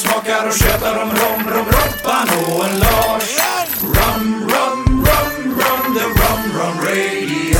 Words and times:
smakar 0.00 0.46
och 0.46 0.52
tjötar 0.52 1.02
om 1.02 1.10
rom, 1.10 1.54
rom, 1.54 1.66
Robban 1.66 2.28
och 2.46 2.64
en 2.64 2.78
Lars. 2.78 3.38
Rum, 3.82 4.50
rum, 4.50 5.06
rum, 5.06 5.54
rum, 5.60 5.94
the 5.94 6.04
rum, 6.04 6.42
rum 6.60 6.76
radio. 6.84 7.58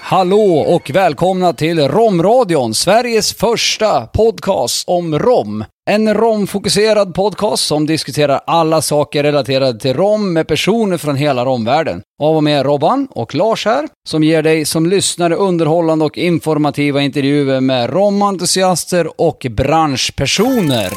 Hallå 0.00 0.58
och 0.58 0.90
välkomna 0.90 1.52
till 1.52 1.88
Romradion, 1.88 2.74
Sveriges 2.74 3.34
första 3.34 4.06
podcast 4.06 4.88
om 4.88 5.18
rom. 5.18 5.64
En 5.90 6.14
romfokuserad 6.14 7.14
podcast 7.14 7.66
som 7.66 7.86
diskuterar 7.86 8.40
alla 8.46 8.82
saker 8.82 9.22
relaterade 9.22 9.78
till 9.80 9.94
rom 9.94 10.32
med 10.32 10.48
personer 10.48 10.96
från 10.96 11.16
hela 11.16 11.44
romvärlden. 11.44 12.02
Av 12.22 12.36
och 12.36 12.44
med 12.44 12.66
Robban 12.66 13.08
och 13.10 13.34
Lars 13.34 13.64
här, 13.64 13.88
som 14.08 14.22
ger 14.22 14.42
dig 14.42 14.64
som 14.64 14.86
lyssnare 14.86 15.34
underhållande 15.34 16.04
och 16.04 16.18
informativa 16.18 17.02
intervjuer 17.02 17.60
med 17.60 17.90
romentusiaster 17.90 19.20
och 19.20 19.46
branschpersoner. 19.50 20.92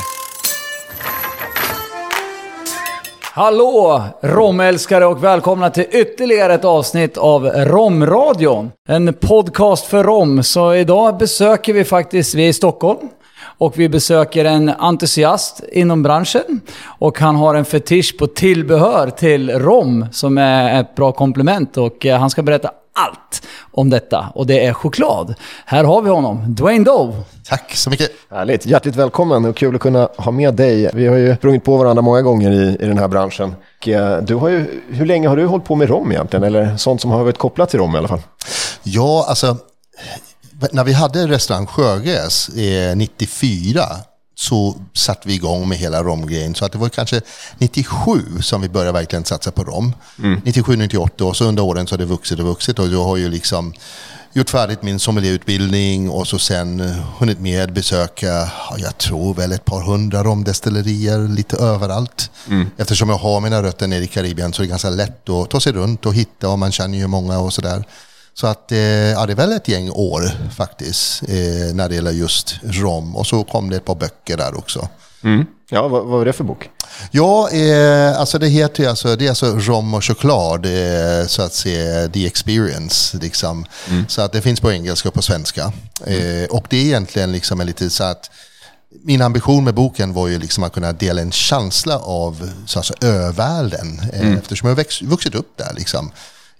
Hallå 3.21 4.03
romälskare 4.21 5.05
och 5.05 5.23
välkomna 5.23 5.69
till 5.69 5.85
ytterligare 5.91 6.53
ett 6.53 6.65
avsnitt 6.65 7.17
av 7.17 7.45
Romradion. 7.45 8.71
En 8.87 9.13
podcast 9.13 9.85
för 9.85 10.03
rom. 10.03 10.43
Så 10.43 10.73
idag 10.73 11.17
besöker 11.17 11.73
vi 11.73 11.83
faktiskt, 11.83 12.35
vi 12.35 12.43
är 12.43 12.49
i 12.49 12.53
Stockholm. 12.53 13.09
Och 13.59 13.79
vi 13.79 13.89
besöker 13.89 14.45
en 14.45 14.69
entusiast 14.69 15.61
inom 15.71 16.03
branschen. 16.03 16.61
Och 16.85 17.19
han 17.19 17.35
har 17.35 17.55
en 17.55 17.65
fetisch 17.65 18.17
på 18.17 18.27
tillbehör 18.27 19.09
till 19.09 19.49
rom 19.49 20.05
som 20.11 20.37
är 20.37 20.79
ett 20.79 20.95
bra 20.95 21.11
komplement. 21.11 21.77
Och 21.77 22.05
eh, 22.05 22.19
han 22.19 22.29
ska 22.29 22.41
berätta 22.41 22.71
allt 22.93 23.47
om 23.71 23.89
detta. 23.89 24.25
Och 24.35 24.47
det 24.47 24.65
är 24.65 24.73
choklad. 24.73 25.35
Här 25.65 25.83
har 25.83 26.01
vi 26.01 26.09
honom, 26.09 26.55
Dwayne 26.55 26.85
Dove. 26.85 27.13
Tack 27.49 27.75
så 27.75 27.89
mycket. 27.89 28.11
Härligt, 28.31 28.65
hjärtligt 28.65 28.95
välkommen 28.95 29.45
och 29.45 29.55
kul 29.55 29.75
att 29.75 29.81
kunna 29.81 30.09
ha 30.17 30.31
med 30.31 30.53
dig. 30.53 30.89
Vi 30.93 31.07
har 31.07 31.15
ju 31.15 31.35
sprungit 31.35 31.63
på 31.63 31.77
varandra 31.77 32.01
många 32.01 32.21
gånger 32.21 32.51
i, 32.51 32.77
i 32.79 32.85
den 32.85 32.97
här 32.97 33.07
branschen. 33.07 33.55
Eh, 33.85 34.17
du 34.17 34.35
har 34.35 34.49
ju, 34.49 34.81
hur 34.89 35.05
länge 35.05 35.27
har 35.27 35.37
du 35.37 35.45
hållit 35.45 35.65
på 35.65 35.75
med 35.75 35.89
rom 35.89 36.11
egentligen? 36.11 36.43
Eller 36.43 36.77
sånt 36.77 37.01
som 37.01 37.11
har 37.11 37.23
varit 37.23 37.37
kopplat 37.37 37.69
till 37.69 37.79
rom 37.79 37.95
i 37.95 37.97
alla 37.97 38.07
fall? 38.07 38.21
Ja, 38.83 39.25
alltså 39.29 39.57
när 40.71 40.83
vi 40.83 40.93
hade 40.93 41.27
restaurang 41.27 41.67
Sjögräs 41.67 42.49
eh, 42.49 42.95
94 42.95 43.85
så 44.35 44.75
satte 44.93 45.27
vi 45.27 45.33
igång 45.33 45.69
med 45.69 45.77
hela 45.77 46.03
romgrejen. 46.03 46.55
Så 46.55 46.65
att 46.65 46.71
det 46.71 46.77
var 46.77 46.89
kanske 46.89 47.21
97 47.57 48.41
som 48.41 48.61
vi 48.61 48.69
började 48.69 48.91
verkligen 48.91 49.25
satsa 49.25 49.51
på 49.51 49.63
rom. 49.63 49.95
Mm. 50.19 50.41
97, 50.45 50.75
98 50.75 51.25
och 51.25 51.35
så 51.35 51.45
under 51.45 51.63
åren 51.63 51.87
så 51.87 51.93
har 51.93 51.97
det 51.97 52.05
vuxit 52.05 52.39
och 52.39 52.45
vuxit 52.45 52.79
och 52.79 52.87
jag 52.87 53.03
har 53.03 53.17
ju 53.17 53.29
liksom 53.29 53.73
gjort 54.33 54.49
färdigt 54.49 54.83
min 54.83 54.99
sommelierutbildning 54.99 56.09
och 56.09 56.27
så 56.27 56.39
sen 56.39 56.79
hunnit 57.17 57.39
med 57.39 57.73
besöka, 57.73 58.51
jag 58.77 58.97
tror 58.97 59.33
väl 59.33 59.51
ett 59.51 59.65
par 59.65 59.81
hundra 59.81 60.23
romdestillerier 60.23 61.27
lite 61.27 61.57
överallt. 61.57 62.31
Mm. 62.47 62.69
Eftersom 62.77 63.09
jag 63.09 63.17
har 63.17 63.41
mina 63.41 63.63
rötter 63.63 63.87
nere 63.87 64.03
i 64.03 64.07
Karibien 64.07 64.53
så 64.53 64.61
är 64.61 64.63
det 64.63 64.69
ganska 64.69 64.89
lätt 64.89 65.29
att 65.29 65.49
ta 65.49 65.59
sig 65.59 65.73
runt 65.73 66.05
och 66.05 66.13
hitta 66.13 66.49
och 66.49 66.59
man 66.59 66.71
känner 66.71 66.97
ju 66.97 67.07
många 67.07 67.39
och 67.39 67.53
sådär. 67.53 67.83
Så 68.39 68.47
att, 68.47 68.71
eh, 68.71 68.79
ja, 68.79 69.25
det 69.25 69.33
är 69.33 69.35
väl 69.35 69.51
ett 69.51 69.67
gäng 69.67 69.89
år 69.89 70.31
faktiskt 70.55 71.23
eh, 71.23 71.75
när 71.75 71.89
det 71.89 71.95
gäller 71.95 72.11
just 72.11 72.55
rom. 72.63 73.15
Och 73.15 73.27
så 73.27 73.43
kom 73.43 73.69
det 73.69 73.75
ett 73.75 73.85
par 73.85 73.95
böcker 73.95 74.37
där 74.37 74.57
också. 74.57 74.87
Mm. 75.23 75.45
Ja, 75.69 75.87
vad, 75.87 76.01
vad 76.05 76.19
var 76.19 76.25
det 76.25 76.33
för 76.33 76.43
bok? 76.43 76.69
Ja, 77.11 77.49
eh, 77.49 78.19
alltså 78.19 78.39
det 78.39 78.47
heter 78.47 78.89
alltså, 78.89 79.15
det 79.15 79.25
är 79.25 79.29
alltså 79.29 79.45
rom 79.45 79.93
och 79.93 80.03
choklad, 80.03 80.65
eh, 80.65 81.27
så 81.27 81.41
att 81.41 81.53
säga, 81.53 82.09
the 82.09 82.25
experience. 82.25 83.17
Liksom. 83.17 83.65
Mm. 83.89 84.05
Så 84.07 84.21
att 84.21 84.31
det 84.31 84.41
finns 84.41 84.59
på 84.59 84.71
engelska 84.71 85.09
och 85.09 85.15
på 85.15 85.21
svenska. 85.21 85.71
Eh, 86.05 86.49
och 86.49 86.65
det 86.69 86.77
är 86.77 86.85
egentligen 86.85 87.31
liksom 87.31 87.61
lite 87.61 87.89
så 87.89 88.03
att 88.03 88.31
min 89.03 89.21
ambition 89.21 89.63
med 89.63 89.73
boken 89.73 90.13
var 90.13 90.27
ju 90.27 90.39
liksom 90.39 90.63
att 90.63 90.73
kunna 90.73 90.93
dela 90.93 91.21
en 91.21 91.31
känsla 91.31 91.99
av 91.99 92.51
så 92.65 92.79
alltså, 92.79 92.93
övärlden. 93.01 94.01
Eh, 94.13 94.21
mm. 94.21 94.37
Eftersom 94.37 94.69
jag 94.69 94.75
växt, 94.75 95.01
vuxit 95.01 95.35
upp 95.35 95.57
där. 95.57 95.73
Liksom. 95.73 96.11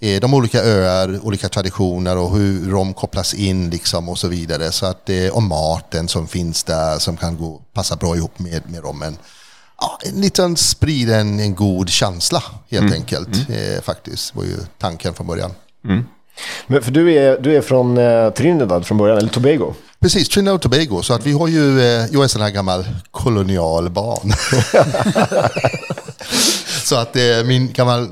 Eh, 0.02 0.20
de 0.20 0.34
olika 0.34 0.64
öar, 0.64 1.20
olika 1.24 1.50
traditioner 1.50 2.18
och 2.18 2.38
hur 2.38 2.70
rom 2.70 2.94
kopplas 2.94 3.34
in 3.34 3.70
liksom 3.70 4.10
och 4.10 4.18
så 4.18 4.28
vidare. 4.28 4.72
Så 4.72 4.86
att, 4.86 5.10
och 5.32 5.44
maten 5.44 6.08
som 6.08 6.28
finns 6.28 6.64
där 6.64 7.00
som 7.00 7.18
kan 7.18 7.38
gå, 7.38 7.62
passa 7.74 7.96
bra 7.96 8.16
ihop 8.16 8.40
med, 8.40 8.62
med 8.70 8.84
rommen. 8.84 9.18
Ja, 9.82 10.00
en 10.06 10.22
liten 10.22 10.58
sprida 10.58 11.16
en, 11.16 11.40
en 11.40 11.56
god 11.56 11.90
känsla 11.90 12.44
helt 12.70 12.86
mm. 12.86 12.94
enkelt. 12.94 13.50
Mm. 13.50 13.76
Eh, 13.76 13.82
faktiskt 13.82 14.36
var 14.36 14.44
ju 14.44 14.58
tanken 14.78 15.14
från 15.14 15.28
början. 15.28 15.52
Mm. 15.86 16.04
Men 16.68 16.82
för 16.82 16.92
du 16.92 17.14
är, 17.14 17.40
du 17.42 17.56
är 17.56 17.62
från 17.62 17.98
eh, 17.98 18.30
Trinidad 18.30 18.86
från 18.86 18.98
början, 18.98 19.18
eller 19.18 19.30
Tobago? 19.30 19.74
Precis, 20.00 20.30
Trinidad 20.30 20.56
och 20.56 20.62
Tobago. 20.62 21.02
Så 21.02 21.14
att 21.14 21.26
vi 21.26 21.32
har 21.32 21.48
ju, 21.48 21.80
eh, 21.80 22.06
jag 22.12 22.24
är 22.24 22.28
sån 22.28 22.42
här 22.42 22.50
gammal 22.50 22.86
kolonial 23.12 23.90
barn. 23.90 24.34
så 26.84 26.96
att 26.96 27.16
eh, 27.16 27.44
min 27.46 27.74
gammal 27.74 28.08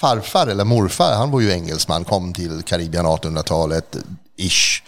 farfar 0.00 0.46
eller 0.46 0.64
morfar, 0.64 1.12
han 1.12 1.30
var 1.30 1.40
ju 1.40 1.52
engelsman, 1.52 2.04
kom 2.04 2.32
till 2.32 2.62
Karibien 2.62 3.06
1800-talet, 3.06 3.96
ish. 4.36 4.82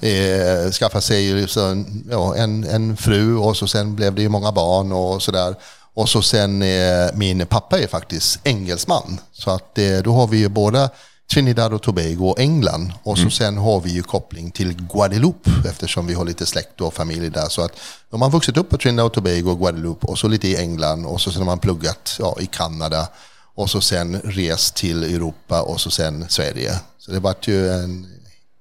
Eh, 0.00 0.70
skaffade 0.70 1.02
sig 1.02 1.48
så, 1.48 1.84
ja, 2.10 2.36
en, 2.36 2.64
en 2.64 2.96
fru 2.96 3.36
och 3.36 3.56
så 3.56 3.66
sen 3.66 3.96
blev 3.96 4.14
det 4.14 4.22
ju 4.22 4.28
många 4.28 4.52
barn 4.52 4.92
och 4.92 5.22
sådär. 5.22 5.54
Och 5.94 6.08
så 6.08 6.22
sen, 6.22 6.62
eh, 6.62 7.08
min 7.14 7.46
pappa 7.46 7.78
är 7.78 7.86
faktiskt 7.86 8.40
engelsman. 8.44 9.20
Så 9.32 9.50
att 9.50 9.78
eh, 9.78 9.98
då 10.04 10.12
har 10.12 10.26
vi 10.26 10.38
ju 10.38 10.48
båda 10.48 10.90
Trinidad 11.32 11.72
och 11.72 11.82
Tobago 11.82 12.28
och 12.28 12.40
England. 12.40 12.92
Och 13.02 13.16
så 13.16 13.22
mm. 13.22 13.30
sen 13.30 13.58
har 13.58 13.80
vi 13.80 13.90
ju 13.90 14.02
koppling 14.02 14.50
till 14.50 14.72
Guadeloupe 14.72 15.50
eftersom 15.68 16.06
vi 16.06 16.14
har 16.14 16.24
lite 16.24 16.46
släkt 16.46 16.80
och 16.80 16.94
familj 16.94 17.30
där. 17.30 17.48
Så 17.48 17.62
att 17.62 17.72
de 18.10 18.22
har 18.22 18.30
vuxit 18.30 18.56
upp 18.56 18.70
på 18.70 18.76
Trinidad 18.76 19.06
och 19.06 19.12
Tobago 19.12 19.50
och 19.50 19.58
Guadeloupe 19.58 20.06
och 20.06 20.18
så 20.18 20.28
lite 20.28 20.48
i 20.48 20.56
England 20.56 21.06
och 21.06 21.20
så 21.20 21.30
sen 21.30 21.38
har 21.38 21.46
man 21.46 21.58
pluggat 21.58 22.16
ja, 22.18 22.36
i 22.40 22.46
Kanada 22.46 23.08
och 23.56 23.70
så 23.70 23.80
sen 23.80 24.20
rest 24.24 24.74
till 24.74 25.04
Europa 25.04 25.62
och 25.62 25.80
så 25.80 25.90
sen 25.90 26.24
Sverige. 26.28 26.70
Så 26.98 27.12
det 27.12 27.20
vart 27.20 27.48
ju 27.48 27.70
en, 27.70 28.06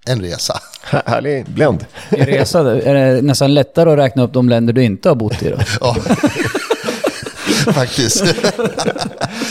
en 0.07 0.21
resa. 0.21 0.59
Härlig 1.05 1.45
blend. 1.45 1.85
En 2.09 2.25
resa, 2.25 2.59
är 2.59 2.93
det 2.93 3.21
nästan 3.21 3.53
lättare 3.53 3.91
att 3.91 3.97
räkna 3.97 4.23
upp 4.23 4.33
de 4.33 4.49
länder 4.49 4.73
du 4.73 4.83
inte 4.83 5.09
har 5.09 5.15
bott 5.15 5.43
i 5.43 5.49
då? 5.49 5.57
ja. 5.79 5.95
Faktiskt. 7.73 8.23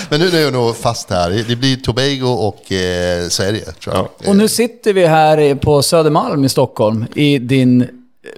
Men 0.09 0.21
nu 0.21 0.29
är 0.29 0.41
jag 0.41 0.53
nog 0.53 0.77
fast 0.77 1.11
här. 1.11 1.45
Det 1.49 1.57
blir 1.57 1.77
Tobago 1.77 2.27
och 2.27 2.73
eh, 2.73 3.29
Sverige. 3.29 3.65
Tror 3.65 3.95
jag. 3.95 4.09
Ja. 4.19 4.31
Och 4.31 4.37
nu 4.37 4.49
sitter 4.49 4.93
vi 4.93 5.07
här 5.07 5.55
på 5.55 5.83
Södermalm 5.83 6.45
i 6.45 6.49
Stockholm 6.49 7.07
i 7.15 7.39
din 7.39 7.89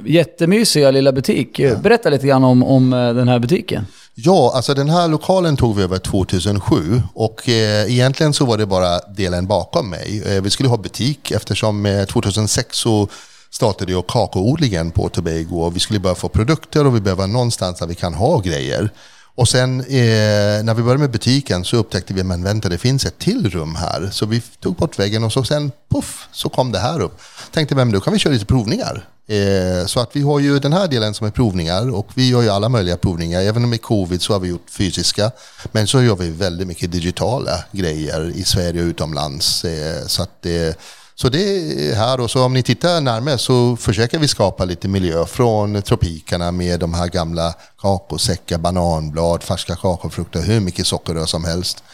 jättemysiga 0.05 0.91
lilla 0.91 1.13
butik. 1.13 1.61
Berätta 1.83 2.11
lite 2.11 2.27
grann 2.27 2.45
om, 2.45 2.63
om 2.63 2.93
eh, 2.93 3.15
den 3.15 3.29
här 3.29 3.39
butiken. 3.39 3.87
Ja, 4.19 4.53
alltså 4.55 4.75
den 4.75 4.89
här 4.89 5.09
lokalen 5.09 5.57
tog 5.57 5.77
vi 5.77 5.83
över 5.83 5.99
2007 5.99 7.03
och 7.15 7.49
eh, 7.49 7.93
egentligen 7.93 8.33
så 8.33 8.45
var 8.45 8.59
det 8.59 8.67
bara 8.67 8.99
delen 8.99 9.47
bakom 9.47 9.91
mig. 9.91 10.23
Eh, 10.27 10.43
vi 10.43 10.51
skulle 10.51 10.69
ha 10.69 10.77
butik 10.77 11.31
eftersom 11.31 11.87
eh, 11.87 12.05
2006 12.05 12.77
så 12.77 13.09
startade 13.51 13.93
jag 13.93 14.07
kakaoodlingen 14.07 14.91
på 14.91 15.09
Tobago 15.09 15.61
och 15.61 15.77
vi 15.77 15.81
skulle 15.81 16.01
börja 16.01 16.15
få 16.15 16.29
produkter 16.29 16.87
och 16.87 16.97
vi 16.97 17.01
behöver 17.01 17.27
någonstans 17.27 17.79
där 17.79 17.87
vi 17.87 17.95
kan 17.95 18.15
ha 18.15 18.39
grejer. 18.39 18.91
Och 19.37 19.49
sen 19.49 19.81
eh, 19.81 20.65
när 20.65 20.75
vi 20.75 20.83
började 20.83 21.01
med 21.01 21.11
butiken 21.11 21.65
så 21.65 21.77
upptäckte 21.77 22.15
vi, 22.15 22.25
men 22.25 22.43
vänta 22.43 22.69
det 22.69 22.79
finns 22.79 23.05
ett 23.07 23.19
till 23.19 23.51
rum 23.51 23.75
här. 23.75 24.09
Så 24.13 24.27
vi 24.27 24.41
tog 24.41 24.75
bort 24.75 24.99
väggen 24.99 25.25
och 25.25 25.33
så 25.33 25.45
sen, 25.45 25.73
puff, 25.89 26.29
så 26.33 26.49
kom 26.49 26.73
det 26.73 26.79
här 26.79 27.01
upp. 27.01 27.21
Tänkte, 27.53 27.75
men 27.75 27.93
då 27.93 28.01
kan 28.01 28.13
vi 28.13 28.19
köra 28.19 28.33
lite 28.33 28.47
provningar. 28.47 29.09
Eh, 29.29 29.87
så 29.87 30.01
att 30.01 30.17
vi 30.17 30.23
har 30.23 30.39
ju 30.39 30.59
den 30.59 30.73
här 30.73 30.89
delen 30.89 31.15
som 31.15 31.27
är 31.27 31.31
provningar 31.31 31.95
och 31.95 32.09
vi 32.15 32.29
gör 32.29 32.43
ju 32.43 32.49
alla 32.49 32.69
möjliga 32.69 32.97
provningar. 32.97 33.41
Även 33.41 33.69
med 33.69 33.83
covid 33.83 34.23
så 34.23 34.33
har 34.33 34.41
vi 34.41 34.49
gjort 34.49 34.71
fysiska. 34.71 35.31
Men 35.73 35.87
så 35.87 36.03
gör 36.03 36.17
vi 36.17 36.31
väldigt 36.31 36.69
mycket 36.69 36.93
digitala 36.93 37.65
grejer 37.73 38.33
i 38.35 38.45
Sverige 38.45 38.83
och 38.83 38.87
utomlands. 38.87 39.65
Eh, 39.65 40.07
så 40.07 40.23
att 40.23 40.47
eh, 40.47 40.75
så 41.19 41.29
det 41.29 41.39
är 41.39 41.95
här 41.95 42.21
och 42.21 42.31
så 42.31 42.45
om 42.45 42.55
ni 42.55 42.63
tittar 42.63 43.01
närmare 43.01 43.39
så 43.39 43.77
försöker 43.77 44.19
vi 44.19 44.29
skapa 44.29 44.65
lite 44.65 44.89
miljö 44.89 45.27
från 45.27 45.83
tropikerna 45.83 46.53
med 46.53 46.81
de 46.81 46.95
här 46.95 47.09
gamla 47.09 47.55
kakaosäckar, 47.81 48.59
bananblad, 48.59 49.43
färska 49.43 49.77
kakaofrukter, 49.77 50.43
hur 50.43 50.61
mycket 50.61 50.87
sockerrör 50.87 51.27
som 51.27 51.45
helst. 51.45 51.85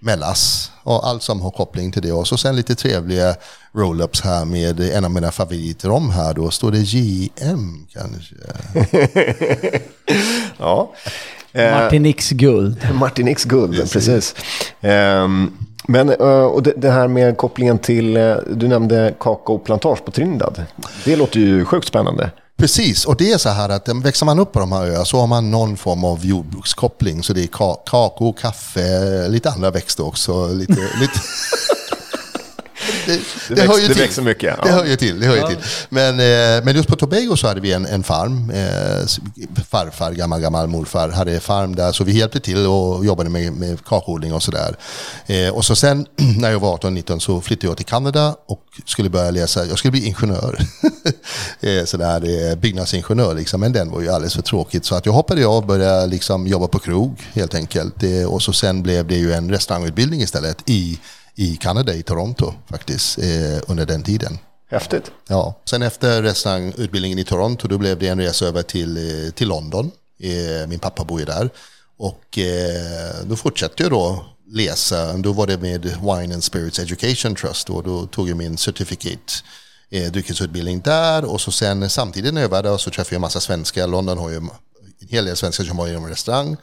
Melass 0.00 0.70
och 0.82 1.08
allt 1.08 1.22
som 1.22 1.40
har 1.40 1.50
koppling 1.50 1.92
till 1.92 2.02
det. 2.02 2.12
Och 2.12 2.28
så 2.28 2.36
sen 2.36 2.56
lite 2.56 2.74
trevliga 2.74 3.34
roll-ups 3.72 4.24
här 4.24 4.44
med 4.44 4.80
en 4.80 5.04
av 5.04 5.10
mina 5.10 5.32
favoriter 5.32 5.90
om 5.90 6.10
här. 6.10 6.34
Då 6.34 6.50
står 6.50 6.70
det 6.70 6.78
JM 6.78 7.86
kanske. 7.92 8.34
ja. 10.58 10.92
Martin 11.52 12.06
X 12.06 12.30
guld. 12.30 12.94
Martin 12.94 13.28
X 13.28 13.44
guld, 13.44 13.76
precis. 13.76 13.92
precis. 13.92 14.34
Um, 14.80 15.66
men 15.88 16.08
eh, 16.08 16.44
och 16.44 16.62
det 16.62 16.90
här 16.90 17.08
med 17.08 17.36
kopplingen 17.36 17.78
till, 17.78 18.16
eh, 18.16 18.34
du 18.50 18.68
nämnde 18.68 19.14
kakaoplantage 19.20 20.04
på 20.04 20.10
Trinidad. 20.10 20.64
Det 21.04 21.16
låter 21.16 21.40
ju 21.40 21.64
sjukt 21.64 21.88
spännande. 21.88 22.30
Precis, 22.56 23.04
och 23.04 23.16
det 23.16 23.32
är 23.32 23.38
så 23.38 23.48
här 23.48 23.68
att 23.68 23.88
eh, 23.88 23.94
växer 24.02 24.26
man 24.26 24.38
upp 24.38 24.52
på 24.52 24.60
de 24.60 24.72
här 24.72 24.86
öarna 24.86 25.04
så 25.04 25.20
har 25.20 25.26
man 25.26 25.50
någon 25.50 25.76
form 25.76 26.04
av 26.04 26.26
jordbrukskoppling. 26.26 27.22
Så 27.22 27.32
det 27.32 27.42
är 27.42 27.46
kakao, 27.46 28.32
kaffe, 28.32 29.28
lite 29.28 29.50
andra 29.50 29.70
växter 29.70 30.06
också. 30.06 30.48
Lite, 30.48 30.72
lite 31.00 31.20
det, 33.06 33.20
Det 33.48 33.66
väx- 33.66 33.88
det 33.88 33.94
växer 34.00 34.22
mycket, 34.22 34.54
ja. 34.58 34.64
Det 34.64 34.72
hör 34.72 34.84
ju 34.84 34.96
till. 34.96 35.20
Det 35.20 35.26
hör 35.26 35.36
ju 35.36 35.46
till. 35.46 35.56
Men, 35.88 36.20
eh, 36.20 36.64
men 36.64 36.76
just 36.76 36.88
på 36.88 36.96
Tobago 36.96 37.36
så 37.36 37.48
hade 37.48 37.60
vi 37.60 37.72
en, 37.72 37.86
en 37.86 38.02
farm. 38.02 38.50
Eh, 38.50 39.06
farfar, 39.70 40.12
gammal, 40.12 40.40
gammal 40.40 40.68
morfar 40.68 41.08
hade 41.08 41.34
en 41.34 41.40
farm 41.40 41.76
där. 41.76 41.92
Så 41.92 42.04
vi 42.04 42.12
hjälpte 42.12 42.40
till 42.40 42.66
och 42.66 43.04
jobbade 43.04 43.30
med, 43.30 43.52
med 43.52 43.84
kakodling 43.84 44.32
och 44.32 44.42
sådär. 44.42 44.76
Eh, 45.26 45.48
och 45.48 45.64
så 45.64 45.76
sen 45.76 46.06
när 46.38 46.50
jag 46.50 46.60
var 46.60 46.76
18-19 46.76 47.18
så 47.18 47.40
flyttade 47.40 47.66
jag 47.66 47.76
till 47.76 47.86
Kanada 47.86 48.36
och 48.46 48.62
skulle 48.86 49.10
börja 49.10 49.30
läsa. 49.30 49.66
Jag 49.66 49.78
skulle 49.78 49.92
bli 49.92 50.06
ingenjör. 50.06 50.58
eh, 51.60 51.84
sådär, 51.84 52.56
byggnadsingenjör 52.56 53.34
liksom. 53.34 53.60
Men 53.60 53.72
den 53.72 53.90
var 53.90 54.00
ju 54.00 54.08
alldeles 54.08 54.34
för 54.34 54.42
tråkigt. 54.42 54.84
Så 54.84 54.94
att 54.94 55.06
jag 55.06 55.12
hoppade 55.12 55.46
av 55.46 55.56
och 55.56 55.66
började 55.66 56.06
liksom 56.06 56.46
jobba 56.46 56.68
på 56.68 56.78
krog 56.78 57.20
helt 57.32 57.54
enkelt. 57.54 57.94
Och 58.28 58.42
så 58.42 58.52
sen 58.52 58.82
blev 58.82 59.06
det 59.06 59.16
ju 59.16 59.32
en 59.32 59.50
restaurangutbildning 59.50 60.20
istället 60.20 60.58
i, 60.66 60.98
i 61.36 61.56
Kanada, 61.56 61.94
i 61.94 62.02
Toronto 62.02 62.54
faktiskt, 62.70 63.18
eh, 63.18 63.60
under 63.66 63.86
den 63.86 64.02
tiden. 64.02 64.38
Häftigt. 64.70 65.10
Ja. 65.28 65.60
Sen 65.64 65.82
efter 65.82 66.22
restaurangutbildningen 66.22 67.18
i 67.18 67.24
Toronto 67.24 67.68
då 67.68 67.78
blev 67.78 67.98
det 67.98 68.08
en 68.08 68.18
resa 68.20 68.46
över 68.46 68.62
till, 68.62 68.96
eh, 69.26 69.30
till 69.30 69.48
London. 69.48 69.90
Eh, 70.20 70.68
Min 70.68 70.78
pappa 70.78 71.04
bor 71.04 71.20
ju 71.20 71.26
där. 71.26 71.50
Och 71.98 72.38
då 73.24 73.36
fortsatte 73.36 73.82
jag 73.82 73.92
då 73.92 74.26
läsa. 74.52 75.12
Då 75.12 75.32
var 75.32 75.46
det 75.46 75.58
med 75.58 75.84
Wine 75.84 76.34
and 76.34 76.44
Spirits 76.44 76.78
Education 76.78 77.34
Trust. 77.34 77.70
Och 77.70 77.82
då 77.82 78.06
tog 78.06 78.28
jag 78.30 78.36
min 78.36 78.58
certificate 78.58 79.32
eh, 79.90 80.12
dryckesutbildning 80.12 80.80
där. 80.80 81.24
Och 81.24 81.40
så 81.40 81.52
sen 81.52 81.90
samtidigt 81.90 82.34
när 82.34 82.40
jag 82.40 82.48
var 82.48 82.62
där 82.62 82.76
så 82.76 82.90
träffade 82.90 83.14
jag 83.14 83.16
en 83.16 83.20
massa 83.20 83.40
svenskar. 83.40 83.86
London 83.86 84.18
har 84.18 84.30
ju 84.30 84.36
en 84.36 84.50
hel 85.08 85.24
del 85.24 85.36
svenskar 85.36 85.64
som 85.64 85.78
har 85.78 85.88
inom 85.88 86.08
restaurang. 86.08 86.56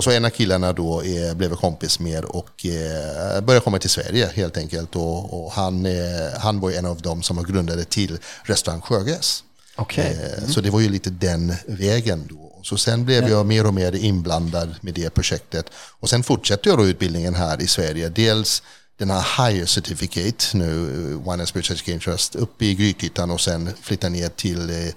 Och 0.00 0.04
så 0.04 0.10
en 0.10 0.24
av 0.24 0.30
killarna 0.30 0.72
då 0.72 1.02
eh, 1.02 1.34
blev 1.34 1.50
jag 1.50 1.58
kompis 1.58 2.00
med 2.00 2.24
och 2.24 2.66
eh, 2.66 3.40
började 3.40 3.64
komma 3.64 3.78
till 3.78 3.90
Sverige 3.90 4.30
helt 4.34 4.56
enkelt. 4.56 4.96
Och, 4.96 5.44
och 5.44 5.52
han, 5.52 5.86
eh, 5.86 5.92
han 6.38 6.60
var 6.60 6.70
en 6.70 6.86
av 6.86 7.02
dem 7.02 7.22
som 7.22 7.44
grundade 7.44 7.84
till 7.84 8.18
restaurang 8.42 8.80
Sjögräs. 8.80 9.44
Okej. 9.76 10.18
Eh, 10.38 10.48
Så 10.48 10.60
det 10.60 10.70
var 10.70 10.80
ju 10.80 10.88
lite 10.88 11.10
den 11.10 11.54
vägen 11.66 12.26
då. 12.30 12.60
Så 12.62 12.76
sen 12.76 13.04
blev 13.04 13.28
jag 13.28 13.46
mer 13.46 13.66
och 13.66 13.74
mer 13.74 13.94
inblandad 13.94 14.74
med 14.80 14.94
det 14.94 15.10
projektet. 15.10 15.66
Och 16.00 16.10
sen 16.10 16.22
fortsatte 16.22 16.68
jag 16.68 16.78
då 16.78 16.86
utbildningen 16.86 17.34
här 17.34 17.62
i 17.62 17.66
Sverige. 17.66 18.08
Dels 18.08 18.62
den 18.98 19.10
här 19.10 19.48
Higher 19.50 19.66
Certificate 19.66 20.56
nu, 20.56 20.90
eh, 20.90 21.18
Wine 21.30 21.32
and 21.42 21.48
Spirits 21.48 21.70
Education 21.70 22.00
Trust, 22.00 22.34
uppe 22.34 22.64
i 22.64 22.74
Grythyttan 22.74 23.30
och 23.30 23.40
sen 23.40 23.70
flyttade 23.82 24.12
ner 24.12 24.28
till 24.28 24.70
eh, 24.70 24.92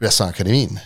Restaurangakademin 0.00 0.80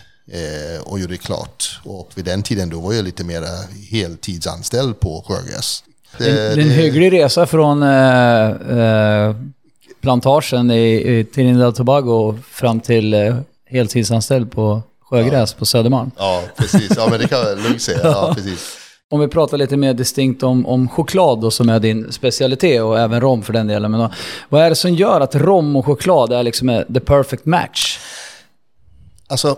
och 0.83 0.99
gjorde 0.99 1.17
klart. 1.17 1.79
Och 1.83 2.09
vid 2.15 2.25
den 2.25 2.43
tiden 2.43 2.69
då 2.69 2.79
var 2.79 2.93
jag 2.93 3.05
lite 3.05 3.23
mer 3.23 3.43
heltidsanställd 3.91 4.99
på 4.99 5.25
Sjögräs. 5.27 5.83
Det, 6.17 6.25
det 6.25 6.41
är 6.41 6.57
en 6.57 6.69
hygglig 6.69 7.13
resa 7.13 7.45
från 7.45 7.83
eh, 7.83 8.49
eh, 8.79 9.35
plantagen 10.01 10.71
i, 10.71 11.17
i 11.19 11.23
Trinidad 11.23 11.67
och 11.67 11.75
Tobago 11.75 12.39
fram 12.51 12.79
till 12.79 13.13
eh, 13.13 13.35
heltidsanställd 13.65 14.51
på 14.51 14.81
Sjögräs 15.01 15.53
på 15.53 15.65
Södermalm. 15.65 16.11
Ja, 16.17 16.43
precis. 16.55 16.91
Ja, 16.97 17.07
men 17.09 17.19
det 17.19 17.27
kan 17.27 17.39
jag 17.39 17.63
lugnt 17.63 17.81
säga. 17.81 17.99
Ja, 18.03 18.33
precis. 18.35 18.77
Om 19.09 19.19
vi 19.19 19.27
pratar 19.27 19.57
lite 19.57 19.77
mer 19.77 19.93
distinkt 19.93 20.43
om, 20.43 20.65
om 20.65 20.89
choklad 20.89 21.41
då, 21.41 21.51
som 21.51 21.69
är 21.69 21.79
din 21.79 22.11
specialitet 22.11 22.81
och 22.81 22.99
även 22.99 23.21
rom 23.21 23.43
för 23.43 23.53
den 23.53 23.67
delen. 23.67 23.91
Men 23.91 23.99
då, 23.99 24.11
vad 24.49 24.61
är 24.61 24.69
det 24.69 24.75
som 24.75 24.93
gör 24.93 25.21
att 25.21 25.35
rom 25.35 25.75
och 25.75 25.85
choklad 25.85 26.31
är 26.31 26.43
liksom 26.43 26.69
eh, 26.69 26.81
the 26.93 26.99
perfect 26.99 27.45
match? 27.45 27.99
Alltså, 29.27 29.57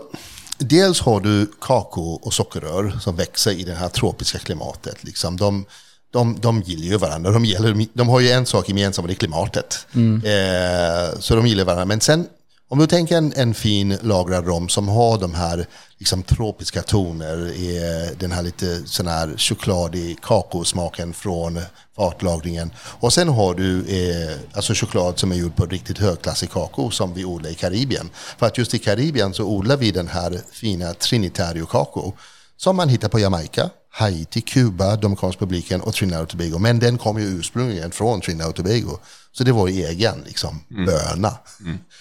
dels 0.58 1.00
har 1.00 1.20
du 1.20 1.46
kakao 1.60 2.20
och 2.22 2.34
sockerrör 2.34 2.98
som 3.00 3.16
växer 3.16 3.50
i 3.50 3.62
det 3.62 3.74
här 3.74 3.88
tropiska 3.88 4.38
klimatet. 4.38 5.04
Liksom. 5.04 5.36
De, 5.36 5.64
de, 6.10 6.40
de 6.40 6.62
gillar 6.62 6.84
ju 6.84 6.96
varandra. 6.96 7.30
De, 7.30 7.44
gillar, 7.44 7.86
de 7.92 8.08
har 8.08 8.20
ju 8.20 8.30
en 8.30 8.46
sak 8.46 8.68
gemensamt 8.68 9.04
och 9.04 9.08
det 9.08 9.14
är 9.14 9.18
klimatet. 9.18 9.86
Eh, 10.24 11.18
så 11.20 11.34
de 11.34 11.46
gillar 11.46 11.64
varandra. 11.64 11.84
Men 11.84 12.00
sen, 12.00 12.26
om 12.70 12.78
du 12.78 12.86
tänker 12.86 13.16
en, 13.16 13.32
en 13.36 13.54
fin 13.54 13.98
lagrad 14.02 14.46
rom 14.46 14.68
som 14.68 14.88
har 14.88 15.18
de 15.18 15.34
här 15.34 15.66
liksom, 15.98 16.22
tropiska 16.22 16.82
toner, 16.82 17.46
eh, 17.46 18.16
den 18.18 18.32
här 18.32 18.42
lite 18.42 18.86
sån 18.86 19.06
här 19.06 19.34
chokladig 19.36 20.20
kakaosmaken 20.22 21.12
från 21.12 21.60
fatlagringen. 21.96 22.70
Och 23.00 23.12
sen 23.12 23.28
har 23.28 23.54
du 23.54 23.78
eh, 23.80 24.36
alltså 24.52 24.74
choklad 24.74 25.18
som 25.18 25.32
är 25.32 25.36
gjord 25.36 25.56
på 25.56 25.66
riktigt 25.66 25.98
högklassig 25.98 26.50
kakao 26.50 26.90
som 26.90 27.14
vi 27.14 27.24
odlar 27.24 27.50
i 27.50 27.54
Karibien. 27.54 28.10
För 28.38 28.46
att 28.46 28.58
just 28.58 28.74
i 28.74 28.78
Karibien 28.78 29.34
så 29.34 29.44
odlar 29.44 29.76
vi 29.76 29.90
den 29.90 30.08
här 30.08 30.40
fina 30.52 30.94
Trinitario 30.94 31.66
kakao 31.66 32.12
som 32.56 32.76
man 32.76 32.88
hittar 32.88 33.08
på 33.08 33.18
Jamaica, 33.18 33.70
Haiti, 33.90 34.40
Kuba, 34.40 34.96
Dominikanska 34.96 35.44
republiken 35.44 35.80
och 35.80 35.94
Trinidad 35.94 36.22
och 36.22 36.28
Tobago. 36.28 36.58
Men 36.58 36.78
den 36.78 36.98
kom 36.98 37.18
ju 37.18 37.24
ursprungligen 37.24 37.90
från 37.90 38.20
Trinidad 38.20 38.48
och 38.48 38.56
Tobago. 38.56 38.98
Så 39.32 39.44
det 39.44 39.52
var 39.52 39.68
ju 39.68 39.84
egen 39.84 40.22
liksom, 40.26 40.60
böna. 40.68 41.34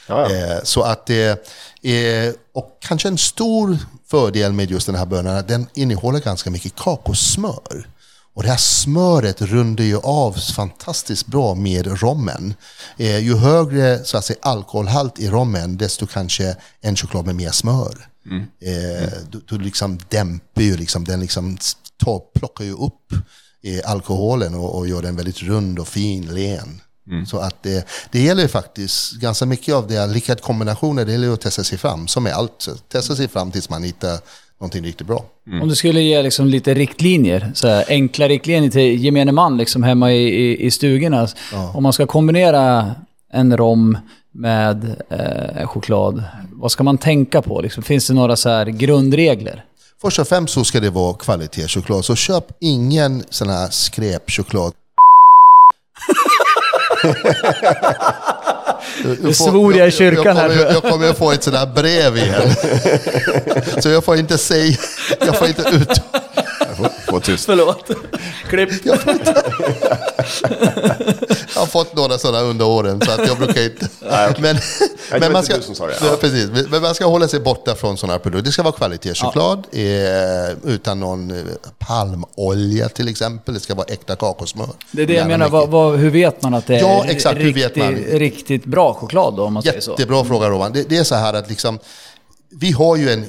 Ja, 0.07 0.30
ja. 0.30 0.31
Eh, 0.31 0.63
så 0.63 0.81
att 0.81 1.06
det 1.06 1.48
är, 1.81 2.34
och 2.54 2.78
kanske 2.81 3.07
en 3.07 3.18
stor 3.18 3.78
fördel 4.10 4.54
med 4.54 4.72
just 4.72 4.86
den 4.86 4.95
här 4.95 5.06
bönan 5.06 5.38
att 5.38 5.48
den 5.48 5.68
innehåller 5.74 6.19
ganska 6.19 6.50
mycket 6.50 6.75
kakosmör. 6.75 7.88
Och 8.38 8.44
det 8.44 8.50
här 8.50 8.57
smöret 8.57 9.42
rundar 9.42 9.84
ju 9.84 9.98
av 9.98 10.34
fantastiskt 10.34 11.28
bra 11.28 11.56
med 11.56 12.01
rommen. 12.01 12.54
Eh, 12.98 13.18
ju 13.18 13.36
högre 13.38 14.04
så 14.04 14.18
att 14.18 14.25
säga, 14.25 14.39
alkoholhalt 14.42 15.19
i 15.19 15.30
rommen, 15.30 15.78
desto 15.78 16.07
kanske 16.07 16.56
en 16.81 16.95
choklad 16.95 17.25
med 17.25 17.36
mer 17.36 17.51
smör. 17.51 18.07
Eh, 18.62 19.09
du, 19.31 19.41
du 19.47 19.63
liksom 19.63 20.00
dämpar 20.09 20.62
ju, 20.62 20.77
liksom, 20.77 21.03
den 21.03 21.19
liksom 21.19 21.57
tar, 22.03 22.21
plockar 22.39 22.65
ju 22.65 22.74
upp 22.74 23.13
eh, 23.63 23.91
alkoholen 23.91 24.56
och, 24.56 24.77
och 24.77 24.88
gör 24.88 25.01
den 25.01 25.15
väldigt 25.15 25.44
rund 25.44 25.79
och 25.79 25.88
fin, 25.88 26.33
len. 26.33 26.81
Så 27.27 27.38
att 27.38 27.63
det, 27.63 27.88
det 28.12 28.19
gäller 28.19 28.41
ju 28.41 28.47
faktiskt 28.47 29.13
ganska 29.13 29.45
mycket 29.45 29.75
av 29.75 29.88
det, 29.88 30.07
lyckade 30.07 30.41
kombinationer, 30.41 31.06
det 31.06 31.12
gäller 31.12 31.33
att 31.33 31.41
testa 31.41 31.63
sig 31.63 31.77
fram, 31.77 32.07
som 32.07 32.24
med 32.24 32.33
allt. 32.33 32.68
Testa 32.91 33.15
sig 33.15 33.27
fram 33.27 33.51
tills 33.51 33.69
man 33.69 33.83
hittar 33.83 34.19
någonting 34.59 34.83
riktigt 34.83 35.07
bra. 35.07 35.25
Om 35.62 35.69
du 35.69 35.75
skulle 35.75 36.01
ge 36.01 36.21
liksom 36.21 36.47
lite 36.47 36.74
riktlinjer, 36.74 37.51
så 37.56 37.68
här, 37.68 37.85
enkla 37.88 38.27
riktlinjer 38.27 38.71
till 38.71 39.03
gemene 39.03 39.31
man 39.31 39.57
liksom 39.57 39.83
hemma 39.83 40.12
i, 40.12 40.24
i, 40.24 40.65
i 40.65 40.71
stugorna. 40.71 41.27
Om 41.74 41.83
man 41.83 41.94
ska 41.94 42.06
kombinera 42.06 42.95
en 43.33 43.57
rom 43.57 43.97
med 44.31 44.95
eh, 45.09 45.68
choklad, 45.68 46.24
vad 46.59 46.71
ska 46.71 46.83
man 46.83 46.98
tänka 46.98 47.42
på? 47.42 47.62
Liksom, 47.62 47.83
finns 47.83 48.07
det 48.07 48.13
några 48.13 48.36
så 48.36 48.50
här 48.50 48.65
grundregler? 48.65 49.65
Först 50.01 50.19
och 50.19 50.27
främst 50.27 50.54
så 50.54 50.63
ska 50.63 50.80
det 50.80 50.89
vara 50.89 51.13
kvalitetschoklad, 51.13 52.06
så 52.06 52.15
köp 52.15 52.45
ingen 52.59 53.24
sån 53.30 53.50
här 53.50 53.69
skräpchoklad. 53.69 54.74
Nu 59.22 59.34
svor 59.34 59.75
jag 59.77 59.88
i 59.88 59.91
kyrkan 59.91 60.38
här, 60.38 60.50
jag, 60.50 60.51
kommer, 60.51 60.65
jag. 60.65 60.74
jag 60.74 60.91
kommer 60.91 61.13
få 61.13 61.31
ett 61.31 61.43
sådant 61.43 61.67
här 61.67 61.75
brev 61.75 62.17
igen. 62.17 62.55
Så 63.81 63.89
jag 63.89 64.03
får 64.03 64.17
inte 64.17 64.38
säga, 64.38 64.77
jag 65.20 65.38
får 65.38 65.48
inte 65.48 65.62
ut... 65.62 66.01
Få 67.10 67.19
tyst. 67.19 67.46
Förlåt. 67.46 67.89
Klipp. 68.50 68.69
Jag, 68.86 69.01
får 69.01 69.13
inte, 69.13 69.43
jag 71.53 71.60
har 71.62 71.65
fått 71.65 71.96
några 71.96 72.17
sådana 72.17 72.43
under 72.43 72.65
åren 72.65 73.01
så 73.05 73.12
att 73.12 73.27
jag 73.27 73.38
brukar 73.38 73.62
inte... 73.63 73.89
Nej. 74.10 74.34
Men, 75.19 75.31
man 75.31 75.43
ska. 75.43 75.53
Ja, 75.79 75.88
Ja. 76.01 76.17
precis. 76.22 76.50
Men 76.69 76.81
man 76.81 76.96
hålla 77.01 77.27
sig 77.27 77.39
borta 77.39 77.75
från 77.75 77.98
sådana 77.98 78.13
här 78.13 78.19
produkter. 78.19 78.46
Det 78.46 78.51
ska 78.51 78.63
vara 78.63 78.74
kvalitetschoklad 78.74 79.63
eh, 79.72 80.57
utan 80.63 81.00
någon 81.00 81.31
eh, 81.31 81.38
palmolja 81.79 82.89
till 82.89 83.07
exempel. 83.07 83.53
Det 83.53 83.60
ska 83.60 83.75
vara 83.75 83.88
äkta 83.88 84.15
kakosmör. 84.15 84.69
Det 84.91 85.01
är 85.01 85.07
det 85.07 85.13
jag 85.13 85.27
menar, 85.27 85.50
vad, 85.50 85.69
vad, 85.69 85.98
hur 86.00 86.10
vet 86.10 86.41
man 86.41 86.53
att 86.53 86.67
det 86.67 86.75
är 86.75 86.79
Ja, 86.79 87.05
exakt, 87.07 87.39
hur 87.39 87.43
riktigt, 87.43 87.77
vet 87.77 87.77
man? 87.77 87.96
riktigt 87.96 88.65
bra 88.65 88.93
choklad 88.93 89.36
då, 89.36 89.43
om 89.43 89.53
man 89.53 89.63
säger 89.63 89.81
så? 89.81 89.91
Jättebra 89.91 90.25
fråga 90.25 90.50
Roman. 90.50 90.72
Det, 90.74 90.89
det 90.89 90.98
är 90.98 91.03
så 91.03 91.15
här 91.15 91.34
att 91.34 91.50
liksom, 91.50 91.79
vi 92.50 92.72
har 92.72 92.96
ju 92.96 93.10
en 93.12 93.25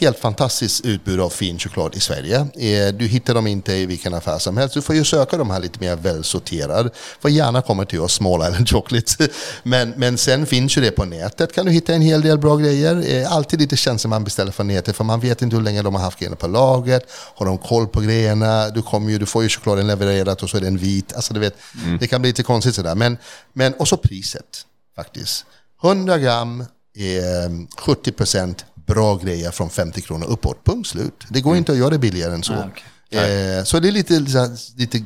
helt 0.00 0.18
fantastiskt 0.18 0.84
utbud 0.84 1.20
av 1.20 1.30
fin 1.30 1.58
choklad 1.58 1.94
i 1.94 2.00
Sverige. 2.00 2.36
Eh, 2.36 2.94
Du 2.94 3.06
hittar 3.06 3.34
dem 3.34 3.46
inte 3.46 3.72
i 3.72 3.86
vilken 3.86 4.14
affär 4.14 4.38
som 4.38 4.56
helst. 4.56 4.74
Du 4.74 4.82
får 4.82 4.94
ju 4.94 5.04
söka 5.04 5.36
de 5.36 5.50
här 5.50 5.60
lite 5.60 5.80
mer 5.80 5.96
välsorterade. 5.96 6.90
Får 7.20 7.30
gärna 7.30 7.62
komma 7.62 7.84
till 7.84 8.00
oss, 8.00 8.12
Small 8.14 8.48
Island 8.48 8.68
Chocolate. 8.68 9.28
Men, 9.62 9.90
men 9.96 10.18
sen 10.18 10.46
finns 10.46 10.76
ju 10.76 10.80
det 10.80 10.90
på 10.90 11.04
nätet. 11.04 11.52
Kan 11.54 11.66
du 11.66 11.72
hitta 11.72 11.94
en 11.94 12.02
hel 12.02 12.20
del 12.22 12.38
bra 12.38 12.56
grejer. 12.56 13.14
Eh, 13.14 13.32
Alltid 13.32 13.60
lite 13.60 13.76
känsligt 13.76 14.10
man 14.10 14.24
beställer 14.24 14.52
från 14.52 14.68
nätet 14.68 14.96
för 14.96 15.04
man 15.04 15.20
vet 15.20 15.42
inte 15.42 15.56
hur 15.56 15.62
länge 15.62 15.82
de 15.82 15.94
har 15.94 16.02
haft 16.02 16.18
grejerna 16.18 16.36
på 16.36 16.46
lagret. 16.46 17.02
Har 17.34 17.46
de 17.46 17.58
koll 17.58 17.86
på 17.86 18.00
grejerna? 18.00 18.68
Du, 18.70 18.82
kommer 18.82 19.10
ju, 19.10 19.18
du 19.18 19.26
får 19.26 19.42
ju 19.42 19.48
chokladen 19.48 19.86
levererad 19.86 20.42
och 20.42 20.50
så 20.50 20.56
är 20.56 20.60
den 20.60 20.78
vit. 20.78 21.12
Alltså 21.16 21.34
du 21.34 21.40
vet, 21.40 21.54
det 22.00 22.06
kan 22.06 22.20
bli 22.20 22.30
lite 22.30 22.42
konstigt 22.42 22.74
sådär. 22.74 22.94
Men, 22.94 23.18
men, 23.52 23.74
och 23.74 23.88
så 23.88 23.96
priset 23.96 24.66
faktiskt. 24.96 25.44
100 25.84 26.18
gram 26.18 26.64
70 27.78 28.12
procent 28.12 28.64
bra 28.86 29.16
grejer 29.16 29.50
från 29.50 29.70
50 29.70 30.00
kronor 30.00 30.26
uppåt. 30.26 30.64
Punkt 30.64 30.88
slut. 30.88 31.24
Det 31.28 31.40
går 31.40 31.56
inte 31.56 31.72
att 31.72 31.78
göra 31.78 31.90
det 31.90 31.98
billigare 31.98 32.34
än 32.34 32.42
så. 32.42 32.52
Ah, 32.52 32.68
okej. 33.10 33.56
eh, 33.58 33.64
så 33.64 33.80
det 33.80 33.88
är 33.88 33.92
lite, 33.92 34.20
lite 34.76 35.02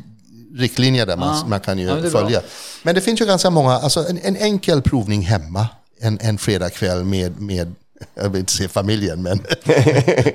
riktlinjer 0.55 1.07
där 1.07 1.17
man, 1.17 1.37
Ja. 1.39 1.47
man 1.47 1.61
kan 1.61 1.79
ju 1.79 1.87
Ja, 1.87 1.97
är 1.97 2.01
bra. 2.01 2.11
följa. 2.11 2.43
Men 2.83 2.95
det 2.95 3.01
finns 3.01 3.21
ju 3.21 3.27
ganska 3.27 3.51
många, 3.51 3.73
alltså 3.73 4.09
en, 4.09 4.19
en 4.23 4.37
enkel 4.37 4.83
provning 4.83 5.23
hemma 5.23 5.67
en, 6.01 6.19
en 6.23 6.39
fredagkväll 6.39 7.05
med, 7.05 7.41
med 7.41 7.75
jag 8.15 8.29
vill 8.31 8.41
inte 8.41 8.53
säga 8.53 8.69
familjen, 8.69 9.23
men, 9.23 9.43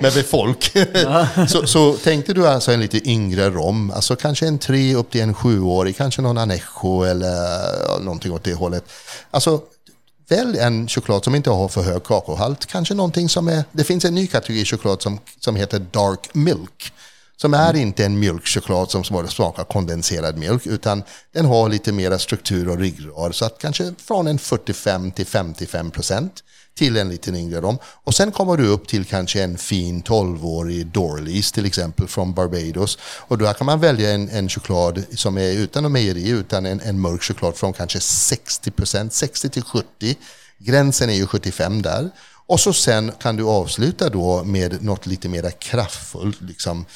med 0.14 0.26
folk. 0.26 0.72
så, 1.48 1.66
så 1.66 1.92
tänkte 1.92 2.32
du 2.32 2.48
alltså 2.48 2.72
en 2.72 2.80
lite 2.80 3.08
yngre 3.10 3.50
rom, 3.50 3.90
alltså 3.90 4.16
kanske 4.16 4.46
en 4.46 4.58
tre 4.58 4.94
upp 4.94 5.10
till 5.10 5.20
en 5.20 5.34
sjuårig, 5.34 5.96
kanske 5.96 6.22
någon 6.22 6.38
anejo 6.38 7.02
eller 7.02 8.00
någonting 8.00 8.32
åt 8.32 8.44
det 8.44 8.54
hållet. 8.54 8.84
Alltså, 9.30 9.60
välj 10.28 10.58
en 10.58 10.88
choklad 10.88 11.24
som 11.24 11.34
inte 11.34 11.50
har 11.50 11.68
för 11.68 11.82
hög 11.82 12.04
kakaohalt, 12.04 12.66
kanske 12.66 12.94
någonting 12.94 13.28
som 13.28 13.48
är, 13.48 13.64
det 13.72 13.84
finns 13.84 14.04
en 14.04 14.14
ny 14.14 14.26
kategori 14.26 14.64
choklad 14.64 15.02
som, 15.02 15.18
som 15.40 15.56
heter 15.56 15.78
dark 15.78 16.34
milk. 16.34 16.92
Som 17.38 17.54
är 17.54 17.76
inte 17.76 18.04
en 18.04 18.18
mjölkchoklad 18.18 18.90
som 18.90 19.04
smakar 19.04 19.64
kondenserad 19.64 20.38
mjölk, 20.38 20.66
utan 20.66 21.02
den 21.32 21.44
har 21.44 21.68
lite 21.68 21.92
mera 21.92 22.18
struktur 22.18 22.68
och 22.68 22.78
ryggrad. 22.78 23.34
Så 23.34 23.44
att 23.44 23.58
kanske 23.58 23.94
från 23.98 24.26
en 24.26 24.38
45 24.38 25.10
till 25.10 25.26
55 25.26 25.90
procent 25.90 26.42
till 26.76 26.96
en 26.96 27.08
liten 27.08 27.36
yngre 27.36 27.60
rom. 27.60 27.78
Och 27.84 28.14
sen 28.14 28.32
kommer 28.32 28.56
du 28.56 28.66
upp 28.66 28.88
till 28.88 29.04
kanske 29.04 29.42
en 29.42 29.58
fin 29.58 30.02
12-årig 30.02 30.86
Dorleys 30.86 31.52
till 31.52 31.66
exempel 31.66 32.08
från 32.08 32.34
Barbados. 32.34 32.98
Och 33.02 33.38
då 33.38 33.52
kan 33.52 33.66
man 33.66 33.80
välja 33.80 34.10
en, 34.10 34.28
en 34.28 34.48
choklad 34.48 35.02
som 35.14 35.38
är 35.38 35.52
utan 35.52 35.82
någon 35.82 35.92
mejeri, 35.92 36.28
utan 36.28 36.66
en, 36.66 36.80
en 36.80 37.00
mörk 37.00 37.22
choklad 37.22 37.56
från 37.56 37.72
kanske 37.72 38.00
60 38.00 38.70
procent, 38.70 39.12
60 39.12 39.48
till 39.48 39.62
70. 39.62 40.16
Gränsen 40.58 41.10
är 41.10 41.14
ju 41.14 41.26
75 41.26 41.82
där. 41.82 42.10
Och 42.48 42.60
så 42.60 42.72
sen 42.72 43.12
kan 43.22 43.36
du 43.36 43.44
avsluta 43.44 44.08
då 44.08 44.44
med 44.44 44.82
något 44.82 45.06
lite 45.06 45.28
mer 45.28 45.50
kraftfullt, 45.50 46.40
liksom 46.40 46.86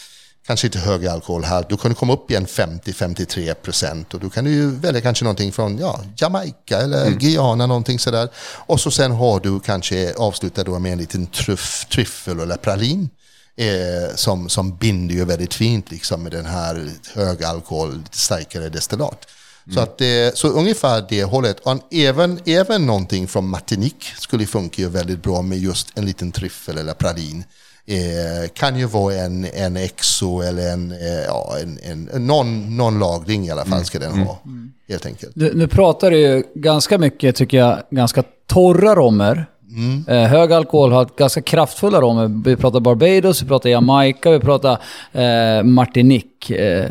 kanske 0.50 0.66
inte 0.66 0.78
hög 0.78 1.06
alkoholhalt. 1.06 1.68
Du 1.68 1.76
kan 1.76 1.94
komma 1.94 2.12
upp 2.12 2.30
i 2.30 2.34
en 2.34 2.46
50-53 2.46 3.54
procent 3.54 4.14
och 4.14 4.20
då 4.20 4.30
kan 4.30 4.44
du 4.44 4.50
ju 4.50 4.70
välja 4.70 5.00
kanske 5.00 5.24
någonting 5.24 5.52
från 5.52 5.78
ja, 5.78 6.00
Jamaica 6.16 6.78
eller 6.78 7.06
mm. 7.06 7.18
Guyana, 7.18 7.66
någonting 7.66 7.98
sådär. 7.98 8.28
Och 8.66 8.80
så 8.80 8.90
sen 8.90 9.12
har 9.12 9.40
du 9.40 9.60
kanske 9.60 10.14
avslutat 10.14 10.66
då 10.66 10.78
med 10.78 10.92
en 10.92 10.98
liten 10.98 11.26
truff, 11.26 11.86
tryffel 11.90 12.40
eller 12.40 12.56
pralin. 12.56 13.08
Eh, 13.56 14.14
som, 14.14 14.48
som 14.48 14.76
binder 14.76 15.14
ju 15.14 15.24
väldigt 15.24 15.54
fint 15.54 15.90
liksom 15.90 16.22
med 16.22 16.32
den 16.32 16.46
här 16.46 16.90
hög 17.14 17.44
alkohol, 17.44 18.02
starkare 18.10 18.68
destillat. 18.68 19.26
Mm. 19.66 19.74
Så, 19.74 19.80
att, 19.80 20.00
eh, 20.00 20.34
så 20.34 20.48
ungefär 20.48 21.06
det 21.08 21.24
hållet. 21.24 21.60
Och 21.60 21.94
även, 21.94 22.40
även 22.46 22.86
någonting 22.86 23.28
från 23.28 23.48
Martinique 23.48 24.06
skulle 24.18 24.46
funka 24.46 24.82
ju 24.82 24.88
väldigt 24.88 25.22
bra 25.22 25.42
med 25.42 25.58
just 25.58 25.98
en 25.98 26.06
liten 26.06 26.32
tryffel 26.32 26.78
eller 26.78 26.94
pralin. 26.94 27.44
Eh, 27.90 28.48
kan 28.54 28.78
ju 28.78 28.86
vara 28.86 29.14
en, 29.14 29.46
en 29.54 29.76
exo 29.76 30.40
eller 30.40 30.72
en, 30.72 30.92
eh, 30.92 31.24
ja, 31.26 31.56
en, 31.62 32.08
en, 32.12 32.26
någon, 32.26 32.76
någon 32.76 32.98
lagring 32.98 33.46
i 33.46 33.50
alla 33.50 33.64
fall 33.64 33.84
ska 33.84 33.98
den 33.98 34.12
ha. 34.12 34.38
Mm. 34.44 34.72
Helt 34.88 35.06
enkelt. 35.06 35.32
Du, 35.34 35.54
nu 35.54 35.68
pratar 35.68 36.10
du 36.10 36.18
ju 36.18 36.42
ganska 36.54 36.98
mycket, 36.98 37.36
tycker 37.36 37.58
jag, 37.58 37.82
ganska 37.90 38.22
torra 38.46 38.94
rommer. 38.94 39.46
Mm. 39.70 40.04
Eh, 40.08 40.28
hög 40.28 40.52
alkoholhalt, 40.52 41.16
ganska 41.16 41.42
kraftfulla 41.42 42.00
romer. 42.00 42.42
Vi 42.44 42.56
pratar 42.56 42.80
Barbados, 42.80 43.42
vi 43.42 43.46
pratar 43.46 43.70
Jamaica, 43.70 44.30
vi 44.30 44.40
pratar 44.40 44.78
eh, 45.12 45.62
Martinique. 45.62 46.56
Eh, 46.56 46.90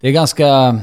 det 0.00 0.08
är 0.08 0.12
ganska 0.12 0.78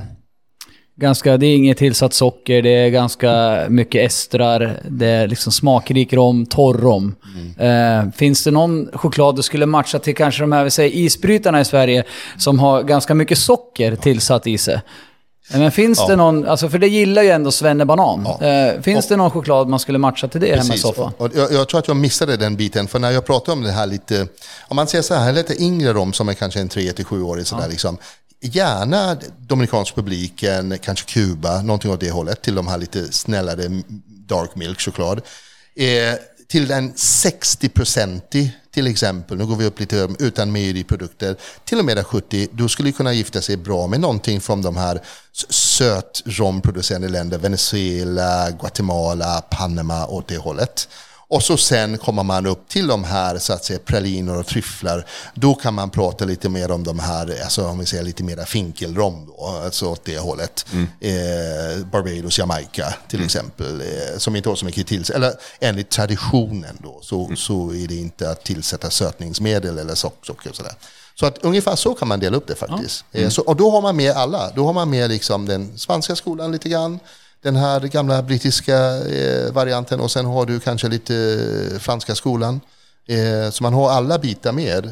ganska, 0.95 1.37
det 1.37 1.45
är 1.45 1.55
inget 1.55 1.77
tillsatt 1.77 2.13
socker, 2.13 2.61
det 2.61 2.69
är 2.69 2.89
ganska 2.89 3.61
mycket 3.69 4.11
estrar, 4.11 4.79
det 4.89 5.07
är 5.07 5.27
liksom 5.27 5.51
smakrik 5.51 6.13
rom, 6.13 6.45
torr 6.45 6.77
rom. 6.77 7.15
Mm. 7.35 8.07
Eh, 8.07 8.11
finns 8.11 8.43
det 8.43 8.51
någon 8.51 8.89
choklad 8.93 9.35
du 9.35 9.41
skulle 9.41 9.65
matcha 9.65 9.99
till 9.99 10.15
kanske 10.15 10.43
de 10.43 10.51
här, 10.51 10.63
vi 10.63 10.71
säger 10.71 10.95
isbrytarna 10.95 11.61
i 11.61 11.65
Sverige, 11.65 12.03
som 12.37 12.59
har 12.59 12.83
ganska 12.83 13.13
mycket 13.13 13.37
socker 13.37 13.95
tillsatt 13.95 14.47
i 14.47 14.57
sig? 14.57 14.81
Eh, 15.53 15.59
men 15.59 15.71
finns 15.71 15.99
ja. 15.99 16.07
det 16.07 16.15
någon, 16.15 16.47
alltså 16.47 16.69
för 16.69 16.77
det 16.77 16.87
gillar 16.87 17.23
ju 17.23 17.29
ändå 17.29 17.51
Svennebanan. 17.51 18.27
Ja. 18.39 18.47
Eh, 18.47 18.81
finns 18.81 19.05
och, 19.05 19.09
det 19.09 19.15
någon 19.15 19.31
choklad 19.31 19.67
man 19.67 19.79
skulle 19.79 19.97
matcha 19.97 20.27
till 20.27 20.41
det 20.41 20.47
precis. 20.47 20.63
hemma 20.63 20.75
i 20.75 20.77
soffan? 20.77 21.13
Och, 21.17 21.25
och 21.25 21.31
jag, 21.35 21.51
jag, 21.51 21.69
tror 21.69 21.79
att 21.79 21.87
jag 21.87 21.97
missade 21.97 22.37
den 22.37 22.55
biten, 22.55 22.87
för 22.87 22.99
när 22.99 23.11
jag 23.11 23.25
pratar 23.25 23.53
om 23.53 23.61
det 23.61 23.71
här 23.71 23.85
lite, 23.85 24.27
om 24.67 24.75
man 24.75 24.87
säger 24.87 25.01
så 25.01 25.13
här, 25.13 25.33
lite 25.33 25.63
yngre 25.63 25.93
rom 25.93 26.13
som 26.13 26.29
är 26.29 26.33
kanske 26.33 26.59
en 26.59 26.69
3-7-årig 26.69 27.47
sådär 27.47 27.63
ja. 27.63 27.69
liksom, 27.69 27.97
gärna 28.45 29.17
Dominikansk 29.39 29.95
publiken, 29.95 30.77
kanske 30.81 31.05
Kuba, 31.05 31.61
någonting 31.61 31.91
åt 31.91 31.99
det 31.99 32.11
hållet, 32.11 32.41
till 32.41 32.55
de 32.55 32.67
här 32.67 32.77
lite 32.77 33.11
snällare 33.11 33.83
dark 34.07 34.55
milk 34.55 34.81
choklad. 34.81 35.21
Eh, 35.75 36.13
till 36.47 36.71
en 36.71 36.93
60-procentig 36.93 38.49
till 38.75 38.87
exempel, 38.87 39.37
nu 39.37 39.45
går 39.45 39.55
vi 39.55 39.65
upp 39.65 39.79
lite 39.79 40.07
utan 40.19 40.51
mejeriprodukter, 40.51 41.35
till 41.65 41.79
och 41.79 41.85
med 41.85 42.05
70, 42.05 42.47
då 42.51 42.67
skulle 42.67 42.91
kunna 42.91 43.13
gifta 43.13 43.41
sig 43.41 43.57
bra 43.57 43.87
med 43.87 43.99
någonting 43.99 44.41
från 44.41 44.61
de 44.61 44.77
här 44.77 45.01
söt 45.49 46.21
romproducerande 46.25 47.09
länder, 47.09 47.37
Venezuela, 47.37 48.51
Guatemala, 48.51 49.41
Panama 49.41 50.07
åt 50.07 50.27
det 50.27 50.37
hållet. 50.37 50.87
Och 51.27 51.43
så 51.43 51.57
sen 51.57 51.97
kommer 51.97 52.23
man 52.23 52.45
upp 52.45 52.69
till 52.69 52.87
de 52.87 53.03
här 53.03 53.37
så 53.37 53.53
att 53.53 53.65
säga 53.65 53.79
praliner 53.85 54.37
och 54.37 54.47
tryfflar. 54.47 55.05
Då 55.35 55.55
kan 55.55 55.73
man 55.73 55.89
prata 55.89 56.25
lite 56.25 56.49
mer 56.49 56.71
om 56.71 56.83
de 56.83 56.99
här, 56.99 57.43
alltså 57.43 57.67
om 57.67 57.79
vi 57.79 57.85
säger 57.85 58.03
lite 58.03 58.23
mer 58.23 58.45
finkelrom 58.45 59.25
då, 59.27 59.61
alltså 59.63 59.89
åt 59.89 60.05
det 60.05 60.17
hållet. 60.17 60.65
Mm. 60.73 60.87
Eh, 60.99 61.85
Barbados, 61.85 62.39
Jamaica 62.39 62.93
till 63.07 63.19
mm. 63.19 63.25
exempel, 63.25 63.81
eh, 63.81 64.17
som 64.17 64.35
inte 64.35 64.49
har 64.49 64.55
så 64.55 64.65
mycket 64.65 64.87
till 64.87 65.11
Eller 65.15 65.33
enligt 65.59 65.89
traditionen 65.89 66.77
då, 66.83 66.99
så, 67.01 67.25
mm. 67.25 67.37
så 67.37 67.73
är 67.73 67.87
det 67.87 67.95
inte 67.95 68.29
att 68.29 68.43
tillsätta 68.43 68.89
sötningsmedel 68.89 69.77
eller 69.77 69.95
socker 69.95 70.49
och 70.49 70.55
sådär. 70.55 70.73
Så 71.19 71.25
att 71.25 71.37
ungefär 71.37 71.75
så 71.75 71.93
kan 71.93 72.07
man 72.07 72.19
dela 72.19 72.37
upp 72.37 72.47
det 72.47 72.55
faktiskt. 72.55 73.05
Ja. 73.11 73.19
Mm. 73.19 73.31
Så, 73.31 73.41
och 73.41 73.55
då 73.55 73.71
har 73.71 73.81
man 73.81 73.95
med 73.95 74.11
alla. 74.11 74.51
Då 74.55 74.65
har 74.65 74.73
man 74.73 74.89
med 74.89 75.09
liksom 75.09 75.45
den 75.45 75.77
spanska 75.77 76.15
skolan 76.15 76.51
lite 76.51 76.69
grann 76.69 76.99
den 77.45 77.55
här 77.55 77.79
gamla 77.79 78.21
brittiska 78.21 78.77
eh, 78.97 79.53
varianten 79.53 79.99
och 79.99 80.11
sen 80.11 80.25
har 80.25 80.45
du 80.45 80.59
kanske 80.59 80.87
lite 80.87 81.15
eh, 81.71 81.79
franska 81.79 82.15
skolan. 82.15 82.61
Eh, 83.07 83.49
så 83.51 83.63
man 83.63 83.73
har 83.73 83.89
alla 83.89 84.19
bitar 84.19 84.51
med. 84.51 84.89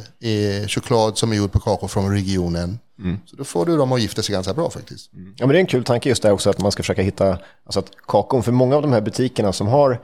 Choklad 0.69 1.17
som 1.17 1.31
är 1.31 1.35
gjord 1.35 1.51
på 1.51 1.59
kakor 1.59 1.87
från 1.87 2.11
regionen. 2.11 2.79
Mm. 2.99 3.19
Så 3.25 3.35
då 3.35 3.43
får 3.43 3.65
du 3.65 3.77
dem 3.77 3.91
att 3.91 4.01
gifta 4.01 4.21
sig 4.21 4.33
ganska 4.33 4.53
bra 4.53 4.69
faktiskt. 4.69 5.13
Mm. 5.13 5.33
Ja 5.37 5.45
men 5.45 5.53
det 5.53 5.57
är 5.57 5.59
en 5.59 5.65
kul 5.65 5.83
tanke 5.83 6.09
just 6.09 6.23
det 6.23 6.31
också 6.31 6.49
att 6.49 6.59
man 6.59 6.71
ska 6.71 6.83
försöka 6.83 7.01
hitta, 7.01 7.37
alltså 7.65 7.79
att 7.79 7.91
kakon, 8.07 8.43
för 8.43 8.51
många 8.51 8.75
av 8.75 8.81
de 8.81 8.93
här 8.93 9.01
butikerna 9.01 9.53
som 9.53 9.67
har 9.67 10.01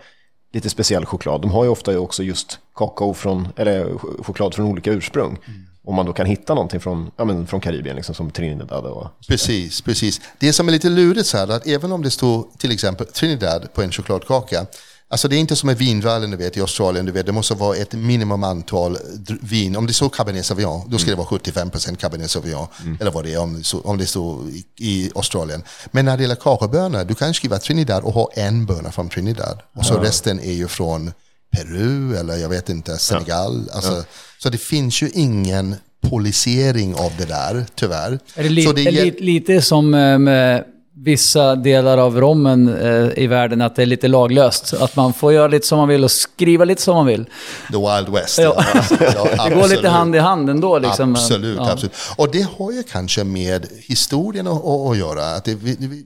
lite 0.54 0.70
speciell 0.70 1.06
choklad, 1.06 1.42
de 1.42 1.52
har 1.52 1.64
ju 1.64 1.70
ofta 1.70 2.00
också 2.00 2.24
just 2.24 2.60
kakao 2.76 3.14
från, 3.14 3.48
eller 3.56 3.98
choklad 4.24 4.54
från 4.54 4.66
olika 4.66 4.92
ursprung. 4.92 5.38
Mm 5.48 5.69
om 5.90 5.96
man 5.96 6.06
då 6.06 6.14
kan 6.14 6.26
hitta 6.26 6.54
någonting 6.54 6.80
från, 6.80 7.12
ja, 7.18 7.26
men 7.26 7.48
från 7.48 7.62
Karibien, 7.62 7.96
liksom, 7.96 8.16
som 8.16 8.32
Trinidad. 8.32 8.86
Och 8.86 9.08
precis, 9.28 9.82
precis. 9.82 10.22
Det 10.40 10.54
som 10.54 10.68
är 10.68 10.72
lite 10.72 10.90
lurigt 10.90 11.28
så 11.28 11.38
här, 11.38 11.48
att 11.48 11.68
även 11.68 11.92
om 11.92 12.04
det 12.04 12.12
står 12.12 12.46
till 12.58 12.72
exempel 12.72 13.08
Trinidad 13.08 13.74
på 13.74 13.82
en 13.82 13.92
chokladkaka, 13.92 14.66
Alltså 15.12 15.28
det 15.28 15.36
är 15.36 15.40
inte 15.40 15.56
som 15.56 15.68
med 15.68 15.78
vinvärlden 15.78 16.32
du 16.32 16.38
vet, 16.38 16.58
i 16.58 16.62
Australien, 16.62 17.06
du 17.06 17.12
vet, 17.12 17.26
det 17.26 17.32
måste 17.32 17.54
vara 17.54 17.76
ett 17.78 17.94
minimum 17.94 18.44
antal 18.44 18.98
vin. 19.42 19.76
Om 19.76 19.88
det 19.88 19.94
står 19.94 20.10
Cabernet 20.10 20.46
Sauvignon, 20.46 20.90
då 20.90 20.98
ska 20.98 21.12
mm. 21.12 21.20
det 21.20 21.30
vara 21.32 21.40
75% 21.40 21.96
Cabernet 21.96 22.32
Sauvignon. 22.32 22.68
Mm. 22.82 22.98
Eller 23.02 23.12
vad 23.12 23.24
det 23.24 23.34
är, 23.34 23.40
om, 23.40 23.64
om 23.84 23.98
det 23.98 24.06
står 24.06 24.50
i, 24.50 24.66
i, 24.78 25.12
Australien. 25.16 25.64
Men 25.92 26.06
när 26.06 26.18
det 26.18 26.24
gäller 26.24 26.36
kakaobönor, 26.36 27.04
du 27.04 27.16
kan 27.16 27.34
skriva 27.34 27.58
Trinidad 27.58 28.04
och 28.04 28.14
ha 28.14 28.30
en 28.34 28.66
böna 28.66 28.92
från 28.92 29.10
Trinidad. 29.10 29.62
Och 29.74 29.86
så 29.86 29.94
ja. 29.94 30.04
resten 30.04 30.40
är 30.40 30.54
ju 30.54 30.68
från 30.68 31.12
Peru 31.52 32.16
eller 32.16 32.38
jag 32.38 32.50
vet 32.50 32.70
inte, 32.70 32.98
Senegal. 32.98 33.64
Ja. 33.68 33.76
Alltså, 33.76 33.92
ja. 33.92 34.04
Så 34.38 34.50
det 34.50 34.58
finns 34.58 35.02
ju 35.02 35.10
ingen 35.14 35.76
polisering 36.02 36.96
av 36.96 37.12
det 37.18 37.26
där, 37.26 37.66
tyvärr. 37.76 38.20
Är 38.36 38.44
det, 38.44 38.50
li 38.50 38.64
så 38.64 38.72
det 38.72 38.88
är 38.88 38.92
li 38.92 39.16
lite 39.20 39.62
som 39.62 39.94
eh, 39.94 40.18
med 40.18 40.64
vissa 41.04 41.56
delar 41.56 41.98
av 41.98 42.20
rommen 42.22 42.78
eh, 42.82 43.24
i 43.24 43.28
världen, 43.28 43.62
att 43.62 43.76
det 43.76 43.82
är 43.82 43.86
lite 43.86 44.08
laglöst? 44.08 44.74
Att 44.74 44.96
man 44.96 45.14
får 45.14 45.34
göra 45.34 45.48
lite 45.48 45.68
som 45.68 45.78
man 45.78 45.88
vill 45.88 46.04
och 46.04 46.12
skriva 46.12 46.66
lite 46.66 46.82
som 46.82 46.96
man 46.96 47.06
vill? 47.06 47.26
The 47.72 47.78
Wild 47.78 48.10
West. 48.10 48.38
Ja. 48.38 48.66
ja 49.00 49.46
det 49.50 49.56
går 49.56 49.68
lite 49.68 49.90
hand 49.90 50.16
i 50.16 50.20
hand 50.20 50.50
ändå. 50.50 50.80
Liksom. 50.80 51.16
Absolut, 51.16 51.58
ja. 51.58 51.72
absolut. 51.72 51.96
Och 52.16 52.32
det 52.32 52.48
har 52.58 52.72
ju 52.72 52.84
kanske 52.84 53.24
med 53.24 53.68
historien 53.88 54.48
att, 54.48 54.66
att 54.66 54.98
göra. 54.98 55.36
Att 55.36 55.46
det, 55.46 55.56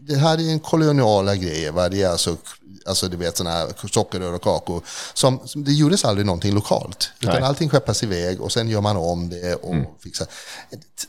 det 0.08 0.16
här 0.16 0.38
är 0.38 0.52
en 0.52 0.60
koloniala 0.60 1.36
grej. 1.36 1.72
Va? 1.72 1.90
Det 1.90 2.02
är 2.02 2.10
alltså 2.10 2.36
alltså 2.86 3.10
du 3.10 3.18
vet 3.18 3.38
sådana 3.38 3.56
här 3.56 3.88
sockerrör 3.92 4.34
och 4.34 4.42
kakor. 4.42 4.84
Som, 5.14 5.40
som, 5.46 5.64
det 5.64 5.72
gjordes 5.72 6.06
aldrig 6.06 6.26
någonting 6.26 6.54
lokalt. 6.54 7.12
Utan 7.20 7.34
Nej. 7.34 7.44
allting 7.44 7.70
skeppas 7.70 8.04
iväg 8.04 8.42
och 8.42 8.52
sen 8.52 8.70
gör 8.70 8.82
man 8.82 8.98
om 8.98 9.30
det 9.30 9.56
och 9.56 9.74
mm. 9.74 9.86
fixar. 10.04 10.28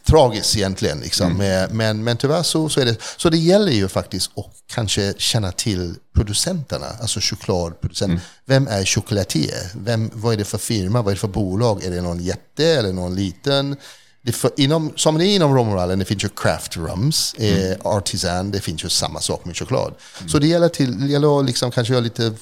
Tragiskt 0.06 0.56
egentligen 0.56 1.00
liksom. 1.00 1.40
Mm. 1.40 1.76
Men, 1.76 2.04
men 2.04 2.16
tyvärr 2.16 2.42
så, 2.42 2.68
så 2.68 2.80
är 2.80 2.84
det. 2.84 2.96
Så 3.16 3.30
det 3.30 3.38
gäller 3.38 3.72
ju 3.72 3.88
faktiskt 3.88 4.30
att 4.38 4.54
kanske 4.66 5.14
känna 5.18 5.52
till 5.52 5.94
producenterna, 6.14 6.86
alltså 7.00 7.20
chokladproducenten. 7.20 8.10
Mm. 8.10 8.24
Vem 8.44 8.68
är 8.68 8.84
chocolatier? 8.84 9.70
Vem, 9.74 10.10
vad 10.14 10.32
är 10.32 10.36
det 10.36 10.44
för 10.44 10.58
firma? 10.58 11.02
Vad 11.02 11.10
är 11.10 11.14
det 11.14 11.20
för 11.20 11.28
bolag? 11.28 11.84
Är 11.84 11.90
det 11.90 12.00
någon 12.00 12.20
jätte 12.20 12.64
eller 12.64 12.92
någon 12.92 13.14
liten? 13.14 13.76
Det 14.24 14.32
för, 14.32 14.50
inom, 14.56 14.92
som 14.96 15.18
det 15.18 15.26
är 15.26 15.34
inom 15.34 15.54
romrallen, 15.54 15.98
det 15.98 16.04
finns 16.04 16.24
ju 16.24 16.28
craft 16.28 16.76
rums, 16.76 17.34
eh, 17.38 17.56
mm. 17.56 17.72
eh, 17.72 17.78
artisan, 17.86 18.50
det 18.50 18.60
finns 18.60 18.84
ju 18.84 18.88
samma 18.88 19.20
sak 19.20 19.44
med 19.44 19.56
choklad. 19.56 19.94
Mm. 20.18 20.28
Så 20.28 20.38
det 20.38 20.46
gäller, 20.46 20.68
till, 20.68 21.00
det 21.00 21.12
gäller 21.12 21.40
att 21.40 21.46
liksom 21.46 21.70
kanske 21.70 21.92
göra 21.92 22.04
lite 22.04 22.32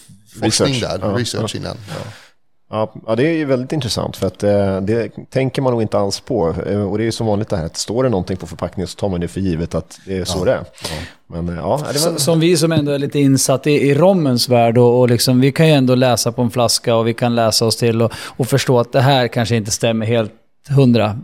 forskning 0.41 0.75
research. 0.75 1.01
där, 1.01 1.09
ja, 1.09 1.19
research 1.19 1.55
ja. 1.55 1.61
innan. 1.61 1.77
Ja. 1.89 2.11
Ja, 2.71 2.93
ja, 3.07 3.17
det 3.17 3.27
är 3.27 3.33
ju 3.33 3.45
väldigt 3.45 3.73
intressant 3.73 4.17
för 4.17 4.27
att 4.27 4.43
eh, 4.43 4.81
det 4.81 5.11
tänker 5.31 5.63
man 5.63 5.73
nog 5.73 5.83
inte 5.83 5.99
alls 5.99 6.21
på. 6.21 6.55
Eh, 6.67 6.83
och 6.83 6.99
det 6.99 7.05
är 7.05 7.07
ju 7.07 7.13
som 7.13 7.27
vanligt 7.27 7.49
det 7.49 7.57
här 7.57 7.67
att 7.67 7.77
står 7.77 8.05
det 8.05 8.09
någonting 8.09 8.37
på 8.37 8.47
förpackningen 8.47 8.89
så 8.89 8.97
tar 8.97 9.09
man 9.09 9.21
det 9.21 9.29
för 9.29 9.41
givet 9.41 9.75
att 9.75 10.01
det 10.07 10.19
är 10.19 10.25
så 10.25 10.45
det 10.45 10.53
är. 10.53 10.65
Men 11.27 11.49
eh, 11.49 11.55
ja, 11.55 11.81
det 11.93 12.07
var... 12.07 12.19
Som 12.19 12.41
vi 12.41 12.57
som 12.57 12.73
ändå 12.73 12.93
är 12.93 12.99
lite 12.99 13.19
insatt 13.19 13.67
i, 13.67 13.71
i 13.71 13.95
rommens 13.95 14.49
värld 14.49 14.79
och, 14.79 15.01
och 15.01 15.09
liksom, 15.09 15.41
vi 15.41 15.53
kan 15.53 15.69
ju 15.69 15.73
ändå 15.73 15.95
läsa 15.95 16.33
på 16.33 16.43
en 16.43 16.51
flaska 16.51 16.97
och 16.97 17.07
vi 17.09 17.15
kan 17.15 17.35
läsa 17.35 17.67
oss 17.67 17.77
till 17.77 18.03
och, 18.03 18.13
och 18.17 18.49
förstå 18.49 18.81
att 18.81 18.93
det 18.93 19.01
här 19.01 19.29
kanske 19.29 19.57
inte 19.57 19.71
stämmer 19.71 20.07
helt 20.07 20.33
hundra 20.69 21.19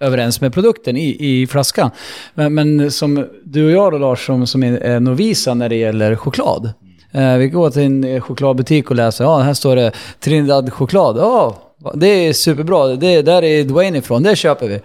överens 0.00 0.40
med 0.40 0.54
produkten 0.54 0.96
i, 0.96 1.16
i 1.20 1.46
flaskan. 1.46 1.90
Men, 2.34 2.54
men 2.54 2.90
som 2.90 3.26
du 3.44 3.64
och 3.64 3.70
jag 3.70 3.92
då 3.92 3.98
Lars, 3.98 4.26
som, 4.26 4.46
som 4.46 4.62
är 4.62 5.00
novisa 5.00 5.54
när 5.54 5.68
det 5.68 5.76
gäller 5.76 6.16
choklad. 6.16 6.72
Eh, 7.12 7.36
vi 7.36 7.48
går 7.48 7.70
till 7.70 7.82
en 7.82 8.04
eh, 8.04 8.20
chokladbutik 8.20 8.90
och 8.90 8.96
läser, 8.96 9.24
ja 9.24 9.38
här 9.38 9.54
står 9.54 9.76
det 9.76 9.92
Trinidad 10.20 10.72
choklad. 10.72 11.16
Ja, 11.16 11.56
det 11.94 12.06
är 12.06 12.32
superbra, 12.32 12.86
det 12.86 13.22
där 13.22 13.44
är 13.44 13.64
Dwayne 13.64 13.98
ifrån, 13.98 14.22
det 14.22 14.36
köper 14.36 14.68
vi. 14.68 14.80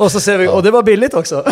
Och 0.00 0.12
så 0.12 0.20
ser 0.20 0.38
vi, 0.38 0.48
och 0.48 0.62
det 0.62 0.70
var 0.70 0.82
billigt 0.82 1.14
också. 1.14 1.36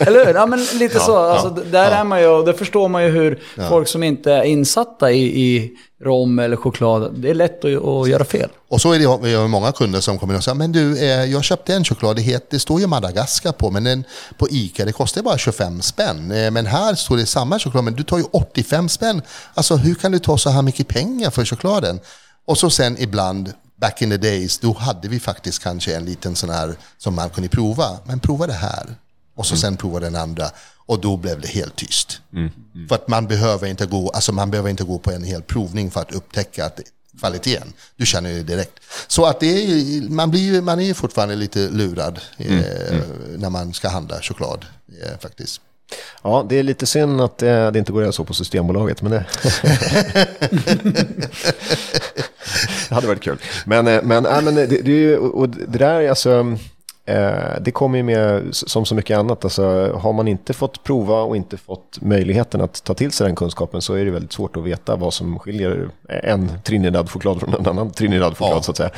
Eller 0.00 0.26
hur? 0.26 0.34
Ja, 0.34 0.46
men 0.46 0.64
lite 0.78 1.00
så. 1.00 1.16
Alltså, 1.16 1.48
där 1.50 1.90
är 1.90 2.04
man 2.04 2.20
ju, 2.20 2.26
och 2.26 2.46
det 2.46 2.54
förstår 2.54 2.88
man 2.88 3.04
ju 3.04 3.10
hur 3.10 3.42
folk 3.68 3.88
som 3.88 4.02
inte 4.02 4.32
är 4.32 4.42
insatta 4.42 5.10
i, 5.12 5.46
i 5.46 5.72
rom 6.02 6.38
eller 6.38 6.56
choklad, 6.56 7.14
det 7.16 7.30
är 7.30 7.34
lätt 7.34 7.64
att, 7.64 7.84
att 7.84 8.08
göra 8.08 8.24
fel. 8.24 8.50
Och 8.68 8.80
så 8.80 8.92
är 8.92 8.98
det 8.98 9.18
vi 9.22 9.34
har 9.34 9.48
många 9.48 9.72
kunder 9.72 10.00
som 10.00 10.18
kommer 10.18 10.36
och 10.36 10.44
säger, 10.44 10.54
men 10.54 10.72
du, 10.72 10.98
eh, 10.98 11.24
jag 11.24 11.44
köpte 11.44 11.74
en 11.74 11.84
choklad, 11.84 12.16
det, 12.16 12.22
heter, 12.22 12.46
det 12.50 12.58
står 12.58 12.80
ju 12.80 12.86
Madagaskar 12.86 13.52
på, 13.52 13.70
men 13.70 13.84
den 13.84 14.04
på 14.38 14.48
Ica, 14.50 14.84
det 14.84 14.92
kostar 14.92 15.22
bara 15.22 15.38
25 15.38 15.82
spänn. 15.82 16.30
Eh, 16.30 16.50
Men 16.50 16.66
här 16.66 16.94
står 16.94 17.16
det 17.16 17.26
samma 17.26 17.58
choklad, 17.58 17.84
men 17.84 17.94
du 17.94 18.02
tar 18.02 18.18
ju 18.18 18.24
85 18.32 18.88
spänn. 18.88 19.22
Alltså 19.54 19.76
hur 19.76 19.94
kan 19.94 20.12
du 20.12 20.18
ta 20.18 20.38
så 20.38 20.50
här 20.50 20.62
mycket 20.62 20.88
pengar 20.88 21.30
för 21.30 21.44
chokladen? 21.44 22.00
Och 22.46 22.58
så 22.58 22.70
sen 22.70 22.96
ibland, 22.98 23.52
back 23.76 24.02
in 24.02 24.10
the 24.10 24.16
days, 24.16 24.58
då 24.58 24.72
hade 24.72 25.08
vi 25.08 25.20
faktiskt 25.20 25.62
kanske 25.62 25.96
en 25.96 26.04
liten 26.04 26.36
sån 26.36 26.50
här 26.50 26.74
som 26.98 27.14
man 27.14 27.30
kunde 27.30 27.48
prova. 27.48 27.98
Men 28.04 28.20
prova 28.20 28.46
det 28.46 28.52
här. 28.52 28.86
Och 29.34 29.46
så 29.46 29.56
sen 29.56 29.76
prova 29.76 30.00
den 30.00 30.16
andra. 30.16 30.50
Och 30.86 31.00
då 31.00 31.16
blev 31.16 31.40
det 31.40 31.48
helt 31.48 31.76
tyst. 31.76 32.20
För 32.88 32.94
att 32.94 33.08
man 33.08 33.26
behöver, 33.26 33.66
inte 33.66 33.86
gå, 33.86 34.10
alltså 34.10 34.32
man 34.32 34.50
behöver 34.50 34.70
inte 34.70 34.84
gå 34.84 34.98
på 34.98 35.10
en 35.10 35.24
hel 35.24 35.42
provning 35.42 35.90
för 35.90 36.00
att 36.00 36.12
upptäcka 36.12 36.66
att 36.66 36.80
kvaliteten. 37.18 37.72
Du 37.96 38.06
känner 38.06 38.30
ju 38.30 38.42
direkt. 38.42 38.72
Så 39.06 39.26
att 39.26 39.40
det 39.40 39.46
är, 39.46 40.08
man, 40.08 40.30
blir, 40.30 40.62
man 40.62 40.80
är 40.80 40.94
fortfarande 40.94 41.36
lite 41.36 41.68
lurad 41.68 42.20
eh, 42.36 42.98
när 43.36 43.50
man 43.50 43.72
ska 43.72 43.88
handla 43.88 44.20
choklad. 44.22 44.64
Eh, 45.02 45.18
faktiskt. 45.18 45.60
Ja, 46.22 46.46
det 46.48 46.58
är 46.58 46.62
lite 46.62 46.86
synd 46.86 47.20
att 47.20 47.42
eh, 47.42 47.70
det 47.70 47.78
inte 47.78 47.92
går 47.92 48.00
att 48.00 48.04
göra 48.04 48.12
så 48.12 48.24
på 48.24 48.34
Systembolaget, 48.34 49.02
men 49.02 49.12
det... 49.12 49.26
det 52.88 52.94
hade 52.94 53.06
varit 53.06 53.22
kul. 53.22 53.38
Men, 53.64 53.86
eh, 53.86 54.02
men, 54.02 54.26
äh, 54.26 54.42
men 54.42 54.54
det, 54.54 54.66
det, 54.66 54.90
är 54.90 55.00
ju, 55.00 55.18
och 55.18 55.48
det 55.48 55.78
där 55.78 56.00
är 56.00 56.08
alltså... 56.08 56.56
Eh, 57.08 57.60
det 57.60 57.70
kommer 57.70 57.96
ju 57.98 58.02
med 58.02 58.48
som 58.52 58.84
så 58.86 58.94
mycket 58.94 59.18
annat. 59.18 59.44
Alltså, 59.44 59.92
har 59.92 60.12
man 60.12 60.28
inte 60.28 60.52
fått 60.52 60.84
prova 60.84 61.20
och 61.20 61.36
inte 61.36 61.56
fått 61.56 61.98
möjligheten 62.00 62.60
att 62.60 62.84
ta 62.84 62.94
till 62.94 63.12
sig 63.12 63.26
den 63.26 63.36
kunskapen 63.36 63.82
så 63.82 63.94
är 63.94 64.04
det 64.04 64.10
väldigt 64.10 64.32
svårt 64.32 64.56
att 64.56 64.64
veta 64.64 64.96
vad 64.96 65.14
som 65.14 65.38
skiljer 65.38 65.88
en 66.08 66.52
Trinidad-choklad 66.64 67.40
från 67.40 67.54
en 67.54 67.66
annan 67.66 67.90
Trinidad-choklad 67.90 68.56
Ja. 68.56 68.62
så 68.62 68.70
att 68.70 68.76
säga. 68.76 68.90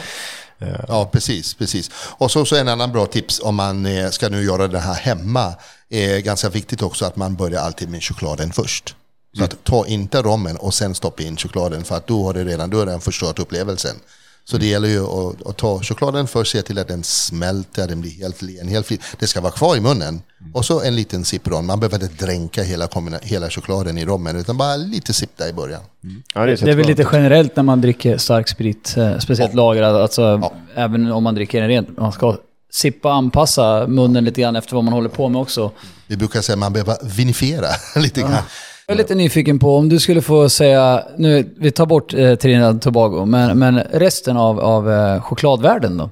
Ja, 0.88 1.09
precis. 1.12 1.54
precis. 1.54 1.90
Och 2.18 2.30
så, 2.30 2.45
så 2.45 2.57
en 2.57 2.68
annan 2.68 2.92
bra 2.92 3.07
tips 3.07 3.40
om 3.40 3.54
man 3.54 3.87
eh, 3.87 4.09
ska 4.09 4.28
nu 4.28 4.42
göra 4.42 4.68
det 4.68 4.78
här 4.78 4.95
hemma. 4.95 5.54
är 5.88 6.21
ganska 6.21 6.49
viktigt 6.49 6.83
också 6.83 7.04
att 7.04 7.16
man 7.16 7.37
börjar 7.37 7.61
alltid 7.61 7.90
med 7.90 8.02
chokladen 8.02 8.52
först. 8.52 8.95
Så 9.38 9.45
att 9.45 9.64
ta 9.64 9.87
inte 9.87 10.23
rommen 10.23 10.57
och 10.57 10.75
sen 10.75 10.95
stoppa 10.95 11.23
in 11.23 11.37
chokladen 11.37 11.85
för 11.85 11.97
att 11.97 12.07
då 12.07 12.25
har 12.25 12.35
det 12.35 12.45
redan, 12.45 12.71
då 12.71 12.78
har 12.78 12.87
den 12.87 13.00
förstört 13.00 13.38
upplevelsen. 13.38 13.97
Så 14.45 14.57
det 14.59 14.66
gäller 14.66 14.88
ju 14.88 15.04
att, 15.07 15.47
att 15.47 15.57
ta 15.57 15.83
chokladen 15.83 16.26
först, 16.26 16.52
se 16.52 16.62
till 16.62 16.78
att 16.78 16.88
den 16.88 17.02
smälter, 17.04 17.88
den 17.88 18.00
blir 18.00 18.11
helt 18.11 18.42
len, 18.42 18.68
helt 18.68 18.87
fri. 18.87 18.99
Det 19.18 19.26
ska 19.26 19.40
vara 19.40 19.52
kvar 19.52 19.76
i 19.76 19.80
munnen. 19.80 20.23
Och 20.54 20.64
så 20.64 20.83
en 20.83 20.97
liten 20.97 21.25
sipp 21.25 21.49
rom. 21.49 21.66
Man 21.66 21.80
behöver 21.80 22.02
inte 22.04 22.25
dränka 22.26 22.62
hela, 22.62 22.88
hela 23.23 23.50
chokladen 23.50 23.99
i 23.99 24.04
rommen, 24.04 24.37
utan 24.37 24.57
bara 24.57 24.76
lite 24.76 25.12
sipp 25.12 25.30
där 25.37 25.49
i 25.49 25.52
början. 25.52 25.80
Ja, 26.00 26.09
Det 26.35 26.40
är 26.40 26.47
väl 26.47 26.50
jättebra. 26.50 26.85
lite 26.87 27.07
generellt 27.12 27.57
när 27.57 27.62
man 27.62 27.80
dricker 27.80 28.18
stark 28.18 28.49
sprit, 28.49 28.95
eh, 28.97 29.18
speciellt 29.18 29.54
lagrad, 29.54 29.97
alltså 29.97 30.50
även 30.75 31.12
om 31.12 31.23
man 31.25 31.35
dricker 31.35 31.61
den 31.61 31.68
rent. 31.68 31.97
Man 31.99 32.12
ska 32.12 32.37
sippa 32.73 33.09
och 33.09 33.14
anpassa 33.14 33.87
munnen 33.87 34.25
lite 34.25 34.40
grann 34.40 34.57
efter 34.57 34.75
vad 34.75 34.85
man 34.85 34.92
håller 34.95 35.09
på 35.09 35.28
med 35.28 35.40
också. 35.40 35.71
Vi 36.07 36.16
brukar 36.16 36.40
säga 36.40 36.54
att 36.54 36.59
man 36.59 36.73
behöver 36.73 36.97
vinifiera 37.02 37.68
lite 37.97 38.21
grann. 38.21 38.42
Jag 38.88 38.95
är 38.95 38.99
lite 38.99 39.14
nyfiken 39.14 39.59
på 39.59 39.76
om 39.76 39.88
du 39.88 40.00
skulle 40.00 40.23
få 40.23 40.49
säga, 40.49 41.04
nu, 41.16 41.54
vi 41.57 41.71
tar 41.71 41.87
bort 41.87 42.15
eh, 42.15 42.34
Trinidad 42.34 42.76
och 42.76 42.82
Tobago, 42.82 43.25
men, 43.25 43.58
men 43.58 43.78
resten 43.78 44.36
av, 44.36 44.60
av 44.60 44.93
eh, 44.93 45.23
chokladvärlden 45.23 45.97
då? 45.97 46.10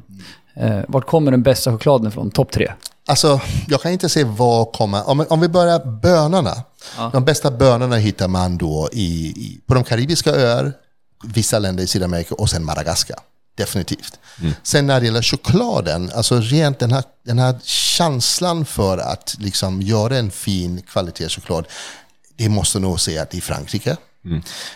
Eh, 0.54 0.80
vart 0.88 1.06
kommer 1.06 1.30
den 1.30 1.42
bästa 1.42 1.72
chokladen 1.72 2.08
ifrån? 2.08 2.30
Topp 2.30 2.52
tre? 2.52 2.72
Alltså, 3.06 3.40
jag 3.68 3.80
kan 3.82 3.92
inte 3.92 4.08
se 4.08 4.24
vad 4.24 4.72
kommer... 4.72 5.08
Om, 5.08 5.24
om 5.28 5.40
vi 5.40 5.48
börjar 5.48 6.00
bönorna. 6.00 6.54
De 7.12 7.24
bästa 7.24 7.50
bönorna 7.50 7.96
hittar 7.96 8.28
man 8.28 8.58
då 8.58 8.88
i, 8.92 9.26
i, 9.26 9.60
på 9.66 9.74
de 9.74 9.84
karibiska 9.84 10.30
öar, 10.30 10.72
vissa 11.24 11.58
länder 11.58 11.84
i 11.84 11.86
Sydamerika 11.86 12.34
och 12.34 12.50
sen 12.50 12.64
Madagaskar. 12.64 13.18
Definitivt. 13.58 14.18
Sen 14.62 14.86
när 14.86 15.00
det 15.00 15.06
gäller 15.06 15.22
chokladen, 15.22 16.10
alltså 16.14 16.40
rent 16.40 16.78
den 16.78 16.92
här, 16.92 17.04
den 17.26 17.38
här 17.38 17.54
känslan 17.64 18.64
för 18.64 18.98
att 18.98 19.36
liksom 19.38 19.82
göra 19.82 20.16
en 20.16 20.30
fin 20.30 20.82
kvalitetschoklad, 20.82 21.66
det 22.36 22.48
måste 22.48 22.78
nog 22.78 23.00
säga 23.00 23.22
att 23.22 23.34
är 23.34 23.40
Frankrike. 23.40 23.96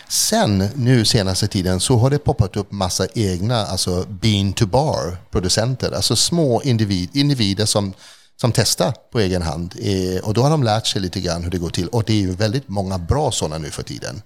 Sen 0.09 0.67
nu 0.75 1.05
senaste 1.05 1.47
tiden 1.47 1.79
så 1.79 1.97
har 1.97 2.09
det 2.09 2.17
poppat 2.19 2.57
upp 2.57 2.71
massa 2.71 3.07
egna, 3.15 3.55
alltså 3.65 4.05
bean 4.09 4.53
to 4.53 4.65
bar 4.65 5.17
producenter, 5.31 5.91
alltså 5.91 6.15
små 6.15 6.61
individ, 6.61 7.09
individer 7.13 7.65
som, 7.65 7.93
som 8.41 8.51
testar 8.51 8.93
på 9.11 9.19
egen 9.19 9.41
hand. 9.41 9.75
Eh, 9.81 10.23
och 10.27 10.33
då 10.33 10.41
har 10.41 10.49
de 10.49 10.63
lärt 10.63 10.87
sig 10.87 11.01
lite 11.01 11.19
grann 11.21 11.43
hur 11.43 11.51
det 11.51 11.57
går 11.57 11.69
till. 11.69 11.87
Och 11.87 12.03
det 12.03 12.13
är 12.13 12.17
ju 12.21 12.31
väldigt 12.31 12.67
många 12.69 12.97
bra 12.97 13.31
sådana 13.31 13.57
nu 13.57 13.69
för 13.69 13.83
tiden. 13.83 14.21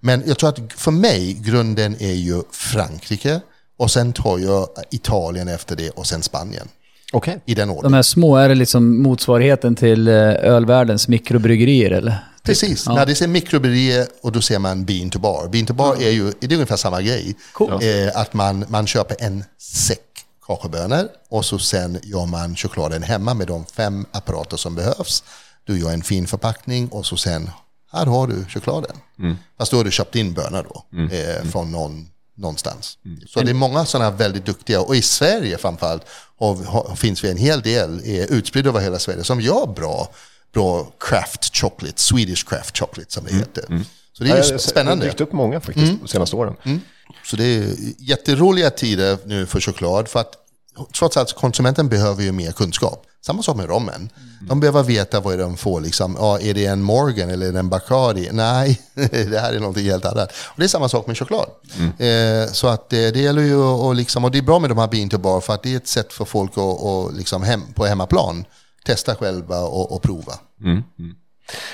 Men 0.00 0.22
jag 0.26 0.38
tror 0.38 0.48
att 0.48 0.58
för 0.76 0.90
mig, 0.90 1.32
grunden 1.40 1.96
är 1.98 2.12
ju 2.12 2.42
Frankrike 2.52 3.40
och 3.78 3.90
sen 3.90 4.12
tar 4.12 4.38
jag 4.38 4.68
Italien 4.90 5.48
efter 5.48 5.76
det 5.76 5.90
och 5.90 6.06
sen 6.06 6.22
Spanien. 6.22 6.68
Okej. 7.12 7.40
I 7.46 7.54
den 7.54 7.68
De 7.68 7.74
ordningen. 7.74 7.94
här 7.94 8.02
små, 8.02 8.36
är 8.36 8.48
det 8.48 8.54
liksom 8.54 9.02
motsvarigheten 9.02 9.74
till 9.76 10.08
eh, 10.08 10.14
ölvärldens 10.30 11.08
mikrobryggerier 11.08 11.90
eller? 11.90 12.24
Precis, 12.42 12.86
när 12.86 13.06
det 13.06 13.14
ser 13.14 13.28
mikrobryggerier 13.28 14.06
och 14.22 14.32
då 14.32 14.40
ser 14.40 14.58
man 14.58 14.84
bean 14.84 15.10
to 15.10 15.18
bar. 15.18 15.48
Bean 15.48 15.66
to 15.66 15.74
bar 15.74 15.96
är 15.96 16.10
ju 16.10 16.32
det 16.40 16.46
är 16.46 16.52
ungefär 16.52 16.76
samma 16.76 17.02
grej. 17.02 17.36
Cool. 17.52 17.82
Eh, 17.82 18.16
att 18.16 18.34
man, 18.34 18.64
man 18.68 18.86
köper 18.86 19.16
en 19.20 19.44
säck 19.58 20.00
kakaobönor 20.46 21.08
och 21.28 21.44
så 21.44 21.58
sen 21.58 21.98
gör 22.02 22.26
man 22.26 22.56
chokladen 22.56 23.02
hemma 23.02 23.34
med 23.34 23.46
de 23.46 23.66
fem 23.66 24.06
apparater 24.12 24.56
som 24.56 24.74
behövs. 24.74 25.24
Du 25.64 25.78
gör 25.78 25.90
en 25.90 26.02
fin 26.02 26.26
förpackning 26.26 26.88
och 26.88 27.06
så 27.06 27.16
sen, 27.16 27.50
här 27.92 28.06
har 28.06 28.26
du 28.26 28.44
chokladen. 28.48 28.96
Fast 29.58 29.70
då 29.70 29.76
har 29.76 29.84
du 29.84 29.90
köpt 29.90 30.16
in 30.16 30.32
bönor 30.34 30.66
då, 30.68 30.84
eh, 31.16 31.44
från 31.50 31.72
någon, 31.72 32.08
någonstans. 32.36 32.98
Så 33.28 33.40
det 33.40 33.50
är 33.50 33.54
många 33.54 33.84
sådana 33.84 34.10
här 34.10 34.16
väldigt 34.16 34.46
duktiga, 34.46 34.80
och 34.80 34.96
i 34.96 35.02
Sverige 35.02 35.58
framförallt 35.58 36.02
har, 36.38 36.64
har, 36.64 36.96
finns 36.96 37.24
vi 37.24 37.30
en 37.30 37.36
hel 37.36 37.60
del 37.60 38.00
eh, 38.04 38.24
utspridd 38.24 38.66
över 38.66 38.80
hela 38.80 38.98
Sverige 38.98 39.24
som 39.24 39.40
gör 39.40 39.66
bra, 39.66 40.08
bra 40.54 40.92
craft 41.00 41.56
chocolate, 41.56 42.00
Swedish 42.00 42.48
craft 42.48 42.78
chocolate 42.78 43.12
som 43.12 43.24
det 43.24 43.34
heter. 43.34 43.84
Så 44.12 44.24
det 44.24 44.30
är 44.30 44.34
ju 44.34 44.38
jag- 44.38 44.44
sp- 44.44 44.48
Jag 44.48 44.54
har 44.54 44.58
spännande. 44.58 45.04
dykt 45.06 45.20
upp 45.20 45.32
många 45.32 45.60
faktiskt 45.60 45.92
de 46.02 46.08
senaste 46.08 46.36
åren. 46.36 46.54
Så 47.24 47.36
det 47.36 47.44
är 47.44 47.74
jätteroliga 47.98 48.70
tider 48.70 49.18
nu 49.24 49.46
för 49.46 49.60
choklad 49.60 50.08
för 50.08 50.20
att 50.20 50.32
trots 50.98 51.16
allt 51.16 51.32
konsumenten 51.36 51.88
behöver 51.88 52.22
ju 52.22 52.32
mer 52.32 52.52
kunskap. 52.52 53.06
Samma 53.26 53.42
sak 53.42 53.56
med 53.56 53.68
rommen. 53.68 54.10
De 54.48 54.60
behöver 54.60 54.82
veta 54.82 55.20
vad 55.20 55.38
de 55.38 55.56
får. 55.56 55.80
Liksom. 55.80 56.16
Ja, 56.18 56.40
är 56.40 56.54
det 56.54 56.66
en 56.66 56.82
Morgan 56.82 57.30
eller 57.30 57.46
är 57.48 57.52
det 57.52 57.58
en 57.58 57.68
Bacardi? 57.68 58.28
Nej, 58.32 58.80
det 58.94 59.40
här 59.40 59.52
är 59.52 59.58
någonting 59.60 59.84
helt 59.84 60.04
annat. 60.04 60.32
Och 60.46 60.54
det 60.56 60.64
är 60.64 60.68
samma 60.68 60.88
sak 60.88 61.06
med 61.06 61.18
choklad. 61.18 61.46
Eh, 61.98 62.52
så 62.52 62.68
att 62.68 62.92
eh, 62.92 62.98
det 62.98 63.16
gäller 63.20 63.42
ju 63.42 63.56
och 63.56 63.94
liksom, 63.94 64.24
och 64.24 64.30
det 64.30 64.38
är 64.38 64.42
bra 64.42 64.58
med 64.58 64.70
de 64.70 64.78
här 64.78 64.88
bean 64.88 65.08
to 65.08 65.18
bar 65.18 65.40
för 65.40 65.54
att 65.54 65.62
det 65.62 65.72
är 65.72 65.76
ett 65.76 65.88
sätt 65.88 66.12
för 66.12 66.24
folk 66.24 66.50
att, 66.58 66.82
att 66.82 67.14
liksom 67.16 67.42
hem, 67.42 67.62
på 67.74 67.86
hemmaplan 67.86 68.44
testa 68.90 69.14
själva 69.14 69.60
och, 69.60 69.92
och 69.92 70.02
prova. 70.02 70.32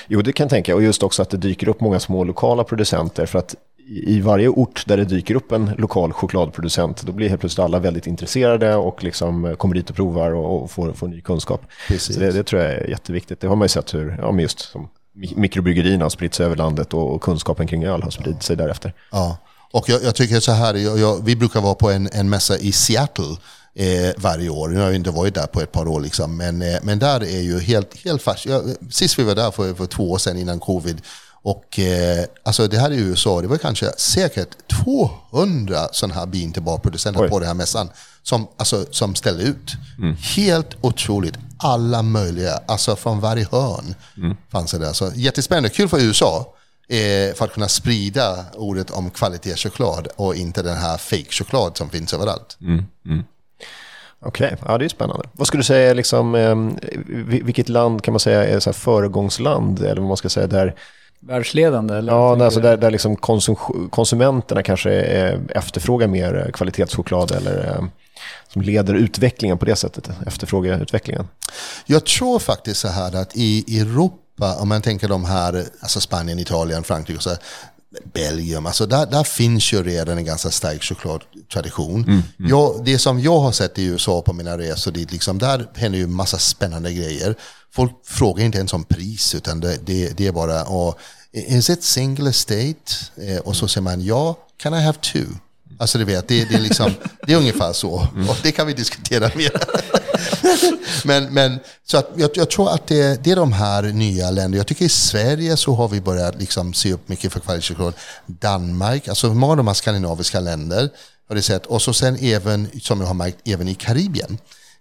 Jo, 0.07 0.21
det 0.21 0.33
kan 0.33 0.43
jag 0.43 0.49
tänka. 0.49 0.75
Och 0.75 0.83
just 0.83 1.03
också 1.03 1.21
att 1.21 1.29
det 1.29 1.37
dyker 1.37 1.69
upp 1.69 1.81
många 1.81 1.99
små 1.99 2.23
lokala 2.23 2.63
producenter. 2.63 3.25
För 3.25 3.39
att 3.39 3.55
i 3.89 4.21
varje 4.21 4.47
ort 4.47 4.83
där 4.87 4.97
det 4.97 5.05
dyker 5.05 5.35
upp 5.35 5.51
en 5.51 5.71
lokal 5.77 6.13
chokladproducent, 6.13 7.01
då 7.01 7.11
blir 7.11 7.29
helt 7.29 7.41
plötsligt 7.41 7.65
alla 7.65 7.79
väldigt 7.79 8.07
intresserade 8.07 8.75
och 8.75 9.03
liksom 9.03 9.55
kommer 9.57 9.75
dit 9.75 9.89
och 9.89 9.95
provar 9.95 10.31
och, 10.31 10.71
får, 10.71 10.93
får 10.93 11.07
ny 11.07 11.21
kunskap. 11.21 11.61
Precis. 11.87 12.15
Så 12.15 12.21
det, 12.21 12.31
det 12.31 12.43
tror 12.43 12.61
jag 12.61 12.71
är 12.71 12.89
jätteviktigt. 12.89 13.41
Det 13.41 13.47
har 13.47 13.55
man 13.55 13.65
ju 13.65 13.69
sett 13.69 13.93
hur, 13.93 14.17
ja 14.21 14.31
men 14.31 14.39
just 14.41 14.59
som 14.59 14.89
mi- 15.15 15.39
mikrobryggerierna 15.39 16.05
har 16.05 16.09
spritt 16.09 16.33
sig 16.33 16.45
över 16.45 16.55
landet 16.55 16.93
och, 16.93 17.13
och 17.15 17.21
kunskapen 17.21 17.67
kring 17.67 17.83
öl 17.83 18.03
har 18.03 18.09
spridit 18.09 18.43
sig 18.43 18.55
därefter. 18.55 18.93
Ja, 19.11 19.37
och 19.71 19.89
jag, 19.89 20.03
jag 20.03 20.15
tycker 20.15 20.39
så 20.39 20.51
här, 20.51 20.73
jag, 20.73 20.99
jag, 20.99 21.25
vi 21.25 21.35
brukar 21.35 21.61
vara 21.61 21.75
på 21.75 21.91
en, 21.91 22.09
en 22.13 22.29
mässa 22.29 22.57
i 22.57 22.71
Seattle 22.71 23.37
eh, 23.77 24.13
varje 24.17 24.49
år. 24.49 24.69
Nu 24.69 24.79
har 24.79 24.89
vi 24.89 24.95
inte 24.95 25.11
varit 25.11 25.35
där 25.35 25.47
på 25.47 25.61
ett 25.61 25.71
par 25.71 25.87
år, 25.87 26.01
liksom. 26.01 26.37
men, 26.37 26.61
eh, 26.61 26.77
men 26.83 26.99
där 26.99 27.23
är 27.23 27.41
ju 27.41 27.59
helt, 27.59 27.97
helt 28.05 28.21
fast. 28.21 28.45
Jag, 28.45 28.75
sist 28.91 29.19
vi 29.19 29.23
var 29.23 29.35
där 29.35 29.51
för, 29.51 29.73
för 29.73 29.85
två 29.85 30.11
år 30.11 30.17
sedan 30.17 30.37
innan 30.37 30.59
covid, 30.59 31.01
Och 31.41 31.79
eh, 31.79 32.25
alltså 32.43 32.67
det 32.67 32.79
här 32.79 32.91
i 32.91 32.97
USA, 32.97 33.41
det 33.41 33.47
var 33.47 33.57
kanske 33.57 33.91
säkert 33.97 34.49
200 34.85 35.87
sådana 35.91 36.13
här 36.13 36.25
bin 36.25 36.53
till 36.53 36.61
barproducenter 36.61 37.23
Oj. 37.23 37.29
på 37.29 37.39
den 37.39 37.47
här 37.47 37.55
mässan 37.55 37.89
som, 38.23 38.47
alltså, 38.57 38.85
som 38.91 39.15
ställde 39.15 39.43
ut. 39.43 39.71
Helt 40.35 40.77
otroligt. 40.81 41.35
Alla 41.57 42.01
möjliga, 42.01 42.59
alltså 42.67 42.95
från 42.95 43.19
varje 43.19 43.47
hörn 43.51 43.95
fanns 44.51 44.71
det 44.71 44.77
där. 44.77 44.93
Så 44.93 45.11
jättespännande, 45.15 45.69
kul 45.69 45.89
för 45.89 45.99
USA. 45.99 46.53
Eh, 46.89 47.35
för 47.35 47.45
att 47.45 47.53
kunna 47.53 47.67
sprida 47.67 48.45
ordet 48.53 48.91
om 48.91 49.09
kvalitetschoklad 49.09 50.07
och 50.15 50.35
inte 50.35 50.63
den 50.63 50.77
här 50.77 50.97
fake-choklad 50.97 51.77
som 51.77 51.89
finns 51.89 52.13
överallt. 52.13 52.57
Okej, 54.25 54.55
ja 54.65 54.77
det 54.77 54.85
är 54.85 54.89
spännande. 54.89 55.23
Vad 55.33 55.47
skulle 55.47 55.59
du 55.59 55.65
säga, 55.65 55.93
liksom, 55.93 56.35
eh, 56.35 56.55
vil- 57.05 57.43
vilket 57.43 57.69
land 57.69 58.01
kan 58.03 58.11
man 58.11 58.19
säga 58.19 58.45
är 58.45 58.59
så 58.59 58.69
här 58.69 58.73
föregångsland? 58.73 59.79
Eller 59.79 60.01
vad 60.01 60.07
man 60.07 60.17
ska 60.17 60.29
säga 60.29 60.47
där, 60.47 60.75
Världsledande 61.19 61.93
eller? 61.95 62.13
ja, 62.13 62.43
alltså 62.45 62.59
där, 62.59 62.77
där 62.77 62.91
liksom 62.91 63.17
konsum- 63.17 63.89
konsumenterna 63.89 64.63
kanske 64.63 64.91
efterfrågar 65.49 66.07
mer 66.07 66.49
kvalitetschoklad 66.53 67.31
eller 67.31 67.65
eh, 67.65 67.83
som 68.53 68.61
leder 68.61 68.93
utvecklingen 68.93 69.57
på 69.57 69.65
det 69.65 69.75
sättet, 69.75 70.09
efterfrågar 70.27 70.81
utvecklingen. 70.81 71.27
Jag 71.85 72.05
tror 72.05 72.39
faktiskt 72.39 72.79
så 72.79 72.87
här 72.87 73.15
att 73.15 73.31
i 73.35 73.79
Europa, 73.81 74.55
om 74.59 74.69
man 74.69 74.81
tänker 74.81 75.07
de 75.07 75.25
här, 75.25 75.63
alltså 75.79 75.99
Spanien, 75.99 76.39
Italien, 76.39 76.83
Frankrike 76.83 77.17
och 77.17 77.23
så 77.23 77.29
här, 77.29 77.39
Belgien, 78.13 78.67
alltså 78.67 78.85
där, 78.85 79.05
där 79.05 79.23
finns 79.23 79.73
ju 79.73 79.83
redan 79.83 80.17
en 80.17 80.25
ganska 80.25 80.51
stark 80.51 80.83
chokladtradition. 80.83 82.23
Jag, 82.37 82.85
det 82.85 82.99
som 82.99 83.19
jag 83.19 83.39
har 83.39 83.51
sett 83.51 83.79
i 83.79 83.83
USA 83.83 84.21
på 84.21 84.33
mina 84.33 84.57
resor 84.57 84.91
dit, 84.91 85.11
liksom, 85.11 85.37
där 85.37 85.67
händer 85.75 85.99
ju 85.99 86.07
massa 86.07 86.37
spännande 86.37 86.93
grejer. 86.93 87.35
Folk 87.73 87.91
frågar 88.05 88.45
inte 88.45 88.57
ens 88.57 88.73
om 88.73 88.83
pris, 88.83 89.35
utan 89.35 89.59
det, 89.59 89.77
det, 89.85 90.17
det 90.17 90.27
är 90.27 90.31
bara, 90.31 90.63
och, 90.63 90.99
is 91.31 91.69
it 91.69 91.83
single 91.83 92.29
estate? 92.29 92.75
Eh, 93.15 93.37
och 93.37 93.55
så 93.55 93.67
säger 93.67 93.83
man, 93.83 94.01
ja, 94.01 94.37
can 94.57 94.73
I 94.73 94.81
have 94.81 94.97
two? 95.01 95.25
Alltså 95.79 95.97
du 95.97 96.03
vet, 96.03 96.27
det, 96.27 96.49
det, 96.49 96.55
är, 96.55 96.59
liksom, 96.59 96.91
det 97.27 97.33
är 97.33 97.37
ungefär 97.37 97.73
så. 97.73 98.07
Och 98.29 98.37
det 98.43 98.51
kan 98.51 98.67
vi 98.67 98.73
diskutera 98.73 99.31
mer. 99.35 99.51
men, 101.03 101.33
men 101.33 101.59
så 101.85 101.97
att 101.97 102.09
jag, 102.15 102.29
jag 102.33 102.49
tror 102.49 102.73
att 102.73 102.87
det, 102.87 103.23
det 103.23 103.31
är 103.31 103.35
de 103.35 103.53
här 103.53 103.83
nya 103.83 104.31
länderna. 104.31 104.57
Jag 104.57 104.67
tycker 104.67 104.85
i 104.85 104.89
Sverige 104.89 105.57
så 105.57 105.75
har 105.75 105.87
vi 105.87 106.01
börjat 106.01 106.35
liksom 106.35 106.73
se 106.73 106.93
upp 106.93 107.09
mycket 107.09 107.33
för 107.33 107.39
kvalitetschoklad. 107.39 107.93
Danmark, 108.25 109.07
alltså 109.07 109.33
många 109.33 109.51
av 109.51 109.57
de 109.57 109.67
här 109.67 109.73
skandinaviska 109.73 110.39
länder 110.39 110.89
har 111.27 111.35
det 111.35 111.41
sett. 111.41 111.65
Och 111.65 111.81
så 111.81 111.93
sen 111.93 112.17
även, 112.21 112.69
som 112.81 112.99
jag 113.01 113.07
har 113.07 113.13
märkt, 113.13 113.37
även 113.47 113.67
i 113.67 113.75
Karibien. 113.75 114.37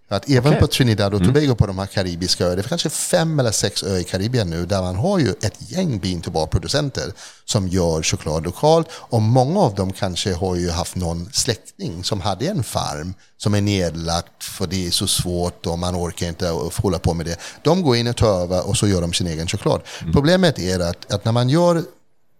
Att 0.08 0.30
även 0.30 0.52
Okej. 0.52 0.60
på 0.60 0.66
Trinidad 0.66 1.14
och 1.14 1.24
Tobago 1.24 1.54
på 1.54 1.66
de 1.66 1.78
här 1.78 1.86
karibiska 1.86 2.44
öarna, 2.44 2.56
det 2.56 2.62
är 2.62 2.68
kanske 2.68 2.90
fem 2.90 3.40
eller 3.40 3.50
sex 3.50 3.82
öar 3.82 3.98
i 3.98 4.04
Karibien 4.04 4.50
nu, 4.50 4.66
där 4.66 4.82
man 4.82 4.96
har 4.96 5.18
ju 5.18 5.30
ett 5.30 5.70
gäng 5.70 5.98
bean 5.98 6.20
to 6.20 6.30
bar-producenter 6.30 7.12
som 7.44 7.68
gör 7.68 8.02
choklad 8.02 8.44
lokalt. 8.44 8.88
Och 8.92 9.22
många 9.22 9.60
av 9.60 9.74
dem 9.74 9.92
kanske 9.92 10.34
har 10.34 10.56
ju 10.56 10.70
haft 10.70 10.96
någon 10.96 11.28
släkting 11.32 12.04
som 12.04 12.20
hade 12.20 12.46
en 12.46 12.62
farm 12.62 13.14
som 13.36 13.54
är 13.54 13.60
nedlagt 13.60 14.44
för 14.44 14.66
det 14.66 14.86
är 14.86 14.90
så 14.90 15.06
svårt 15.06 15.66
och 15.66 15.78
man 15.78 15.96
orkar 15.96 16.28
inte 16.28 16.48
hålla 16.82 16.98
på 16.98 17.14
med 17.14 17.26
det. 17.26 17.36
De 17.62 17.82
går 17.82 17.96
in 17.96 18.06
och 18.06 18.16
tar 18.16 18.42
över 18.42 18.68
och 18.68 18.76
så 18.76 18.88
gör 18.88 19.00
de 19.00 19.12
sin 19.12 19.26
egen 19.26 19.46
choklad. 19.46 19.80
Problemet 20.12 20.58
är 20.58 20.80
att, 20.80 21.12
att 21.12 21.24
när 21.24 21.32
man 21.32 21.48
gör 21.48 21.82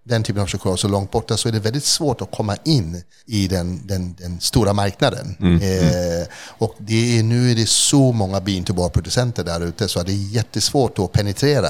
den 0.09 0.23
typen 0.23 0.43
av 0.43 0.49
choklad 0.49 0.79
så 0.79 0.89
långt 0.89 1.11
borta 1.11 1.37
så 1.37 1.49
är 1.49 1.53
det 1.53 1.61
väldigt 1.61 1.85
svårt 1.85 2.21
att 2.21 2.31
komma 2.31 2.57
in 2.65 3.03
i 3.27 3.49
den, 3.49 3.87
den, 3.87 4.15
den 4.19 4.41
stora 4.41 4.73
marknaden. 4.73 5.37
Eh, 5.63 6.29
och 6.59 6.75
det 6.79 7.19
är, 7.19 7.23
nu 7.23 7.51
är 7.51 7.55
det 7.55 7.69
så 7.69 8.13
många 8.13 8.41
bean 8.41 8.65
to 8.65 8.73
bar 8.73 8.89
producenter 8.89 9.45
där 9.45 9.61
ute 9.61 9.89
så 9.89 10.03
det 10.03 10.13
är 10.13 10.35
jättesvårt 10.35 10.99
att 10.99 11.13
penetrera 11.13 11.69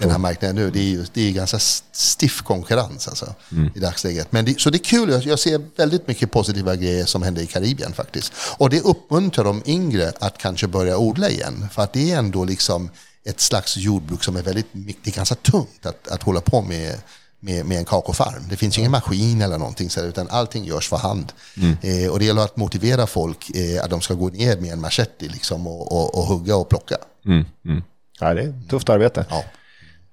den 0.00 0.10
här 0.10 0.18
marknaden 0.18 0.56
nu. 0.56 0.70
Det 0.70 0.94
är, 0.94 1.06
det 1.12 1.28
är 1.28 1.32
ganska 1.32 1.58
stiff 1.92 2.42
konkurrens 2.42 3.08
alltså, 3.08 3.34
i 3.74 3.80
dagsläget. 3.80 4.32
Men 4.32 4.44
det, 4.44 4.60
så 4.60 4.70
det 4.70 4.76
är 4.76 4.84
kul, 4.84 5.22
jag, 5.24 5.38
ser 5.38 5.62
väldigt 5.76 6.08
mycket 6.08 6.30
positiva 6.30 6.76
grejer 6.76 7.04
som 7.04 7.22
händer 7.22 7.42
i 7.42 7.46
Karibien 7.46 7.92
faktiskt. 7.92 8.32
Och 8.58 8.70
det 8.70 8.80
uppmuntrar 8.80 9.44
de 9.44 9.62
yngre 9.66 10.12
att 10.20 10.38
kanske 10.38 10.66
börja 10.66 10.98
odla 10.98 11.30
igen. 11.30 11.68
För 11.72 11.82
att 11.82 11.92
det 11.92 12.12
är 12.12 12.18
ändå 12.18 12.44
liksom 12.44 12.90
ett 13.24 13.40
slags 13.40 13.76
jordbruk 13.76 14.24
som 14.24 14.36
är 14.36 14.42
väldigt 14.42 14.66
det 14.72 15.10
är 15.10 15.12
ganska 15.12 15.34
tungt 15.34 15.86
att, 15.86 16.08
att 16.08 16.22
hålla 16.22 16.40
på 16.40 16.62
med 16.62 16.98
med, 17.40 17.66
med 17.66 17.78
en 17.78 17.84
kakaofarm. 17.84 18.42
Det 18.50 18.56
finns 18.56 18.78
ingen 18.78 18.90
maskin 18.90 19.42
eller 19.42 19.58
någonting 19.58 19.90
så 19.90 20.00
här, 20.00 20.06
utan 20.08 20.28
allting 20.30 20.64
görs 20.64 20.88
för 20.88 20.96
hand. 20.96 21.32
Eh, 21.82 22.10
och 22.10 22.18
det 22.18 22.24
gäller 22.24 22.42
att 22.42 22.56
motivera 22.56 23.06
folk 23.06 23.50
eh, 23.50 23.84
att 23.84 23.90
de 23.90 24.00
ska 24.00 24.14
gå 24.14 24.28
ner 24.28 24.56
med 24.56 24.72
en 24.72 24.80
machete 24.80 25.24
liksom, 25.28 25.66
och, 25.66 25.92
och, 25.92 26.18
och 26.18 26.24
hugga 26.24 26.56
och 26.56 26.68
plocka. 26.68 26.96
Ja, 28.20 28.34
det 28.34 28.42
är 28.42 28.48
ett 28.48 28.68
tufft 28.70 28.88
arbete. 28.90 29.24
Ja. 29.30 29.44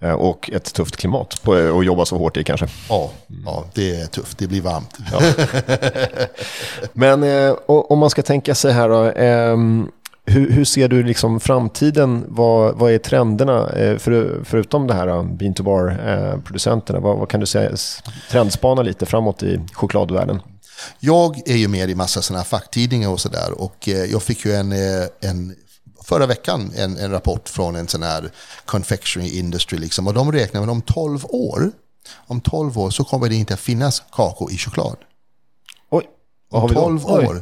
Eh, 0.01 0.11
Och 0.13 0.49
ett 0.53 0.73
tufft 0.73 0.95
klimat 0.97 1.41
på, 1.43 1.53
att 1.53 1.85
jobba 1.85 2.05
så 2.05 2.17
hårt 2.17 2.37
i 2.37 2.43
kanske. 2.43 2.67
Ja, 2.89 3.11
ja, 3.45 3.65
det 3.73 3.95
är 4.01 4.05
tufft. 4.05 4.37
Det 4.37 4.47
blir 4.47 4.61
varmt. 4.61 4.97
Men 6.93 7.23
eh, 7.23 7.55
om 7.65 7.99
man 7.99 8.09
ska 8.09 8.21
tänka 8.21 8.55
sig 8.55 8.73
här 8.73 8.89
då, 8.89 9.03
ehm, 9.03 9.91
hur, 10.27 10.51
hur 10.51 10.65
ser 10.65 10.87
du 10.87 11.03
liksom 11.03 11.39
framtiden? 11.39 12.25
Vad, 12.27 12.75
vad 12.75 12.91
är 12.91 12.97
trenderna? 12.97 13.69
Eh, 13.69 13.97
för, 13.97 14.41
förutom 14.43 14.87
det 14.87 14.93
här 14.93 15.07
då, 15.07 15.23
bean 15.23 15.53
to 15.53 15.63
bar-producenterna, 15.63 16.99
vad, 16.99 17.17
vad 17.17 17.29
kan 17.29 17.39
du 17.39 17.45
säga? 17.45 17.77
Trendspana 18.31 18.81
lite 18.81 19.05
framåt 19.05 19.43
i 19.43 19.59
chokladvärlden. 19.73 20.41
Jag 20.99 21.49
är 21.49 21.55
ju 21.55 21.67
med 21.67 21.89
i 21.89 21.95
massa 21.95 22.21
sådana 22.21 22.39
här 22.39 22.45
facktidningar 22.45 23.09
och 23.09 23.19
sådär. 23.19 23.61
Och 23.61 23.89
eh, 23.89 24.05
jag 24.05 24.23
fick 24.23 24.45
ju 24.45 24.53
en, 24.53 24.71
eh, 24.71 25.07
en 25.19 25.55
förra 26.03 26.25
veckan 26.25 26.71
en, 26.75 26.97
en 26.97 27.11
rapport 27.11 27.49
från 27.49 27.75
en 27.75 27.87
sån 27.87 28.03
här 28.03 28.31
confectionery 28.65 29.39
industry. 29.39 29.77
Liksom. 29.77 30.07
Och 30.07 30.13
de 30.13 30.31
räknar 30.31 30.61
med 30.61 30.69
om 30.69 30.81
12 30.81 31.25
år, 31.25 31.71
om 32.27 32.41
12 32.41 32.79
år 32.79 32.89
så 32.89 33.03
kommer 33.03 33.29
det 33.29 33.35
inte 33.35 33.53
att 33.53 33.59
finnas 33.59 34.03
kakao 34.11 34.51
i 34.51 34.57
choklad. 34.57 34.97
Oj, 35.89 36.05
vad 36.49 36.61
har 36.61 36.69
vi 36.69 36.75
då? 36.75 36.81
12 36.81 37.05
år 37.05 37.41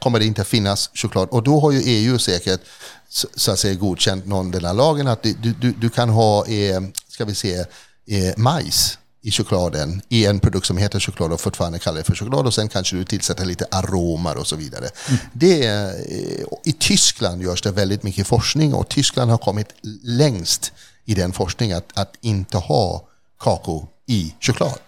kommer 0.00 0.18
det 0.18 0.24
inte 0.24 0.42
att 0.42 0.48
finnas 0.48 0.90
choklad. 0.94 1.28
Och 1.28 1.42
då 1.42 1.60
har 1.60 1.72
ju 1.72 1.80
EU 1.84 2.18
säkert 2.18 2.60
så, 3.08 3.50
att 3.50 3.58
säga, 3.58 3.74
godkänt 3.74 4.26
någon 4.26 4.50
den 4.50 4.64
här 4.64 4.74
lagen 4.74 5.06
att 5.06 5.22
du, 5.22 5.54
du, 5.60 5.72
du 5.72 5.90
kan 5.90 6.08
ha, 6.08 6.46
eh, 6.46 6.80
ska 7.08 7.24
vi 7.24 7.34
se, 7.34 7.58
eh, 8.06 8.36
majs 8.36 8.98
i 9.22 9.30
chokladen 9.30 10.02
i 10.08 10.26
en 10.26 10.40
produkt 10.40 10.66
som 10.66 10.76
heter 10.76 11.00
choklad 11.00 11.32
och 11.32 11.40
fortfarande 11.40 11.78
kallar 11.78 11.98
det 11.98 12.04
för 12.04 12.14
choklad 12.14 12.46
och 12.46 12.54
sen 12.54 12.68
kanske 12.68 12.96
du 12.96 13.04
tillsätter 13.04 13.44
lite 13.44 13.66
aromer 13.70 14.36
och 14.36 14.46
så 14.46 14.56
vidare. 14.56 14.88
Det 15.32 15.66
är, 15.66 15.88
eh, 15.88 16.44
I 16.64 16.72
Tyskland 16.72 17.42
görs 17.42 17.62
det 17.62 17.70
väldigt 17.70 18.02
mycket 18.02 18.26
forskning 18.26 18.74
och 18.74 18.88
Tyskland 18.88 19.30
har 19.30 19.38
kommit 19.38 19.68
längst 20.02 20.72
i 21.04 21.14
den 21.14 21.32
forskningen 21.32 21.76
att, 21.76 21.98
att 21.98 22.16
inte 22.20 22.58
ha 22.58 23.08
kakao 23.38 23.88
i 24.06 24.34
choklad. 24.40 24.80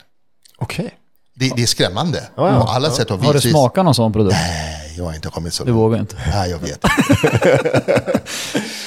Okej. 0.57 0.99
Det, 1.37 1.53
det 1.57 1.63
är 1.63 1.67
skrämmande 1.67 2.19
Ja, 2.37 2.53
ja. 2.53 2.61
på 2.61 2.69
alla 2.71 2.91
sätt 2.91 3.11
och 3.11 3.19
vis. 3.21 3.27
Har 3.27 3.35
du 3.35 3.41
smakat 3.41 3.85
någon 3.85 3.95
sån 3.95 4.13
produkt? 4.13 4.37
Nej, 4.41 4.95
jag 4.97 5.05
har 5.05 5.15
inte 5.15 5.29
kommit 5.29 5.55
så 5.55 5.65
Du 5.65 5.71
långt. 5.71 5.81
vågar 5.81 5.99
inte. 5.99 6.17
Nej, 6.35 6.51
jag 6.51 6.59
vet. 6.59 6.85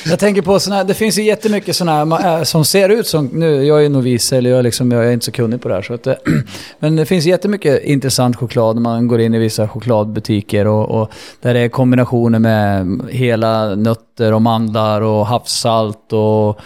Jag 0.09 0.19
tänker 0.19 0.41
på 0.41 0.59
såna 0.59 0.75
här, 0.75 0.83
det 0.83 0.93
finns 0.93 1.17
ju 1.17 1.23
jättemycket 1.23 1.75
sådana 1.75 2.17
här 2.17 2.37
äh, 2.37 2.43
som 2.43 2.65
ser 2.65 2.89
ut 2.89 3.07
som, 3.07 3.25
nu, 3.25 3.63
jag 3.65 3.85
är 3.85 3.89
novis 3.89 4.33
eller 4.33 4.49
jag, 4.49 4.59
är 4.59 4.63
liksom, 4.63 4.91
jag 4.91 5.05
är 5.07 5.11
inte 5.11 5.25
så 5.25 5.31
kunnig 5.31 5.61
på 5.61 5.67
det 5.67 5.73
här. 5.75 5.81
Så 5.81 5.93
att, 5.93 6.07
eh, 6.07 6.13
men 6.79 6.95
det 6.95 7.05
finns 7.05 7.25
jättemycket 7.25 7.83
intressant 7.83 8.35
choklad 8.35 8.75
när 8.75 8.81
man 8.81 9.07
går 9.07 9.21
in 9.21 9.35
i 9.35 9.39
vissa 9.39 9.67
chokladbutiker 9.67 10.67
och, 10.67 11.01
och 11.01 11.11
där 11.41 11.53
det 11.53 11.59
är 11.59 11.69
kombinationer 11.69 12.39
med 12.39 13.01
hela 13.11 13.75
nötter 13.75 14.33
och 14.33 14.41
mandlar 14.41 15.01
och 15.01 15.27
havssalt 15.27 16.13
och, 16.13 16.59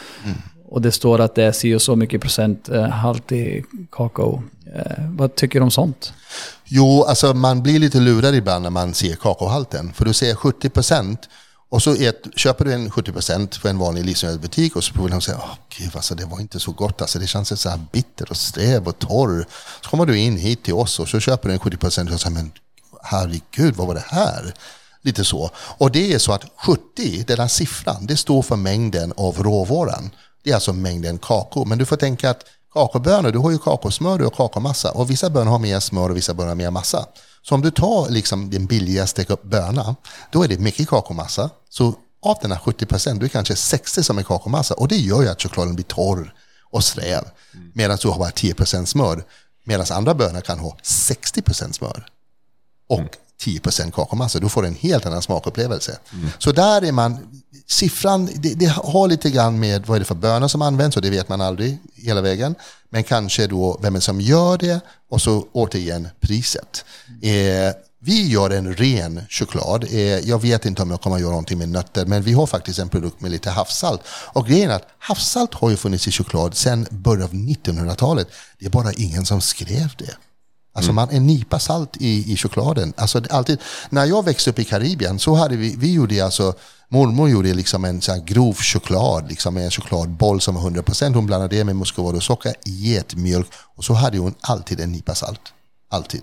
och 0.71 0.81
det 0.81 0.91
står 0.91 1.21
att 1.21 1.35
det 1.35 1.43
är 1.43 1.51
si 1.51 1.75
och 1.75 1.81
så 1.81 1.95
mycket 1.95 2.21
procent 2.21 2.69
eh, 2.69 2.87
halt 2.87 3.31
i 3.31 3.63
kakao. 3.91 4.43
Eh, 4.75 5.05
vad 5.09 5.35
tycker 5.35 5.59
du 5.59 5.63
om 5.63 5.71
sånt? 5.71 6.13
Jo, 6.65 7.03
alltså 7.03 7.33
man 7.33 7.63
blir 7.63 7.79
lite 7.79 7.99
lurad 7.99 8.35
ibland 8.35 8.63
när 8.63 8.69
man 8.69 8.93
ser 8.93 9.15
kakaohalten. 9.15 9.93
För 9.93 10.05
du 10.05 10.13
ser 10.13 10.35
70 10.35 10.69
procent 10.69 11.29
och 11.69 11.83
så 11.83 11.95
ett, 11.95 12.27
köper 12.35 12.65
du 12.65 12.73
en 12.73 12.91
70 12.91 13.11
procent 13.11 13.61
på 13.61 13.67
en 13.67 13.77
vanlig 13.77 14.05
livsmedelsbutik 14.05 14.75
och 14.75 14.83
så 14.83 14.93
provar 14.93 15.09
du 15.09 15.21
säga, 15.21 15.21
säger 15.21 15.39
åh 15.39 15.57
gud 15.77 15.95
alltså 15.95 16.15
det 16.15 16.25
var 16.25 16.39
inte 16.39 16.59
så 16.59 16.71
gott 16.71 17.01
alltså 17.01 17.19
det 17.19 17.27
känns 17.27 17.61
så 17.61 17.69
här 17.69 17.79
bitter 17.91 18.29
och 18.29 18.37
sträv 18.37 18.87
och 18.87 18.99
torr. 18.99 19.45
Så 19.81 19.89
kommer 19.89 20.05
du 20.05 20.17
in 20.17 20.37
hit 20.37 20.63
till 20.63 20.73
oss 20.73 20.99
och 20.99 21.09
så 21.09 21.19
köper 21.19 21.49
du 21.49 21.53
en 21.53 21.59
70 21.59 21.77
procent 21.77 22.11
och 22.11 22.21
säger 22.21 22.35
men 22.35 22.51
herregud 23.03 23.75
vad 23.75 23.87
var 23.87 23.93
det 23.93 24.05
här? 24.07 24.53
Lite 25.03 25.23
så. 25.23 25.49
Och 25.55 25.91
det 25.91 26.13
är 26.13 26.19
så 26.19 26.31
att 26.33 26.45
70, 26.65 27.23
den 27.27 27.39
här 27.39 27.47
siffran, 27.47 28.05
det 28.05 28.17
står 28.17 28.41
för 28.41 28.55
mängden 28.55 29.13
av 29.17 29.43
råvaran. 29.43 30.09
Det 30.43 30.51
är 30.51 30.55
alltså 30.55 30.73
mängden 30.73 31.17
kakao. 31.17 31.65
Men 31.65 31.77
du 31.77 31.85
får 31.85 31.97
tänka 31.97 32.29
att 32.29 32.45
kakaobönor, 32.73 33.31
du 33.31 33.39
har 33.39 33.51
ju 33.51 33.57
kakaosmör 33.57 34.21
och 34.21 34.33
kakaomassa. 34.33 34.91
Och 34.91 35.09
vissa 35.09 35.29
bönor 35.29 35.51
har 35.51 35.59
mer 35.59 35.79
smör 35.79 36.09
och 36.09 36.17
vissa 36.17 36.33
bönor 36.33 36.47
har 36.47 36.55
mer 36.55 36.71
massa. 36.71 37.05
Så 37.41 37.55
om 37.55 37.61
du 37.61 37.71
tar 37.71 38.09
liksom 38.09 38.49
den 38.49 38.65
billigaste 38.65 39.25
böna, 39.43 39.95
då 40.31 40.43
är 40.43 40.47
det 40.47 40.59
mycket 40.59 40.89
kakaomassa. 40.89 41.49
Så 41.69 41.93
av 42.21 42.37
den 42.41 42.51
här 42.51 42.59
70 42.59 42.85
procent, 42.85 43.19
då 43.19 43.23
är 43.23 43.27
det 43.27 43.33
kanske 43.33 43.55
60 43.55 44.03
som 44.03 44.17
är 44.17 44.23
kakaomassa. 44.23 44.73
Och 44.73 44.87
det 44.87 44.97
gör 44.97 45.21
ju 45.21 45.27
att 45.27 45.41
chokladen 45.41 45.75
blir 45.75 45.85
torr 45.85 46.33
och 46.71 46.83
sträv. 46.83 47.23
Medan 47.73 47.97
du 48.01 48.07
har 48.07 48.19
bara 48.19 48.31
10 48.31 48.53
procent 48.53 48.89
smör. 48.89 49.23
Medan 49.63 49.85
andra 49.91 50.13
bönor 50.13 50.41
kan 50.41 50.59
ha 50.59 50.77
60 50.83 51.41
procent 51.41 51.75
smör 51.75 52.05
och 52.87 53.17
10% 53.41 53.91
kakaomassa. 53.91 54.39
Du 54.39 54.49
får 54.49 54.65
en 54.65 54.75
helt 54.75 55.05
annan 55.05 55.21
smakupplevelse. 55.21 55.97
Så 56.37 56.51
där 56.51 56.81
är 56.81 56.91
man, 56.91 57.17
siffran, 57.67 58.29
det, 58.35 58.53
det 58.53 58.65
har 58.65 59.07
lite 59.07 59.29
grann 59.29 59.59
med 59.59 59.85
vad 59.85 59.95
är 59.95 59.99
det 59.99 60.05
för 60.05 60.15
bönor 60.15 60.47
som 60.47 60.61
används 60.61 60.95
och 60.95 61.01
det 61.01 61.09
vet 61.09 61.29
man 61.29 61.41
aldrig 61.41 61.77
hela 61.95 62.21
vägen. 62.21 62.55
Men 62.89 63.03
kanske 63.03 63.47
då 63.47 63.79
vem 63.81 64.01
som 64.01 64.21
gör 64.21 64.57
det 64.57 64.79
och 65.09 65.21
så 65.21 65.47
återigen 65.51 66.07
priset. 66.19 66.85
Eh, 67.21 67.75
vi 68.03 68.27
gör 68.27 68.49
en 68.49 68.73
ren 68.73 69.21
choklad. 69.29 69.83
Eh, 69.83 69.99
jag 69.99 70.41
vet 70.41 70.65
inte 70.65 70.81
om 70.81 70.91
jag 70.91 71.01
kommer 71.01 71.15
att 71.15 71.21
göra 71.21 71.31
någonting 71.31 71.57
med 71.57 71.69
nötter, 71.69 72.05
men 72.05 72.23
vi 72.23 72.33
har 72.33 72.47
faktiskt 72.47 72.79
en 72.79 72.89
produkt 72.89 73.21
med 73.21 73.31
lite 73.31 73.49
havssalt. 73.49 74.01
Och 74.07 74.47
grejen 74.47 74.71
är 74.71 74.75
att 74.75 74.87
havssalt 74.99 75.53
har 75.53 75.69
ju 75.69 75.77
funnits 75.77 76.07
i 76.07 76.11
choklad 76.11 76.55
sedan 76.55 76.87
början 76.91 77.23
av 77.23 77.33
1900-talet. 77.33 78.27
Det 78.59 78.65
är 78.65 78.69
bara 78.69 78.93
ingen 78.93 79.25
som 79.25 79.41
skrev 79.41 79.89
det. 79.97 80.15
Alltså 80.73 80.93
man, 80.93 81.09
en 81.09 81.27
nypa 81.27 81.59
salt 81.59 81.97
i, 81.99 82.33
i 82.33 82.37
chokladen. 82.37 82.93
Alltså 82.97 83.21
alltid, 83.29 83.59
när 83.89 84.05
jag 84.05 84.25
växte 84.25 84.49
upp 84.49 84.59
i 84.59 84.63
Karibien 84.63 85.19
så 85.19 85.35
hade 85.35 85.55
vi, 85.55 85.75
vi 85.77 85.93
gjorde 85.93 86.25
alltså, 86.25 86.53
mormor 86.89 87.29
gjorde 87.29 87.53
liksom 87.53 87.85
en 87.85 88.01
sån 88.01 88.25
grov 88.25 88.53
choklad, 88.53 89.29
liksom 89.29 89.57
en 89.57 89.71
chokladboll 89.71 90.41
som 90.41 90.55
var 90.55 90.61
100%. 90.61 91.13
Hon 91.13 91.25
blandade 91.25 91.55
det 91.55 91.63
med 91.63 91.75
muscovado-socker, 91.75 92.53
getmjölk 92.65 93.47
och 93.75 93.83
så 93.83 93.93
hade 93.93 94.17
hon 94.17 94.33
alltid 94.41 94.79
en 94.79 94.91
nypa 94.91 95.15
salt. 95.15 95.41
Alltid. 95.89 96.21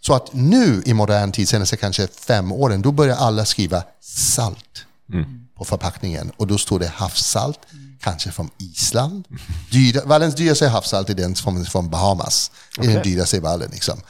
Så 0.00 0.14
att 0.14 0.32
nu 0.32 0.82
i 0.86 0.94
modern 0.94 1.32
tid, 1.32 1.48
senaste 1.48 1.76
kanske 1.76 2.06
fem 2.06 2.52
åren, 2.52 2.82
då 2.82 2.92
börjar 2.92 3.16
alla 3.16 3.44
skriva 3.44 3.82
salt 4.00 4.84
på 5.56 5.64
förpackningen. 5.64 6.32
Och 6.36 6.46
då 6.46 6.58
står 6.58 6.78
det 6.78 6.88
havssalt, 6.88 7.58
kanske 8.00 8.30
från 8.30 8.50
Island. 8.58 9.24
Dyra, 9.70 10.04
världens 10.04 10.34
dyraste 10.34 10.68
havssalt 10.68 11.10
är 11.10 11.14
den 11.14 11.34
från, 11.34 11.64
från 11.64 11.90
Bahamas. 11.90 12.50
Det 12.76 12.86
är 12.86 12.94
den 12.94 13.02
dyraste 13.02 13.36
i 13.36 13.40
världen. 13.40 13.68
Liksom. 13.72 14.00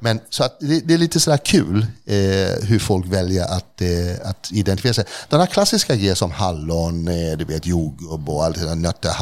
Men, 0.00 0.20
så 0.30 0.44
att 0.44 0.60
det, 0.60 0.80
det 0.80 0.94
är 0.94 0.98
lite 0.98 1.20
sådär 1.20 1.38
kul 1.38 1.86
eh, 2.06 2.16
hur 2.62 2.78
folk 2.78 3.06
väljer 3.06 3.44
att, 3.44 3.80
eh, 3.80 4.28
att 4.30 4.52
identifiera 4.52 4.94
sig. 4.94 5.04
Den 5.28 5.40
här 5.40 5.46
klassiska 5.46 5.96
grejer 5.96 6.14
som 6.14 6.30
hallon, 6.30 7.08
eh, 7.08 7.38
du 7.38 7.44
vet 7.44 7.66
jordgubb 7.66 8.28
och 8.28 8.44
allt 8.44 8.58
det 8.58 8.64
där, 8.64 8.74
nötter. 8.74 9.12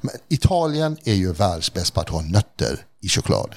Men 0.00 0.14
Italien 0.28 0.96
är 1.04 1.14
ju 1.14 1.32
världsbäst 1.32 1.94
på 1.94 2.00
att 2.00 2.08
ha 2.08 2.20
nötter 2.20 2.84
i 3.02 3.08
choklad. 3.08 3.54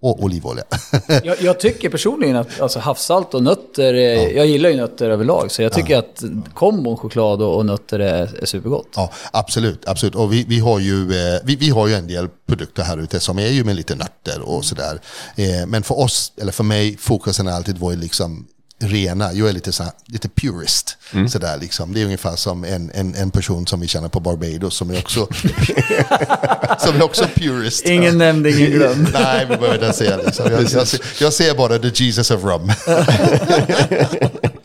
Och 0.00 0.22
olivolja. 0.22 0.64
Jag, 1.24 1.42
jag 1.42 1.60
tycker 1.60 1.90
personligen 1.90 2.36
att 2.36 2.60
alltså, 2.60 2.78
havssalt 2.78 3.34
och 3.34 3.42
nötter, 3.42 3.94
är, 3.94 4.36
jag 4.36 4.46
gillar 4.46 4.70
ju 4.70 4.76
nötter 4.76 5.10
överlag, 5.10 5.50
så 5.50 5.62
jag 5.62 5.72
tycker 5.72 5.98
att 5.98 6.24
kombon 6.54 6.96
choklad 6.96 7.42
och, 7.42 7.56
och 7.56 7.66
nötter 7.66 7.98
är, 7.98 8.42
är 8.42 8.46
supergott. 8.46 8.88
Ja, 8.96 9.10
absolut. 9.32 9.55
Absolut. 9.86 10.14
Och 10.14 10.32
vi, 10.32 10.44
vi, 10.48 10.58
har 10.58 10.78
ju, 10.78 11.02
eh, 11.02 11.40
vi, 11.44 11.56
vi 11.56 11.70
har 11.70 11.86
ju 11.86 11.94
en 11.94 12.06
del 12.06 12.28
produkter 12.48 12.82
här 12.82 12.98
ute 12.98 13.20
som 13.20 13.38
är 13.38 13.48
ju 13.48 13.64
med 13.64 13.76
lite 13.76 13.94
nötter 13.94 14.40
och 14.40 14.64
sådär. 14.64 15.00
Eh, 15.36 15.66
men 15.66 15.82
för 15.82 15.98
oss, 15.98 16.32
eller 16.40 16.52
för 16.52 16.64
mig, 16.64 16.96
fokusen 16.96 17.46
har 17.46 17.54
alltid 17.54 17.78
varit 17.78 17.98
liksom 17.98 18.46
rena. 18.78 19.32
Jag 19.32 19.48
är 19.48 19.52
lite, 19.52 19.72
så 19.72 19.82
här, 19.82 19.92
lite 20.06 20.28
purist. 20.28 20.96
Sådär, 21.28 21.58
liksom. 21.60 21.94
Det 21.94 22.00
är 22.00 22.04
ungefär 22.04 22.36
som 22.36 22.64
en, 22.64 22.90
en, 22.94 23.14
en 23.14 23.30
person 23.30 23.66
som 23.66 23.80
vi 23.80 23.86
känner 23.86 24.08
på 24.08 24.20
Barbados 24.20 24.76
som 24.76 24.90
är 24.90 24.98
också, 24.98 25.28
som 26.78 26.96
är 26.96 27.02
också 27.02 27.26
purist. 27.34 27.86
Ingen 27.86 28.18
nämnd, 28.18 28.46
ingen 28.46 28.70
glömd. 28.70 29.08
Nej, 29.12 29.46
vi 29.50 29.56
behöver 29.56 29.74
inte 29.74 29.92
säga 29.92 30.16
liksom. 30.16 30.52
jag, 30.52 30.62
jag, 30.62 30.86
jag 31.20 31.32
ser 31.32 31.54
bara 31.54 31.78
the 31.78 32.04
Jesus 32.04 32.30
of 32.30 32.44
rum. 32.44 32.72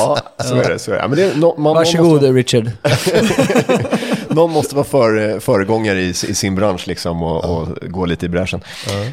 Ja, 0.00 0.44
så 0.44 0.54
är 0.54 0.68
det. 0.68 0.78
Så 0.78 0.92
är 0.92 0.96
det. 0.96 1.08
Men 1.08 1.18
det 1.18 1.24
är, 1.24 1.34
no, 1.36 1.54
man, 1.60 1.74
Varsågod 1.74 2.06
Någon 2.06 2.12
måste, 2.12 2.32
Richard. 2.32 2.70
någon 4.34 4.52
måste 4.52 4.74
vara 4.74 4.84
för, 4.84 5.40
föregångare 5.40 6.00
i, 6.00 6.08
i 6.08 6.14
sin 6.14 6.54
bransch 6.54 6.88
liksom 6.88 7.22
och, 7.22 7.44
och 7.44 7.68
gå 7.82 8.06
lite 8.06 8.26
i 8.26 8.28
bräschen. 8.28 8.60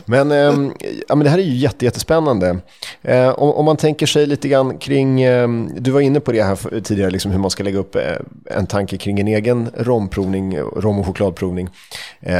Men, 0.05 0.31
ehm, 0.31 0.73
ja, 1.07 1.15
men 1.15 1.23
det 1.23 1.29
här 1.29 1.37
är 1.37 1.43
ju 1.43 1.55
jätte, 1.55 1.85
jättespännande. 1.85 2.57
Eh, 3.01 3.29
om, 3.29 3.51
om 3.51 3.65
man 3.65 3.77
tänker 3.77 4.05
sig 4.05 4.25
lite 4.25 4.47
grann 4.47 4.77
kring, 4.77 5.21
ehm, 5.21 5.71
du 5.77 5.91
var 5.91 6.01
inne 6.01 6.19
på 6.19 6.31
det 6.31 6.43
här 6.43 6.79
tidigare, 6.81 7.11
liksom 7.11 7.31
hur 7.31 7.39
man 7.39 7.51
ska 7.51 7.63
lägga 7.63 7.79
upp 7.79 7.95
eh, 7.95 8.01
en 8.45 8.67
tanke 8.67 8.97
kring 8.97 9.19
en 9.19 9.27
egen 9.27 9.69
romprovning, 9.77 10.59
rom 10.59 10.99
och 10.99 11.05
chokladprovning. 11.05 11.69
Eh, 12.19 12.35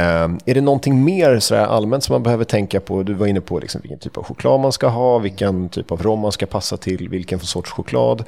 är 0.46 0.54
det 0.54 0.60
någonting 0.60 1.04
mer 1.04 1.38
sådär 1.38 1.66
allmänt 1.66 2.04
som 2.04 2.12
man 2.12 2.22
behöver 2.22 2.44
tänka 2.44 2.80
på? 2.80 3.02
Du 3.02 3.14
var 3.14 3.26
inne 3.26 3.40
på 3.40 3.58
liksom 3.58 3.80
vilken 3.80 3.98
typ 3.98 4.16
av 4.16 4.24
choklad 4.24 4.60
man 4.60 4.72
ska 4.72 4.88
ha, 4.88 5.18
vilken 5.18 5.68
typ 5.68 5.90
av 5.92 6.02
rom 6.02 6.20
man 6.20 6.32
ska 6.32 6.46
passa 6.46 6.76
till, 6.76 7.08
vilken 7.08 7.40
sorts 7.40 7.70
choklad. 7.70 8.24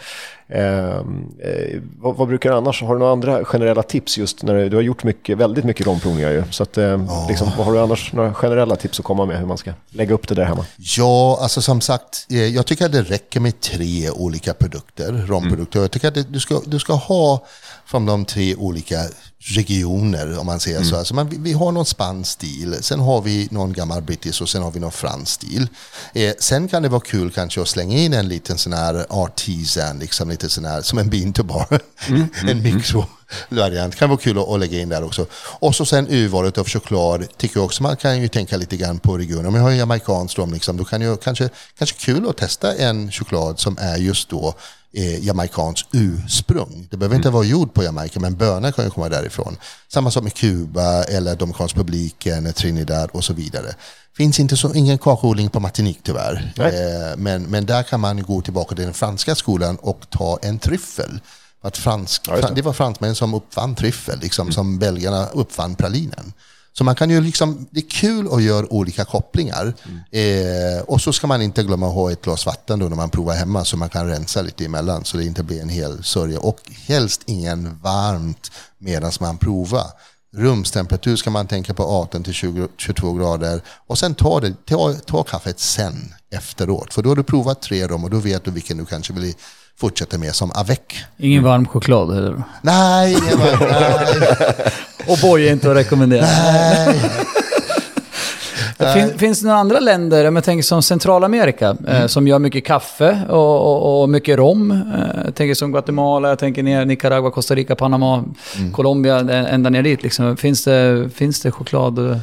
Eh, 0.53 0.97
eh, 0.97 1.81
vad, 1.99 2.17
vad 2.17 2.29
brukar 2.29 2.51
du 2.51 2.57
annars, 2.57 2.83
har 2.83 2.95
du 2.95 2.99
några 2.99 3.13
andra 3.13 3.45
generella 3.45 3.83
tips 3.83 4.19
just 4.19 4.43
när 4.43 4.55
du, 4.55 4.69
du 4.69 4.77
har 4.77 4.83
gjort 4.83 5.05
mycket, 5.05 5.39
väldigt 5.39 5.65
mycket 5.65 5.87
romprovningar 5.87 6.31
ju. 6.31 6.45
Så 6.51 6.63
att, 6.63 6.79
eh, 6.79 7.27
liksom, 7.29 7.49
vad 7.57 7.67
har 7.67 7.73
du 7.73 7.81
annars 7.81 8.13
några 8.13 8.35
generella 8.35 8.77
tips 8.77 8.99
att 8.99 9.05
komma 9.05 9.27
med 9.27 9.39
hur 9.39 9.47
man 9.47 9.59
ska 9.59 9.73
lägga 9.91 10.15
upp 10.15 10.29
det 10.29 10.35
där 10.35 10.45
hemma? 10.45 10.67
Ja, 10.77 11.39
alltså 11.43 11.63
som 11.63 11.81
sagt, 11.81 12.27
eh, 12.31 12.47
jag 12.47 12.67
tycker 12.67 12.85
att 12.85 12.93
det 12.93 13.03
räcker 13.03 13.41
med 13.41 13.61
tre 13.61 14.11
olika 14.11 14.55
produkter, 14.55 15.13
romprodukter. 15.13 15.81
Jag 15.81 15.91
tycker 15.91 16.09
att 16.09 16.15
det, 16.15 16.33
du, 16.33 16.41
ska, 16.41 16.61
du 16.67 16.79
ska 16.79 16.93
ha 16.93 17.47
från 17.91 18.07
de 18.07 18.25
tre 18.25 18.55
olika 18.55 19.05
regioner, 19.43 20.39
om 20.39 20.47
man 20.47 20.61
säger 20.61 20.83
så. 20.83 20.97
Alltså 20.97 21.15
man, 21.15 21.29
vi- 21.29 21.53
har 21.53 21.73
någon 21.73 21.87
spansk 21.87 22.31
stil, 22.33 22.77
sen 22.81 23.01
har 23.01 23.23
vi 23.23 23.49
någon 23.51 23.73
gammal 23.73 24.03
brittisk 24.03 24.41
och 24.43 24.49
sen 24.49 24.63
har 24.63 24.71
vi 24.71 24.81
någon 24.81 24.93
fransk 24.93 25.33
stil. 25.33 25.69
Eh, 26.15 26.33
sen 26.39 26.69
kan 26.69 26.83
det 26.83 26.89
vara 26.89 27.01
kul 27.01 27.31
kanske 27.31 27.61
att 27.63 27.69
slänga 27.69 27.99
in 27.99 28.13
en 28.13 28.29
liten 28.29 28.59
sån 28.59 28.73
här 28.73 29.07
artisan, 29.09 29.99
liksom 29.99 30.29
lite 30.31 30.49
sån 30.49 30.65
här, 30.65 30.83
som 30.83 30.99
en 30.99 31.11
bean 31.11 31.33
to 31.33 31.43
bar, 31.43 31.81
en 32.49 32.63
mikrovariant. 32.63 33.97
Kan 33.97 34.09
vara 34.11 34.19
kul 34.21 34.39
att, 34.39 34.49
att 34.49 34.61
lägga 34.61 34.81
in 34.81 34.89
där 34.89 35.05
också. 35.05 35.27
Och 35.35 35.75
så 35.75 35.85
sen 35.87 36.07
urvalet 36.11 36.59
av 36.59 36.69
choklad, 36.69 37.37
tycker 37.37 37.57
jag 37.57 37.65
också 37.65 37.83
man 37.83 37.97
kan 37.97 38.21
ju 38.23 38.29
tänka 38.29 38.57
lite 38.57 38.77
grann 38.77 38.99
på 38.99 39.19
regionen. 39.19 39.47
Om 39.47 39.55
jag 39.55 39.63
har 39.63 39.71
en 39.71 39.77
jamaicansk 39.77 40.39
rom, 40.39 40.53
liksom, 40.53 40.77
då 40.77 40.85
kan 40.85 41.01
jag 41.03 41.23
kanske, 41.23 41.49
kanske 41.79 41.97
kul 41.97 42.29
att 42.29 42.37
testa 42.37 42.75
en 42.75 43.11
choklad 43.13 43.59
som 43.59 43.77
är 43.81 43.97
just 43.97 44.29
då 44.29 44.55
eh, 44.93 45.25
jamaicanskt 45.25 45.89
ursprung. 45.93 46.89
Det 46.91 46.97
behöver 46.97 47.17
inte 47.17 47.31
vara 47.31 47.45
gjord 47.45 47.75
på 47.75 47.83
Jamaica, 47.83 48.21
men 48.21 48.37
bönor 48.37 48.71
kan 48.71 48.85
ju 48.85 48.91
komma 48.91 49.09
därifrån. 49.09 49.57
Samma 49.89 50.11
som 50.11 50.25
med 50.25 50.35
Kuba 50.35 51.05
eller 51.05 51.37
Dominikanska 51.37 51.79
publiken, 51.79 52.53
Trinidad 52.53 53.11
och 53.11 53.25
så 53.25 53.33
vidare. 53.33 53.75
Finns 54.17 54.41
inte 54.41 54.57
så, 54.57 54.75
ingen 54.75 54.99
kakaoodling 54.99 55.51
på 55.51 55.61
Martinique 55.61 56.01
tyvärr. 56.03 56.53
Eh, 56.57 57.17
men, 57.17 57.43
men 57.43 57.67
där 57.67 57.83
kan 57.83 58.01
man 58.01 58.23
gå 58.23 58.41
tillbaka 58.41 58.75
till 58.75 58.85
den 58.85 58.95
franska 58.95 59.35
skolan 59.35 59.77
och 59.77 60.11
ta 60.11 60.39
en 60.43 60.59
tryffel. 60.59 61.21
Att 61.63 61.77
fransk, 61.77 62.29
just 62.29 62.49
det. 62.49 62.55
det. 62.55 62.63
var 62.63 62.73
fransmän 62.73 63.15
som 63.15 63.35
uppfann 63.35 63.75
tryffel, 63.75 64.19
liksom, 64.21 64.53
som 64.53 64.79
belgarna 64.79 65.27
uppfann 65.27 65.75
pralinen. 65.75 66.33
Så 66.73 66.85
man 66.85 66.95
kan 66.95 67.11
ju 67.11 67.21
liksom, 67.21 67.67
det 67.71 67.81
är 67.81 67.91
kul 67.91 68.29
att 68.33 68.43
göra 68.43 68.73
olika 68.73 69.05
kopplingar. 69.05 69.75
Eh, 70.11 70.83
och 70.87 71.01
så 71.01 71.13
ska 71.13 71.27
man 71.27 71.43
inte 71.43 71.63
glömma 71.63 71.87
att 71.87 71.95
ha 71.95 72.13
ett 72.13 72.23
glas 72.23 72.47
vatten 72.47 72.79
då 72.79 72.89
när 72.89 72.97
man 72.97 73.11
provar 73.11 73.35
hemma 73.35 73.65
så 73.65 73.77
man 73.77 73.89
kan 73.89 74.09
rensa 74.09 74.43
lite 74.43 74.65
emellan 74.65 75.05
så 75.05 75.17
det 75.17 75.25
inte 75.25 75.43
blir 75.43 75.63
en 75.63 75.69
hel 75.69 76.05
sörja. 76.05 76.41
Och 76.41 76.61
helst 76.87 77.23
ingen 77.27 77.79
varmt 77.83 78.51
medan 78.79 79.13
man 79.21 79.39
provar. 79.39 79.87
Rumstemperatur 80.37 81.17
ska 81.17 81.31
man 81.31 81.47
tänka 81.47 81.75
på 81.75 81.83
18 81.83 82.23
till 82.23 82.33
20, 82.33 82.69
22 82.77 83.13
grader. 83.13 83.63
Och 83.87 83.99
sen 83.99 84.15
ta, 84.15 84.41
det, 84.41 84.67
ta, 84.67 84.93
ta 84.93 85.23
kaffet 85.23 85.61
sen 85.61 86.15
efteråt. 86.31 86.95
För 86.95 87.03
då 87.03 87.09
har 87.09 87.17
du 87.17 87.23
provat 87.23 87.63
tre 87.63 87.87
rum 87.87 88.05
och 88.05 88.11
då 88.11 88.19
vet 88.19 88.45
du 88.45 88.51
vilken 88.51 88.77
du 88.77 88.85
kanske 88.87 89.13
vill 89.13 89.35
fortsätta 89.81 90.19
med 90.19 90.35
som 90.35 90.51
avec. 90.55 91.05
Ingen 91.19 91.43
varm 91.45 91.67
choklad 91.67 92.15
heller. 92.15 92.43
Nej, 92.63 93.13
ingen 93.13 93.39
varm, 93.39 93.59
nej. 93.71 94.73
Och 95.07 95.19
boj 95.23 95.49
är 95.49 95.53
inte 95.53 95.71
att 95.71 95.77
rekommendera. 95.77 96.27
nej. 96.27 97.01
Fin, 98.95 99.19
finns 99.19 99.41
det 99.41 99.47
några 99.47 99.61
andra 99.61 99.81
länder, 99.81 100.29
om 100.29 100.37
jag 100.37 100.45
tänker 100.45 100.63
som 100.63 100.83
Centralamerika, 100.83 101.77
eh, 101.89 102.07
som 102.07 102.29
gör 102.29 102.39
mycket 102.39 102.67
kaffe 102.67 103.21
och, 103.29 103.61
och, 103.61 104.03
och 104.03 104.09
mycket 104.09 104.39
rom? 104.39 104.71
Eh, 104.71 105.23
jag 105.25 105.35
tänker 105.35 105.55
som 105.55 105.73
Guatemala, 105.73 106.29
jag 106.29 106.39
tänker 106.39 106.63
ner 106.63 106.85
Nicaragua, 106.85 107.31
Costa 107.31 107.55
Rica, 107.55 107.77
Panama, 107.77 108.25
Colombia, 108.73 109.21
eh, 109.21 109.55
ända 109.55 109.71
ner 109.71 109.83
dit. 109.83 110.03
Liksom. 110.03 110.37
Finns, 110.37 110.65
det, 110.65 111.11
finns 111.15 111.41
det 111.41 111.51
choklad 111.51 112.11
eh, 112.11 112.17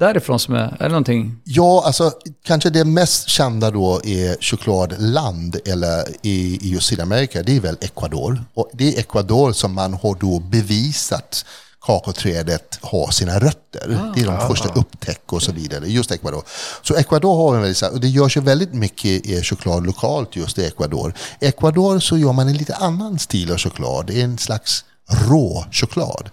därifrån 0.00 0.38
som 0.38 0.54
är, 0.54 0.76
eller 0.78 0.88
någonting? 0.88 1.36
Ja, 1.44 1.82
alltså 1.86 2.12
kanske 2.44 2.70
det 2.70 2.84
mest 2.84 3.28
kända 3.28 3.70
då 3.70 4.00
är 4.04 4.36
chokladland 4.40 5.56
eller 5.66 6.04
i, 6.22 6.58
i 6.66 6.72
just 6.72 6.86
Sydamerika, 6.86 7.42
det 7.42 7.56
är 7.56 7.60
väl 7.60 7.76
Ecuador. 7.80 8.44
Och 8.54 8.70
det 8.72 8.94
är 8.94 8.98
Ecuador 8.98 9.52
som 9.52 9.74
man 9.74 9.94
har 9.94 10.16
då 10.20 10.38
bevisat 10.38 11.44
kakaoträdet 11.80 12.78
har 12.82 13.10
sina 13.10 13.38
rötter. 13.38 14.12
Det 14.14 14.20
är 14.20 14.26
de 14.26 14.48
första 14.48 14.68
upptäck 14.68 15.32
och 15.32 15.42
så 15.42 15.52
vidare, 15.52 15.86
just 15.86 16.10
Ecuador. 16.10 16.42
Så 16.82 16.94
Ecuador 16.94 17.36
har 17.36 17.56
en 17.56 17.62
väldigt, 17.62 17.82
och 17.82 18.00
det 18.00 18.08
görs 18.08 18.36
ju 18.36 18.40
väldigt 18.40 18.74
mycket 18.74 19.46
choklad 19.46 19.86
lokalt 19.86 20.36
just 20.36 20.58
i 20.58 20.64
Ecuador. 20.64 21.14
I 21.40 21.46
Ecuador 21.46 21.98
så 21.98 22.18
gör 22.18 22.32
man 22.32 22.48
en 22.48 22.56
lite 22.56 22.74
annan 22.74 23.18
stil 23.18 23.52
av 23.52 23.58
choklad, 23.58 24.06
det 24.06 24.20
är 24.20 24.24
en 24.24 24.38
slags 24.38 24.84
rå 25.28 25.64
choklad. 25.72 26.30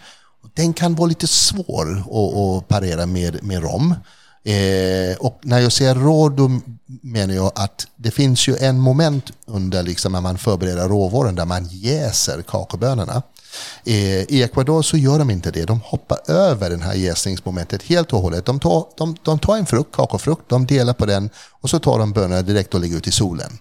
Den 0.57 0.73
kan 0.73 0.95
vara 0.95 1.07
lite 1.07 1.27
svår 1.27 1.97
att, 1.99 2.37
att 2.37 2.67
parera 2.67 3.05
med, 3.05 3.43
med 3.43 3.63
rom. 3.63 3.95
Eh, 4.43 5.17
och 5.19 5.39
när 5.41 5.59
jag 5.59 5.71
säger 5.71 5.95
rå 5.95 6.29
då 6.29 6.59
menar 7.01 7.33
jag 7.33 7.51
att 7.55 7.87
det 7.95 8.11
finns 8.11 8.47
ju 8.47 8.55
en 8.57 8.79
moment 8.79 9.31
under 9.45 9.83
liksom 9.83 10.11
när 10.11 10.21
man 10.21 10.37
förbereder 10.37 10.87
råvaran 10.87 11.35
där 11.35 11.45
man 11.45 11.67
jäser 11.71 12.41
kakaobönorna. 12.41 13.23
Eh, 13.85 14.21
I 14.21 14.43
Ecuador 14.43 14.81
så 14.81 14.97
gör 14.97 15.19
de 15.19 15.29
inte 15.29 15.51
det. 15.51 15.65
De 15.65 15.81
hoppar 15.83 16.31
över 16.31 16.69
det 16.69 16.83
här 16.83 16.93
jäsningsmomentet 16.93 17.83
helt 17.83 18.13
och 18.13 18.21
hållet. 18.21 18.45
De 18.45 18.59
tar, 18.59 18.85
de, 18.97 19.15
de 19.23 19.39
tar 19.39 19.57
en 19.57 19.65
frukt, 19.65 19.95
kakaofrukt, 19.95 20.49
de 20.49 20.65
delar 20.65 20.93
på 20.93 21.05
den 21.05 21.29
och 21.61 21.69
så 21.69 21.79
tar 21.79 21.99
de 21.99 22.13
bönorna 22.13 22.41
direkt 22.41 22.73
och 22.73 22.79
lägger 22.79 22.97
ut 22.97 23.07
i 23.07 23.11
solen. 23.11 23.59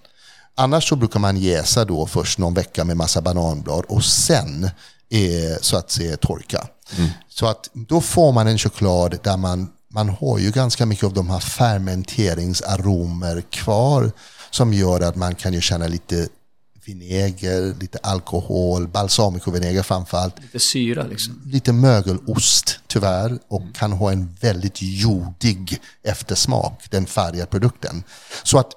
Annars 0.54 0.88
så 0.88 0.96
brukar 0.96 1.20
man 1.20 1.36
jäsa 1.36 1.84
då 1.84 2.06
först 2.06 2.38
någon 2.38 2.54
vecka 2.54 2.84
med 2.84 2.96
massa 2.96 3.22
bananblad 3.22 3.84
och 3.88 4.04
sen 4.04 4.64
eh, 5.10 5.60
så 5.60 5.76
att 5.76 5.90
säga 5.90 6.16
torka. 6.16 6.68
Så 7.28 7.46
att 7.46 7.70
då 7.72 8.00
får 8.00 8.32
man 8.32 8.46
en 8.46 8.58
choklad 8.58 9.18
där 9.22 9.36
man, 9.36 9.68
man 9.88 10.08
har 10.08 10.38
ju 10.38 10.50
ganska 10.50 10.86
mycket 10.86 11.04
av 11.04 11.12
de 11.12 11.30
här 11.30 11.40
fermenteringsaromer 11.40 13.40
kvar 13.40 14.12
som 14.50 14.72
gör 14.72 15.00
att 15.00 15.16
man 15.16 15.34
kan 15.34 15.52
ju 15.52 15.60
känna 15.60 15.86
lite 15.86 16.28
vinäger, 16.86 17.74
lite 17.80 17.98
alkohol, 18.02 18.88
balsamicovinäger 18.88 19.82
framförallt 19.82 20.42
Lite 20.42 20.58
syra 20.58 21.02
liksom. 21.02 21.42
lite 21.44 21.72
mögelost 21.72 22.78
tyvärr 22.86 23.38
och 23.48 23.62
kan 23.74 23.92
ha 23.92 24.12
en 24.12 24.36
väldigt 24.40 24.82
jordig 24.82 25.80
eftersmak, 26.02 26.90
den 26.90 27.06
färdiga 27.06 27.46
produkten. 27.46 28.02
Så 28.42 28.58
att 28.58 28.72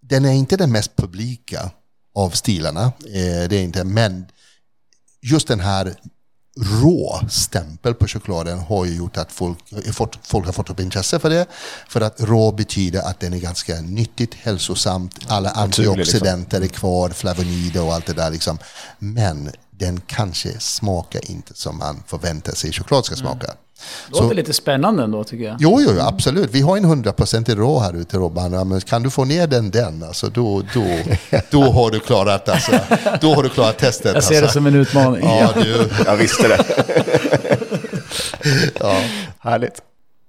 den 0.00 0.24
är 0.24 0.32
inte 0.32 0.56
den 0.56 0.72
mest 0.72 0.96
publika 0.96 1.70
av 2.14 2.30
stilarna, 2.30 2.92
eh, 3.06 3.48
det 3.48 3.56
är 3.56 3.62
inte, 3.62 3.84
men 3.84 4.26
just 5.22 5.48
den 5.48 5.60
här 5.60 5.94
rå 6.60 7.20
stämpel 7.30 7.94
på 7.94 8.06
chokladen 8.06 8.58
har 8.58 8.84
ju 8.84 8.96
gjort 8.96 9.16
att 9.16 9.32
folk, 9.32 9.58
folk 10.22 10.46
har 10.46 10.52
fått 10.52 10.70
upp 10.70 10.80
intresse 10.80 11.18
för 11.18 11.30
det. 11.30 11.46
För 11.88 12.00
att 12.00 12.20
rå 12.20 12.52
betyder 12.52 13.00
att 13.00 13.20
den 13.20 13.32
är 13.32 13.38
ganska 13.38 13.80
nyttigt, 13.80 14.34
hälsosamt, 14.34 15.14
alla 15.28 15.50
antioxidanter 15.50 16.60
är 16.60 16.66
kvar, 16.66 17.10
flavonoider 17.10 17.84
och 17.84 17.94
allt 17.94 18.06
det 18.06 18.12
där. 18.12 18.30
Liksom. 18.30 18.58
Men 18.98 19.50
den 19.78 20.00
kanske 20.06 20.60
smakar 20.60 21.30
inte 21.30 21.54
som 21.54 21.78
man 21.78 22.02
förväntar 22.06 22.52
sig 22.52 22.72
choklad 22.72 23.04
ska 23.04 23.16
smaka. 23.16 23.46
Det 24.12 24.20
låter 24.20 24.34
lite 24.34 24.52
spännande 24.52 25.02
ändå 25.02 25.24
tycker 25.24 25.44
jag. 25.44 25.56
Jo, 25.60 25.80
jo, 25.80 25.90
jo, 25.94 26.00
absolut. 26.00 26.50
Vi 26.50 26.60
har 26.60 26.76
en 26.76 27.04
100% 27.04 27.54
rå 27.54 27.78
här 27.78 27.96
ute 27.96 28.16
Robban. 28.16 28.68
Men 28.68 28.80
kan 28.80 29.02
du 29.02 29.10
få 29.10 29.24
ner 29.24 29.46
den, 29.46 29.70
den 29.70 30.02
alltså, 30.02 30.28
då, 30.28 30.62
då, 30.74 30.84
då, 31.50 31.62
har 31.62 31.90
du 31.90 32.00
klarat, 32.00 32.48
alltså, 32.48 32.72
då 33.20 33.34
har 33.34 33.42
du 33.42 33.48
klarat 33.48 33.78
testet. 33.78 34.14
Jag 34.14 34.24
ser 34.24 34.34
det 34.34 34.40
alltså. 34.40 34.52
som 34.52 34.66
en 34.66 34.74
utmaning. 34.74 35.28
Ja, 35.28 35.50
du. 35.54 35.88
Jag 36.06 36.16
visste 36.16 36.48
det. 36.48 36.64
Ja. 38.80 39.00
Härligt. 39.38 39.82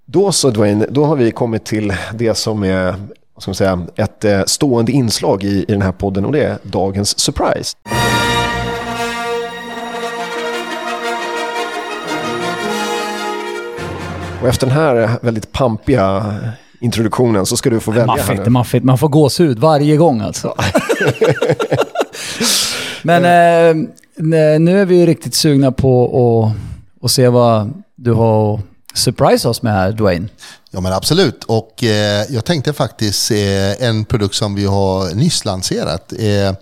Då 0.06 0.32
så 0.32 0.50
Dwayne, 0.50 0.86
då 0.90 1.06
har 1.06 1.16
vi 1.16 1.32
kommit 1.32 1.66
till 1.66 1.94
det 2.14 2.36
som 2.36 2.64
är 2.64 2.96
vad 3.38 3.42
ska 3.42 3.50
man 3.50 3.56
säga, 3.56 3.88
ett 3.96 4.26
eh, 4.26 4.44
stående 4.46 4.92
inslag 4.92 5.44
i, 5.44 5.48
i 5.48 5.66
den 5.68 5.82
här 5.82 5.92
podden 5.92 6.26
och 6.26 6.32
det 6.32 6.44
är 6.44 6.58
dagens 6.64 7.20
surprise. 7.20 7.76
Och 14.42 14.48
efter 14.48 14.68
den 14.68 14.76
här 14.76 15.10
väldigt 15.22 15.52
pampiga 15.52 16.36
introduktionen 16.80 17.46
så 17.46 17.58
ska 17.58 17.70
du 17.70 17.80
få 17.80 17.92
välja 17.92 18.12
här 18.12 18.18
Maffigt, 18.18 18.46
nu. 18.46 18.50
maffigt. 18.50 18.86
Man 18.86 18.98
får 18.98 19.10
gåshud 19.10 19.60
varje 19.60 19.98
gång 19.98 20.22
alltså. 20.22 20.56
Men 23.02 23.26
eh, 23.26 23.76
nu 24.60 24.82
är 24.82 24.86
vi 24.86 25.00
ju 25.00 25.06
riktigt 25.06 25.34
sugna 25.36 25.72
på 25.72 26.06
att, 26.16 27.06
att 27.06 27.12
se 27.12 27.28
vad 27.28 27.84
du 27.96 28.14
har 28.14 28.60
surprise 28.98 29.48
oss 29.48 29.62
med 29.62 29.74
här, 29.74 29.92
Dwayne. 29.92 30.28
Ja 30.72 30.82
men 30.82 30.94
absolut. 30.94 31.44
Och 31.44 31.84
eh, 31.84 32.26
jag 32.30 32.46
tänkte 32.46 32.74
faktiskt 32.74 33.32
eh, 33.32 33.84
en 33.84 34.06
produkt 34.06 34.36
som 34.36 34.56
vi 34.56 34.66
har 34.66 35.16
nyss 35.16 35.46
lanserat 35.46 36.14
eh, 36.20 36.54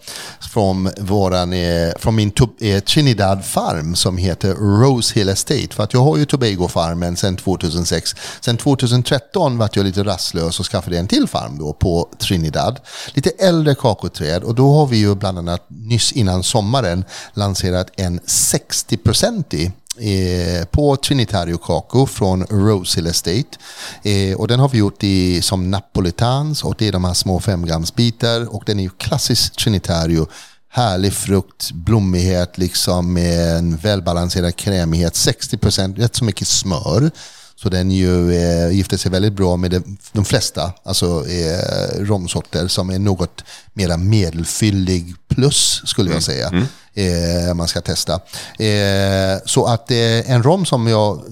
från, 0.53 0.89
våran, 0.99 1.53
eh, 1.53 1.91
från 1.99 2.15
min 2.15 2.31
eh, 2.61 2.79
Trinidad 2.79 3.45
farm 3.45 3.95
som 3.95 4.17
heter 4.17 4.53
Rose 4.53 5.19
Hill 5.19 5.29
Estate. 5.29 5.67
För 5.69 5.83
att 5.83 5.93
jag 5.93 6.01
har 6.01 6.17
ju 6.17 6.25
Tobago-farmen 6.25 7.15
sedan 7.15 7.35
2006. 7.35 8.15
Sedan 8.41 8.57
2013 8.57 9.57
var 9.57 9.69
jag 9.73 9.85
lite 9.85 10.03
rastlös 10.03 10.59
och 10.59 10.65
skaffade 10.65 10.97
en 10.97 11.07
till 11.07 11.27
farm 11.27 11.57
då 11.59 11.73
på 11.73 12.09
Trinidad. 12.19 12.79
Lite 13.13 13.29
äldre 13.29 13.75
kakoträd 13.75 14.43
och 14.43 14.55
då 14.55 14.73
har 14.73 14.85
vi 14.85 14.97
ju 14.97 15.15
bland 15.15 15.37
annat 15.37 15.65
nyss 15.67 16.11
innan 16.11 16.43
sommaren 16.43 17.05
lanserat 17.33 17.87
en 17.95 18.19
60-procentig 18.19 19.71
eh, 19.97 20.65
på 20.65 20.95
Trinitario 20.95 21.57
Kakao 21.57 22.05
från 22.05 22.43
Rose 22.43 22.99
Hill 22.99 23.07
Estate. 23.07 23.57
Eh, 24.03 24.37
och 24.37 24.47
den 24.47 24.59
har 24.59 24.69
vi 24.69 24.77
gjort 24.77 25.03
i, 25.03 25.41
som 25.41 25.71
napolitans 25.71 26.63
och 26.63 26.75
det 26.77 26.87
är 26.87 26.91
de 26.91 27.03
här 27.03 27.13
små 27.13 27.39
femgramsbitar 27.39 28.55
och 28.55 28.63
den 28.65 28.79
är 28.79 28.83
ju 28.83 28.89
klassisk 28.89 29.55
Trinitario. 29.55 30.27
Härlig 30.69 31.13
frukt, 31.13 31.71
blommighet, 31.71 32.57
liksom 32.57 33.13
med 33.13 33.57
en 33.57 33.77
välbalanserad 33.77 34.55
krämighet, 34.55 35.13
60% 35.13 35.97
rätt 35.97 36.15
så 36.15 36.25
mycket 36.25 36.47
smör. 36.47 37.11
Så 37.55 37.69
den 37.69 37.91
ju, 37.91 38.33
eh, 38.33 38.71
gifter 38.71 38.97
sig 38.97 39.11
väldigt 39.11 39.33
bra 39.33 39.57
med 39.57 39.71
de, 39.71 39.97
de 40.11 40.25
flesta 40.25 40.73
alltså, 40.83 41.25
eh, 41.27 41.99
romsorter 41.99 42.67
som 42.67 42.89
är 42.89 42.99
något 42.99 43.43
mera 43.73 43.97
medelfyllig 43.97 45.15
plus 45.27 45.81
skulle 45.85 46.11
jag 46.11 46.23
säga. 46.23 46.47
Eh, 46.47 46.63
Eh, 46.95 47.53
man 47.53 47.67
ska 47.67 47.81
testa. 47.81 48.13
Eh, 48.59 49.37
så 49.45 49.65
att 49.65 49.91
eh, 49.91 50.31
en 50.31 50.43
rom 50.43 50.65
som 50.65 50.87
jag 50.87 51.23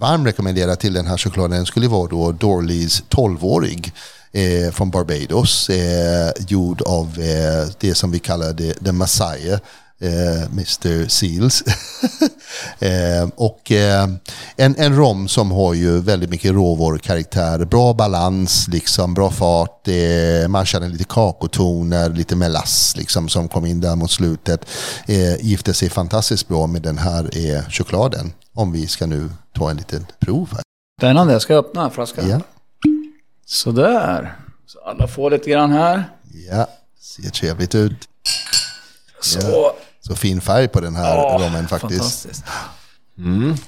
varmt 0.00 0.26
rekommenderar 0.26 0.76
till 0.76 0.92
den 0.92 1.06
här 1.06 1.16
chokladen 1.16 1.66
skulle 1.66 1.88
vara 1.88 2.08
då 2.08 2.32
Dorleys 2.32 3.02
12-årig 3.08 3.92
eh, 4.32 4.72
från 4.72 4.90
Barbados. 4.90 5.70
Eh, 5.70 6.32
gjord 6.48 6.82
av 6.82 7.18
eh, 7.18 7.68
det 7.80 7.94
som 7.94 8.10
vi 8.10 8.18
kallar 8.18 8.52
det, 8.52 8.74
the 8.84 8.92
Messiah. 8.92 9.60
Eh, 10.02 10.42
Mr 10.52 11.08
Seals. 11.08 11.62
eh, 12.78 13.28
och 13.34 13.72
eh, 13.72 14.08
en, 14.56 14.76
en 14.78 14.96
rom 14.96 15.28
som 15.28 15.50
har 15.50 15.74
ju 15.74 16.00
väldigt 16.00 16.30
mycket 16.30 16.52
råvarukaraktär, 16.52 17.64
bra 17.64 17.94
balans, 17.94 18.68
liksom, 18.68 19.14
bra 19.14 19.30
fart, 19.30 19.88
eh, 19.88 20.48
man 20.48 20.66
känner 20.66 20.88
lite 20.88 21.04
kakotoner, 21.04 22.10
lite 22.10 22.36
melass 22.36 22.94
liksom, 22.96 23.28
som 23.28 23.48
kom 23.48 23.66
in 23.66 23.80
där 23.80 23.96
mot 23.96 24.10
slutet. 24.10 24.64
Eh, 25.06 25.36
gifter 25.46 25.72
sig 25.72 25.88
fantastiskt 25.90 26.48
bra 26.48 26.66
med 26.66 26.82
den 26.82 26.98
här 26.98 27.30
eh, 27.32 27.62
chokladen. 27.70 28.32
Om 28.54 28.72
vi 28.72 28.86
ska 28.86 29.06
nu 29.06 29.30
ta 29.54 29.70
en 29.70 29.76
liten 29.76 30.06
prov 30.20 30.48
här. 30.52 30.62
Spännande, 31.00 31.32
jag 31.32 31.42
ska 31.42 31.54
öppna 31.54 31.90
flaskan. 31.90 32.28
Ja, 32.28 32.40
Sådär. 33.46 34.36
Så 34.66 34.80
alla 34.80 35.08
får 35.08 35.30
lite 35.30 35.50
grann 35.50 35.72
här. 35.72 36.10
ja. 36.50 36.68
ser 37.00 37.30
trevligt 37.30 37.74
ut. 37.74 38.08
Så. 39.20 39.72
Så 40.00 40.16
fin 40.16 40.40
färg 40.40 40.68
på 40.68 40.80
den 40.80 40.96
här 40.96 41.18
Åh, 41.18 41.42
rommen 41.42 41.68
faktiskt. 41.68 42.00
Fantastiskt. 42.00 42.44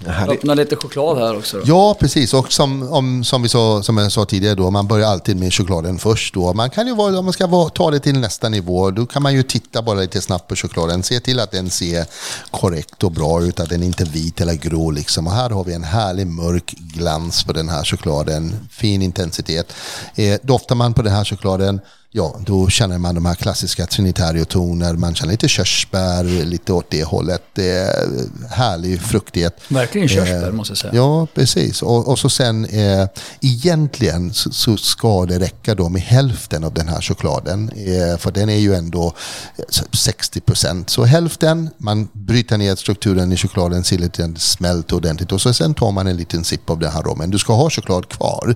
Härligt. 0.06 0.38
Öppna 0.38 0.54
lite 0.54 0.76
choklad 0.76 1.18
här 1.18 1.36
också 1.36 1.56
då. 1.56 1.62
Ja, 1.66 1.96
precis. 2.00 2.34
Och 2.34 2.52
som, 2.52 2.92
om, 2.92 3.24
som, 3.24 3.42
vi 3.42 3.48
sa, 3.48 3.82
som 3.82 3.98
jag 3.98 4.12
sa 4.12 4.24
tidigare, 4.24 4.54
då, 4.54 4.70
man 4.70 4.86
börjar 4.86 5.08
alltid 5.08 5.36
med 5.36 5.54
chokladen 5.54 5.98
först. 5.98 6.34
Då. 6.34 6.54
Man 6.54 6.70
kan 6.70 6.86
ju 6.86 6.94
vara, 6.94 7.18
om 7.18 7.24
man 7.24 7.32
ska 7.32 7.46
vara, 7.46 7.68
ta 7.68 7.90
det 7.90 8.00
till 8.00 8.18
nästa 8.18 8.48
nivå, 8.48 8.90
då 8.90 9.06
kan 9.06 9.22
man 9.22 9.34
ju 9.34 9.42
titta 9.42 9.82
bara 9.82 10.00
lite 10.00 10.20
snabbt 10.20 10.48
på 10.48 10.56
chokladen. 10.56 11.02
Se 11.02 11.20
till 11.20 11.40
att 11.40 11.50
den 11.50 11.70
ser 11.70 12.04
korrekt 12.50 13.02
och 13.04 13.12
bra 13.12 13.42
ut, 13.42 13.60
att 13.60 13.68
den 13.68 13.82
inte 13.82 14.02
är 14.02 14.06
vit 14.06 14.40
eller 14.40 14.54
grå. 14.54 14.90
Liksom. 14.90 15.26
Och 15.26 15.32
här 15.32 15.50
har 15.50 15.64
vi 15.64 15.74
en 15.74 15.84
härlig 15.84 16.26
mörk 16.26 16.74
glans 16.78 17.44
på 17.44 17.52
den 17.52 17.68
här 17.68 17.84
chokladen. 17.84 18.68
Fin 18.70 19.02
intensitet. 19.02 19.72
Eh, 20.14 20.38
doftar 20.42 20.74
man 20.74 20.94
på 20.94 21.02
den 21.02 21.12
här 21.12 21.24
chokladen, 21.24 21.80
ja, 22.14 22.36
då 22.46 22.68
känner 22.68 22.98
man 22.98 23.14
de 23.14 23.26
här 23.26 23.34
klassiska 23.34 23.86
Trinitario-toner. 23.86 24.94
Man 24.94 25.14
känner 25.14 25.32
lite 25.32 25.48
körsbär, 25.48 26.24
lite 26.44 26.72
åt 26.72 26.90
det 26.90 27.04
hållet. 27.04 27.42
Det 27.54 27.70
är 27.70 28.08
härlig 28.50 29.00
fruktighet. 29.00 29.60
Verkligen 29.68 30.08
körsbär 30.08 30.46
Eh, 30.46 30.52
måste 30.52 30.70
jag 30.70 30.78
säga. 30.78 30.92
Ja, 30.94 31.26
precis. 31.34 31.82
Och, 31.82 32.08
och 32.08 32.18
så 32.18 32.30
sen 32.30 32.64
eh, 32.64 33.06
egentligen 33.40 34.34
så, 34.34 34.52
så 34.52 34.76
ska 34.76 35.26
det 35.26 35.38
räcka 35.38 35.74
då 35.74 35.88
med 35.88 36.02
hälften 36.02 36.64
av 36.64 36.74
den 36.74 36.88
här 36.88 37.00
chokladen. 37.00 37.70
Eh, 37.76 38.18
för 38.18 38.30
den 38.30 38.48
är 38.48 38.58
ju 38.58 38.74
ändå 38.74 39.14
eh, 39.56 39.64
60 39.92 40.40
procent. 40.40 40.90
Så 40.90 41.04
hälften, 41.04 41.70
man 41.78 42.08
bryter 42.12 42.58
ner 42.58 42.76
strukturen 42.76 43.32
i 43.32 43.36
chokladen, 43.36 43.84
ser 43.84 43.98
lite 43.98 44.22
den 44.22 44.36
smälter 44.36 44.96
ordentligt 44.96 45.32
och 45.32 45.40
så 45.40 45.52
sen 45.52 45.74
tar 45.74 45.92
man 45.92 46.06
en 46.06 46.16
liten 46.16 46.44
sipp 46.44 46.70
av 46.70 46.78
den 46.78 46.92
här 46.92 47.02
rommen. 47.02 47.30
Du 47.30 47.38
ska 47.38 47.52
ha 47.52 47.70
choklad 47.70 48.08
kvar, 48.08 48.54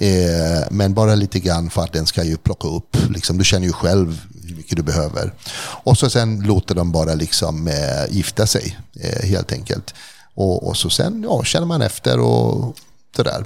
eh, 0.00 0.66
men 0.70 0.94
bara 0.94 1.14
lite 1.14 1.38
grann 1.38 1.70
för 1.70 1.82
att 1.82 1.92
den 1.92 2.06
ska 2.06 2.24
ju 2.24 2.36
plocka 2.36 2.68
upp. 2.68 2.95
Liksom, 3.08 3.38
du 3.38 3.44
känner 3.44 3.66
ju 3.66 3.72
själv 3.72 4.20
hur 4.48 4.56
mycket 4.56 4.76
du 4.76 4.82
behöver. 4.82 5.32
Och 5.58 5.98
så 5.98 6.10
sen 6.10 6.40
låter 6.40 6.74
de 6.74 6.92
bara 6.92 7.14
liksom 7.14 7.68
eh, 7.68 8.14
gifta 8.14 8.46
sig 8.46 8.78
eh, 9.00 9.28
helt 9.28 9.52
enkelt. 9.52 9.94
Och, 10.34 10.68
och 10.68 10.76
så 10.76 10.90
sen 10.90 11.22
ja, 11.28 11.44
känner 11.44 11.66
man 11.66 11.82
efter 11.82 12.18
och 12.20 12.76
sådär. 13.16 13.44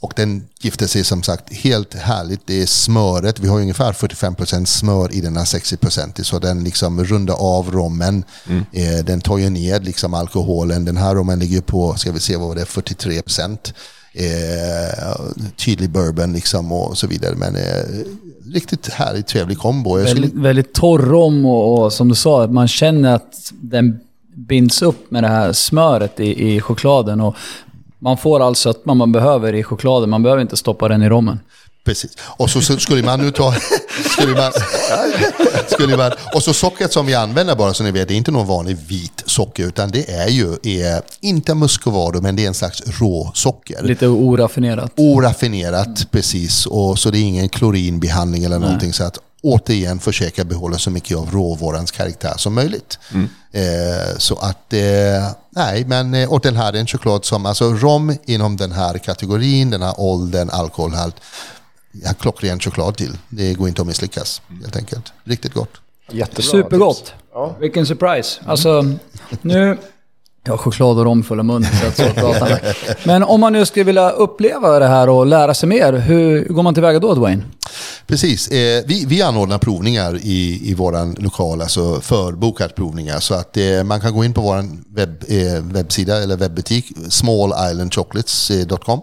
Och 0.00 0.12
den 0.16 0.48
gifter 0.60 0.86
sig 0.86 1.04
som 1.04 1.22
sagt 1.22 1.52
helt 1.52 1.94
härligt. 1.94 2.46
Det 2.46 2.62
är 2.62 2.66
smöret. 2.66 3.40
Vi 3.40 3.48
har 3.48 3.60
ungefär 3.60 3.92
45% 3.92 4.64
smör 4.64 5.14
i 5.14 5.20
den 5.20 5.36
här 5.36 5.44
60% 5.44 6.22
så 6.22 6.38
den 6.38 6.64
liksom 6.64 7.04
rundar 7.04 7.34
av 7.34 7.70
rommen. 7.70 8.24
Eh, 8.72 9.04
den 9.04 9.20
tar 9.20 9.38
ju 9.38 9.50
ner 9.50 9.80
liksom 9.80 10.14
alkoholen. 10.14 10.84
Den 10.84 10.96
här 10.96 11.14
rommen 11.14 11.38
ligger 11.38 11.60
på, 11.60 11.94
ska 11.94 12.12
vi 12.12 12.20
se 12.20 12.36
vad 12.36 12.56
det 12.56 12.60
är, 12.60 12.66
43%. 12.66 13.74
Eh, 14.18 15.14
tydlig 15.56 15.90
bourbon 15.90 16.32
liksom 16.32 16.72
och 16.72 16.98
så 16.98 17.06
vidare. 17.06 17.34
Men 17.34 17.56
eh, 17.56 18.06
riktigt 18.52 18.88
härlig, 18.88 19.26
trevlig 19.26 19.58
kombo. 19.58 19.98
Jag 19.98 20.08
skulle, 20.08 20.20
Väldigt, 20.20 20.42
väldigt 20.42 20.72
torr 20.72 20.98
rom 20.98 21.46
och, 21.46 21.84
och 21.84 21.92
som 21.92 22.08
du 22.08 22.14
sa, 22.14 22.46
man 22.46 22.68
känner 22.68 23.14
att 23.14 23.52
den 23.60 24.00
binds 24.34 24.82
upp 24.82 25.10
med 25.10 25.22
det 25.22 25.28
här 25.28 25.52
smöret 25.52 26.20
i, 26.20 26.54
i 26.54 26.60
chokladen. 26.60 27.20
Och 27.20 27.36
man 27.98 28.16
får 28.16 28.40
alltså 28.40 28.68
all 28.68 28.74
sötma 28.74 28.94
man 28.94 29.12
behöver 29.12 29.54
i 29.54 29.62
chokladen, 29.62 30.10
man 30.10 30.22
behöver 30.22 30.42
inte 30.42 30.56
stoppa 30.56 30.88
den 30.88 31.02
i 31.02 31.08
rommen. 31.08 31.40
Precis. 31.86 32.10
Och 32.20 32.50
så, 32.50 32.60
skulle 32.62 33.02
man 33.02 33.20
nu 33.20 33.30
ta... 33.30 33.54
skulle 34.10 34.34
man, 34.34 34.52
skulle 35.68 35.96
man, 35.96 36.12
och 36.34 36.42
så 36.42 36.52
sockret 36.52 36.92
som 36.92 37.06
vi 37.06 37.14
använder 37.14 37.54
bara 37.54 37.74
så 37.74 37.84
ni 37.84 37.90
vet, 37.90 38.08
det 38.08 38.14
är 38.14 38.16
inte 38.16 38.30
någon 38.30 38.46
vanlig 38.46 38.76
vit 38.86 39.22
socker 39.26 39.66
utan 39.66 39.90
det 39.90 40.10
är 40.10 40.28
ju, 40.28 40.56
är, 40.62 41.02
inte 41.20 41.54
muscovado 41.54 42.20
men 42.20 42.36
det 42.36 42.44
är 42.44 42.48
en 42.48 42.54
slags 42.54 42.82
råsocker. 43.00 43.82
Lite 43.82 44.06
oraffinerat. 44.06 44.92
Oraffinerat, 44.96 46.10
precis. 46.10 46.66
Och 46.66 46.98
så 46.98 47.10
det 47.10 47.18
är 47.18 47.22
ingen 47.22 47.48
klorinbehandling 47.48 48.44
eller 48.44 48.58
någonting. 48.58 48.92
Så 48.92 49.04
att 49.04 49.18
återigen 49.42 49.98
försöka 49.98 50.44
behålla 50.44 50.78
så 50.78 50.90
mycket 50.90 51.16
av 51.16 51.30
råvarans 51.30 51.90
karaktär 51.90 52.34
som 52.36 52.54
möjligt. 52.54 52.98
Eh, 53.52 54.18
så 54.18 54.34
att, 54.34 54.72
eh, 54.72 54.80
nej, 55.50 55.84
men 55.84 56.14
eh, 56.14 56.32
och 56.32 56.40
den 56.40 56.56
här 56.56 56.72
är 56.72 56.78
en 56.78 56.86
choklad 56.86 57.24
som, 57.24 57.46
alltså 57.46 57.72
rom 57.72 58.16
inom 58.24 58.56
den 58.56 58.72
här 58.72 58.98
kategorin, 58.98 59.70
den 59.70 59.82
här 59.82 59.94
åldern, 59.96 60.50
alkoholhalt, 60.50 61.16
ja, 62.02 62.14
klockren 62.14 62.60
choklad 62.60 62.96
till. 62.96 63.18
Det 63.28 63.54
går 63.54 63.68
inte 63.68 63.82
att 63.82 63.88
misslyckas 63.88 64.42
helt 64.62 64.76
enkelt. 64.76 65.12
Riktigt 65.24 65.54
gott. 65.54 65.80
Jättebra 66.10 66.42
Supergott. 66.42 67.14
Ja. 67.32 67.56
Vilken 67.60 67.86
surprise. 67.86 68.40
Alltså, 68.46 68.84
nu... 69.42 69.78
Jag 70.46 70.52
har 70.52 70.58
choklad 70.58 70.98
och 70.98 71.04
rom 71.04 71.22
fulla 71.22 71.42
munnen. 71.42 71.70
så 71.80 71.86
att 71.86 71.96
så 71.96 72.14
pratar. 72.20 72.76
Men 73.06 73.22
om 73.22 73.40
man 73.40 73.52
nu 73.52 73.66
skulle 73.66 73.84
vilja 73.84 74.10
uppleva 74.10 74.78
det 74.78 74.86
här 74.86 75.08
och 75.08 75.26
lära 75.26 75.54
sig 75.54 75.68
mer, 75.68 75.92
hur 75.92 76.44
går 76.44 76.62
man 76.62 76.74
tillväga 76.74 76.98
då, 76.98 77.14
Dwayne? 77.14 77.42
Precis. 78.06 78.48
Eh, 78.48 78.84
vi, 78.86 79.04
vi 79.04 79.22
anordnar 79.22 79.58
provningar 79.58 80.18
i, 80.22 80.70
i 80.70 80.74
vår 80.74 81.22
lokal, 81.22 81.62
alltså 81.62 82.00
förbokat 82.00 82.74
provningar. 82.74 83.20
Så 83.20 83.34
att 83.34 83.56
eh, 83.56 83.84
man 83.84 84.00
kan 84.00 84.14
gå 84.14 84.24
in 84.24 84.32
på 84.32 84.40
vår 84.40 84.64
webb, 84.94 85.24
eh, 85.28 85.62
webbsida 85.62 86.22
eller 86.22 86.36
webbutik, 86.36 86.92
smallislandchocolates.com. 87.08 89.00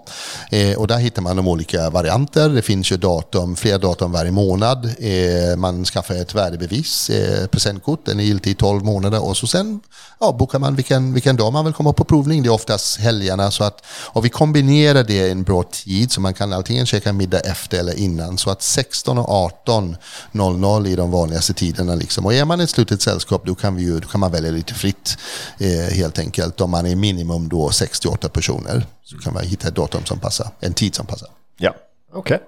Eh, 0.51 0.77
och 0.77 0.87
där 0.87 0.97
hittar 0.97 1.21
man 1.21 1.35
de 1.35 1.47
olika 1.47 1.89
varianter. 1.89 2.49
Det 2.49 2.61
finns 2.61 2.91
ju 2.91 2.97
datum, 2.97 3.55
flera 3.55 3.77
datum 3.77 4.11
varje 4.11 4.31
månad. 4.31 4.85
Eh, 4.85 5.57
man 5.57 5.85
skaffar 5.85 6.15
ett 6.15 6.35
värdebevis, 6.35 7.09
eh, 7.09 7.47
presentkort, 7.47 8.05
den 8.05 8.19
är 8.19 8.23
giltig 8.23 8.51
i 8.51 8.55
12 8.55 8.85
månader. 8.85 9.23
Och 9.23 9.37
så 9.37 9.47
sen 9.47 9.79
ja, 10.19 10.35
bokar 10.39 10.59
man 10.59 10.75
vilken, 10.75 11.13
vilken 11.13 11.32
dag 11.35 11.53
man 11.53 11.65
vill 11.65 11.73
komma 11.73 11.93
på 11.93 12.03
provning. 12.03 12.43
Det 12.43 12.49
är 12.49 12.53
oftast 12.53 12.99
helgerna. 12.99 13.51
Så 13.51 13.63
att, 13.63 13.85
och 13.87 14.25
vi 14.25 14.29
kombinerar 14.29 15.03
det 15.03 15.13
i 15.13 15.31
en 15.31 15.43
bra 15.43 15.63
tid 15.63 16.11
så 16.11 16.21
man 16.21 16.33
kan 16.33 16.53
antingen 16.53 16.85
käka 16.85 17.13
middag 17.13 17.39
efter 17.39 17.79
eller 17.79 17.99
innan. 17.99 18.37
Så 18.37 18.49
att 18.49 18.61
16 18.61 19.17
och 19.17 19.55
18.00 19.65 20.91
är 20.91 20.97
de 20.97 21.11
vanligaste 21.11 21.53
tiderna. 21.53 21.95
Liksom. 21.95 22.25
Och 22.25 22.33
är 22.33 22.45
man 22.45 22.59
ett 22.59 22.69
slutet 22.69 23.01
sällskap 23.01 23.45
då 23.45 23.55
kan, 23.55 23.75
vi 23.75 23.83
ju, 23.83 23.99
då 23.99 24.07
kan 24.07 24.19
man 24.19 24.31
välja 24.31 24.51
lite 24.51 24.73
fritt 24.73 25.17
eh, 25.57 25.95
helt 25.95 26.19
enkelt. 26.19 26.61
Om 26.61 26.71
man 26.71 26.85
är 26.85 26.95
minimum 26.95 27.49
då 27.49 27.69
68 27.69 28.29
personer 28.29 28.85
så 29.03 29.17
kan 29.17 29.33
man 29.33 29.43
hitta 29.43 29.67
ett 29.67 29.75
datum 29.75 30.05
som 30.05 30.19
passar, 30.19 30.47
en 30.59 30.73
tid 30.73 30.95
som 30.95 31.05
passar. 31.05 31.29
Ja, 31.57 31.73
okej. 32.15 32.39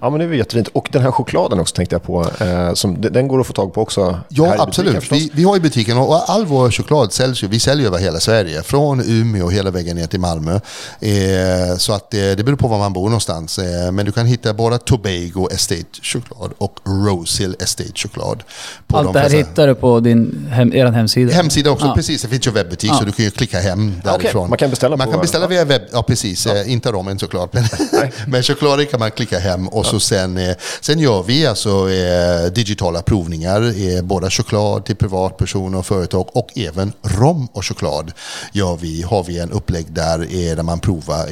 Ja, 0.00 0.10
men 0.10 0.18
det 0.18 0.24
är 0.24 0.28
väl 0.28 0.38
jättefint. 0.38 0.68
Och 0.72 0.88
den 0.92 1.02
här 1.02 1.10
chokladen 1.10 1.60
också 1.60 1.74
tänkte 1.74 1.94
jag 1.94 2.02
på. 2.02 2.26
Eh, 2.40 2.74
som, 2.74 3.00
den 3.00 3.28
går 3.28 3.40
att 3.40 3.46
få 3.46 3.52
tag 3.52 3.74
på 3.74 3.82
också 3.82 4.00
Ja, 4.28 4.44
butiken 4.44 4.60
absolut. 4.60 4.94
förstås. 4.94 5.18
Vi, 5.18 5.30
vi 5.34 5.44
har 5.44 5.56
i 5.56 5.60
butiken 5.60 5.98
och 5.98 6.30
all 6.30 6.46
vår 6.46 6.70
choklad 6.70 7.12
säljs 7.12 7.42
ju. 7.42 7.48
Vi 7.48 7.60
säljer 7.60 7.86
över 7.86 7.98
hela 7.98 8.20
Sverige. 8.20 8.62
Från 8.62 9.00
Umeå 9.06 9.48
hela 9.48 9.70
vägen 9.70 9.96
ner 9.96 10.06
till 10.06 10.20
Malmö. 10.20 10.60
Eh, 11.00 11.76
så 11.78 11.92
att 11.92 12.14
eh, 12.14 12.20
det 12.20 12.44
beror 12.44 12.56
på 12.56 12.68
var 12.68 12.78
man 12.78 12.92
bor 12.92 13.04
någonstans. 13.04 13.58
Eh, 13.58 13.92
men 13.92 14.06
du 14.06 14.12
kan 14.12 14.26
hitta 14.26 14.54
både 14.54 14.78
Tobago 14.78 15.48
Estate 15.50 15.84
choklad 16.02 16.50
och 16.58 16.78
Rosehill 16.84 17.56
Estate 17.60 17.90
choklad. 17.94 18.42
på 18.86 18.96
Allt 18.98 19.06
de 19.06 19.12
det 19.12 19.18
här 19.20 19.28
flesta- 19.28 19.50
hittar 19.50 19.66
du 19.66 19.74
på 19.74 20.00
din 20.00 20.48
hem, 20.52 20.72
er 20.72 20.86
hemsida. 20.86 21.32
Hemsida 21.32 21.70
också, 21.70 21.86
Ja. 21.86 21.94
precis. 21.94 22.22
Det 22.22 22.28
finns 22.28 22.46
ju 22.46 22.50
webbutik 22.50 22.90
så 22.98 23.04
du 23.04 23.12
kan 23.12 23.24
ju 23.24 23.30
klicka 23.30 23.60
hem 23.60 23.94
därifrån. 24.04 24.48
man 24.48 24.58
kan 24.58 24.70
beställa 24.70 24.96
Man 24.96 25.06
på- 25.06 25.12
kan 25.12 25.20
beställa 25.20 25.46
via 25.46 25.64
webb, 25.64 25.82
ja 25.92 26.02
precis. 26.02 26.46
Eh, 26.46 26.72
inte 26.72 26.92
rommen 26.92 27.18
såklart. 27.18 27.52
Men, 27.52 27.64
men 28.26 28.42
chokladen 28.42 28.86
kan 28.94 29.00
man 29.00 29.10
klicka 29.10 29.38
hem 29.38 29.68
och 29.68 29.86
så 29.86 30.00
sen, 30.00 30.36
eh, 30.36 30.56
sen 30.80 30.98
gör 30.98 31.22
vi 31.22 31.46
alltså 31.46 31.90
eh, 31.90 32.52
digitala 32.52 33.02
provningar. 33.02 33.62
Eh, 33.62 34.02
både 34.02 34.30
choklad 34.30 34.84
till 34.84 34.96
privatpersoner 34.96 35.78
och 35.78 35.86
företag 35.86 36.36
och 36.36 36.58
även 36.58 36.92
rom 37.02 37.48
och 37.52 37.66
choklad 37.66 38.12
gör 38.52 38.76
vi, 38.76 39.02
har 39.02 39.24
vi 39.24 39.38
en 39.38 39.50
upplägg 39.50 39.92
där, 39.92 40.18
där 40.56 40.62
man 40.62 40.80
provar 40.80 41.28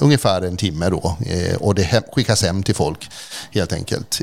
ungefär 0.00 0.42
en 0.42 0.56
timme 0.56 0.90
då. 0.90 1.16
Och 1.60 1.74
det 1.74 1.82
hem, 1.82 2.02
skickas 2.12 2.42
hem 2.42 2.62
till 2.62 2.74
folk 2.74 3.08
helt 3.50 3.72
enkelt. 3.72 4.20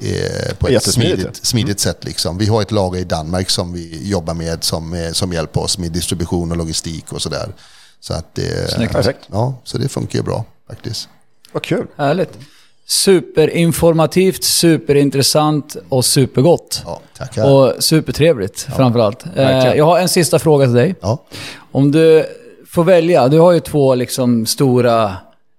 På 0.59 0.67
ett 0.67 0.83
smidigt, 0.83 1.45
smidigt 1.45 1.79
sätt. 1.79 2.03
Liksom. 2.03 2.37
Vi 2.37 2.45
har 2.45 2.61
ett 2.61 2.71
lager 2.71 2.99
i 2.99 3.03
Danmark 3.03 3.49
som 3.49 3.73
vi 3.73 4.09
jobbar 4.09 4.33
med 4.33 4.63
som, 4.63 5.09
som 5.13 5.33
hjälper 5.33 5.61
oss 5.61 5.77
med 5.77 5.91
distribution 5.91 6.51
och 6.51 6.57
logistik 6.57 7.13
och 7.13 7.21
sådär. 7.21 7.53
Så, 7.99 8.13
att, 8.13 8.39
eh, 8.39 8.45
Snyggt. 8.67 8.95
Ja, 9.31 9.55
så 9.63 9.77
det 9.77 9.89
funkar 9.89 10.19
ju 10.19 10.23
bra 10.23 10.45
faktiskt. 10.67 11.09
Vad 11.51 11.63
kul. 11.63 11.87
Härligt. 11.97 12.37
Superinformativt, 12.85 14.43
superintressant 14.43 15.75
och 15.89 16.05
supergott. 16.05 16.81
Ja, 16.85 17.01
tackar. 17.17 17.51
Och 17.51 17.83
supertrevligt 17.83 18.61
framförallt. 18.75 19.25
Eh, 19.25 19.31
verkligen. 19.35 19.77
jag 19.77 19.85
har 19.85 19.99
en 19.99 20.09
sista 20.09 20.39
fråga 20.39 20.65
till 20.65 20.73
dig. 20.75 20.95
ja. 21.01 21.23
Om 21.71 21.91
du 21.91 22.25
får 22.69 22.83
välja, 22.83 23.27
du 23.27 23.39
har 23.39 23.51
ju 23.51 23.59
två 23.59 23.95
liksom 23.95 24.45
stora 24.45 25.15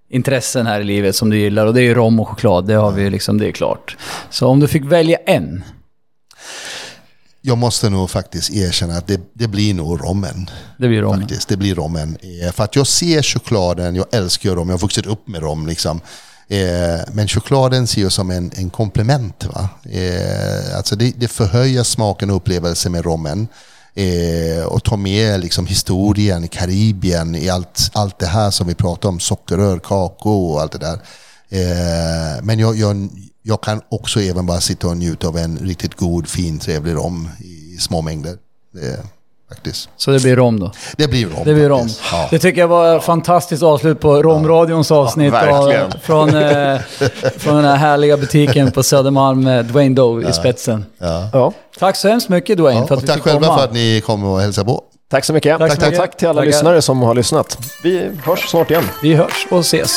intressen 0.09 0.65
här 0.65 0.81
i 0.81 0.83
livet 0.83 1.15
som 1.15 1.29
du 1.29 1.37
gillar 1.39 1.65
och 1.65 1.73
det 1.73 1.81
är 1.81 1.83
ju 1.83 1.93
rom 1.93 2.19
och 2.19 2.27
choklad, 2.29 2.67
det 2.67 2.73
har 2.73 2.91
vi 2.91 3.09
liksom, 3.09 3.37
det 3.37 3.47
är 3.47 3.51
klart. 3.51 3.97
Så 4.29 4.47
om 4.47 4.59
du 4.59 4.67
fick 4.67 4.83
välja 4.85 5.17
en, 5.25 5.63
Jag 7.41 7.57
måste 7.57 7.89
nog 7.89 8.09
faktiskt 8.09 8.53
erkänna 8.53 8.97
att 8.97 9.07
det, 9.07 9.21
det 9.33 9.47
blir 9.47 9.73
nog 9.73 10.01
rommen. 10.03 10.49
det 10.77 10.87
blir 10.87 11.01
rom. 11.01 11.19
Faktiskt, 11.21 11.49
det 11.49 11.57
blir 11.57 11.75
rommen. 11.75 12.17
Eh, 12.45 12.51
För 12.51 12.63
att 12.63 12.75
jag 12.75 12.87
ser 12.87 13.21
chokladen, 13.21 13.95
jag 13.95 14.05
älskar 14.11 14.49
rom, 14.55 14.69
jag 14.69 14.73
har 14.73 14.81
vuxit 14.81 15.05
upp 15.05 15.27
med 15.27 15.41
rom 15.41 15.67
liksom. 15.67 16.01
Eh, 16.47 16.99
Men 17.13 17.27
chokladen 17.27 17.87
ser 17.87 18.01
jag 18.01 18.11
som 18.11 18.31
en, 18.31 18.51
en 18.55 18.69
komplement. 18.69 19.45
Va? 19.45 19.69
Eh, 19.91 20.77
Alltså 20.77 20.95
det, 20.95 21.13
det 21.17 21.27
förhöjer 21.27 21.83
smaken 21.83 22.29
och 22.29 22.35
upplevelsen 22.35 22.91
med 22.91 23.05
rommen. 23.05 23.47
Eh, 23.93 24.65
och 24.65 24.83
tar 24.83 24.97
med 24.97 25.39
liksom 25.39 25.65
historien, 25.65 26.47
Karibien, 26.47 27.35
i 27.35 27.49
allt, 27.49 27.89
allt 27.93 28.19
det 28.19 28.25
här 28.27 28.51
som 28.51 28.67
vi 28.67 28.75
pratar 28.75 29.09
om, 29.09 29.19
sockerrör, 29.19 29.79
kakao 29.79 30.45
och 30.53 30.61
allt 30.61 30.71
det 30.71 30.77
där. 30.77 30.99
Eh, 31.49 32.43
men 32.43 32.59
jag, 32.59 32.75
jag, 32.75 33.09
jag 33.41 33.61
kan 33.63 33.81
också 33.89 34.21
även 34.21 34.45
bara 34.45 34.61
sitta 34.61 34.87
och 34.87 34.97
njuta 34.97 35.27
av 35.27 35.37
en 35.37 35.57
riktigt 35.57 35.95
god, 35.95 36.27
fin, 36.27 36.59
trevlig 36.59 36.93
rom 36.95 37.29
i 37.39 37.77
små 37.77 38.01
mängder. 38.01 38.37
Det, 38.73 38.99
faktiskt. 39.55 39.89
Så 39.97 40.11
det 40.11 40.19
blir 40.21 40.35
rom 40.35 40.59
då. 40.59 40.71
Det 40.97 41.07
blir 41.07 41.25
rom. 41.25 41.41
Det 41.45 41.53
blir 41.53 41.69
rom. 41.69 41.87
Ja. 42.11 42.27
Det 42.31 42.39
tycker 42.39 42.61
jag 42.61 42.67
var 42.67 42.97
ett 42.97 43.03
fantastiskt 43.03 43.63
avslut 43.63 43.99
på 43.99 44.23
Romradions 44.23 44.91
avsnitt. 44.91 45.33
Ja, 45.33 45.57
av, 45.57 45.91
från, 46.03 46.35
eh, 46.35 46.79
från 47.37 47.55
den 47.55 47.65
här 47.65 47.75
härliga 47.75 48.17
butiken 48.17 48.71
på 48.71 48.83
Södermalm 48.83 49.43
med 49.43 49.65
Dwayne 49.65 49.95
Doe 49.95 50.29
i 50.29 50.33
spetsen. 50.33 50.85
Ja. 51.33 51.53
Tack 51.79 51.95
så 51.95 52.07
hemskt 52.07 52.29
mycket 52.29 52.57
Dwayne 52.57 52.79
Ja, 52.79 52.87
för 52.87 52.93
att 52.95 52.97
och 52.97 53.03
vi 53.03 53.07
tack 53.07 53.15
fick 53.15 53.23
själva 53.23 53.47
komma. 53.47 53.57
för 53.57 53.65
att 53.65 53.73
ni 53.73 54.01
kom 54.05 54.23
och 54.23 54.39
hälsade 54.41 54.65
på. 54.65 54.83
Tack 55.11 55.25
så 55.25 55.33
mycket. 55.33 55.57
Tack 55.59 55.71
så 55.71 55.75
Tack, 55.75 55.79
tack, 55.79 55.89
mycket. 55.91 55.99
tack 55.99 56.17
till 56.17 56.27
alla 56.27 56.41
Tackar. 56.41 56.45
lyssnare 56.51 56.81
som 56.81 57.01
har 57.01 57.15
lyssnat. 57.15 57.57
Vi 57.83 58.09
hörs 58.25 58.49
snart 58.49 58.71
igen. 58.71 58.83
Vi 59.01 59.13
hörs 59.15 59.47
och 59.51 59.59
ses. 59.59 59.95